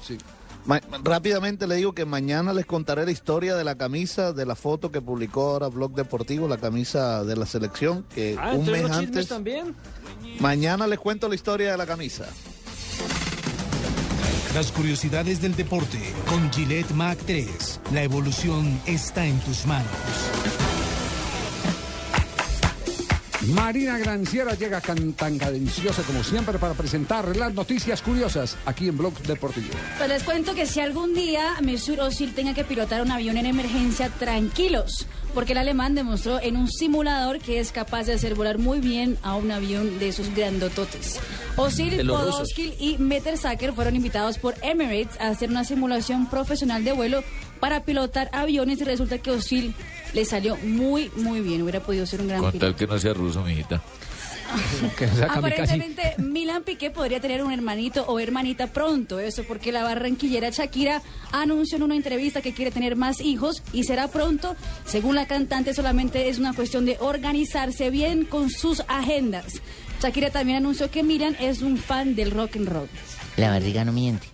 [0.02, 0.18] Sí.
[0.66, 4.54] Ma- rápidamente le digo que mañana les contaré la historia de la camisa, de la
[4.54, 8.90] foto que publicó ahora Blog Deportivo, la camisa de la selección, que Ah, un mes
[8.90, 9.28] antes...
[9.28, 9.74] también.
[10.40, 12.24] Mañana les cuento la historia de la camisa.
[14.54, 17.80] Las curiosidades del deporte con Gillette Mac 3.
[17.92, 19.90] La evolución está en tus manos.
[23.52, 28.96] Marina Granciera llega can- tan cadenciosa como siempre para presentar las noticias curiosas aquí en
[28.96, 29.74] Blog Deportivo.
[29.98, 33.46] Pues les cuento que si algún día Mesut Özil tenga que pilotar un avión en
[33.46, 38.58] emergencia, tranquilos, porque el alemán demostró en un simulador que es capaz de hacer volar
[38.58, 41.18] muy bien a un avión de esos grandototes.
[41.58, 42.06] Özil.
[42.06, 47.22] Podolski y Mertesacker fueron invitados por Emirates a hacer una simulación profesional de vuelo
[47.60, 49.74] para pilotar aviones y resulta que Özil
[50.12, 51.62] le salió muy, muy bien.
[51.62, 52.66] Hubiera podido ser un gran Con piloto.
[52.66, 53.82] tal que no sea ruso, mijita.
[55.28, 61.02] Aparentemente, Milan Piqué podría tener un hermanito o hermanita pronto, eso porque la barranquillera Shakira
[61.32, 64.54] anunció en una entrevista que quiere tener más hijos y será pronto.
[64.84, 69.60] Según la cantante, solamente es una cuestión de organizarse bien con sus agendas.
[70.02, 72.88] Shakira también anunció que Milan es un fan del rock and roll.
[73.36, 74.26] La barriga no miente.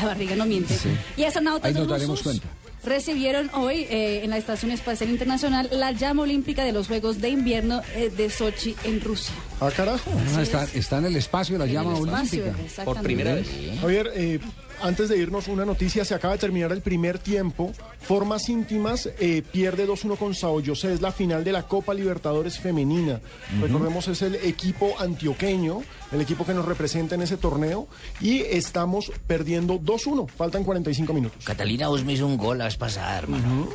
[0.00, 0.74] La barriga no miente.
[1.16, 2.61] Y astronautas Ahí nos daremos rusos cuenta.
[2.84, 7.28] Recibieron hoy eh, en la Estación Espacial Internacional la llama olímpica de los Juegos de
[7.30, 9.34] Invierno eh, de Sochi en Rusia.
[9.60, 10.10] Ah, carajo.
[10.36, 12.64] Ah, está, está en el espacio la En llama espacio, olímpica.
[12.64, 13.76] exactamente.
[13.80, 14.40] Javier, eh,
[14.82, 16.04] antes de irnos, una noticia.
[16.04, 17.72] Se acaba de terminar el primer tiempo.
[18.00, 20.92] Formas íntimas eh, pierde 2-1 con Sao José.
[20.92, 23.20] Es la final de la Copa Libertadores Femenina.
[23.60, 27.88] Recordemos, es el equipo antioqueño, el equipo que nos representa en ese torneo.
[28.20, 30.28] Y estamos perdiendo 2-1.
[30.28, 31.44] Faltan 45 minutos.
[31.44, 33.68] Catalina vos me hizo un gol la vez pasada, hermano.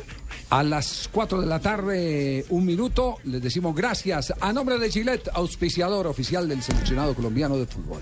[0.50, 5.28] A las 4 de la tarde, un minuto, les decimos gracias a nombre de Gillette,
[5.34, 8.00] auspiciador oficial del seleccionado colombiano de fútbol.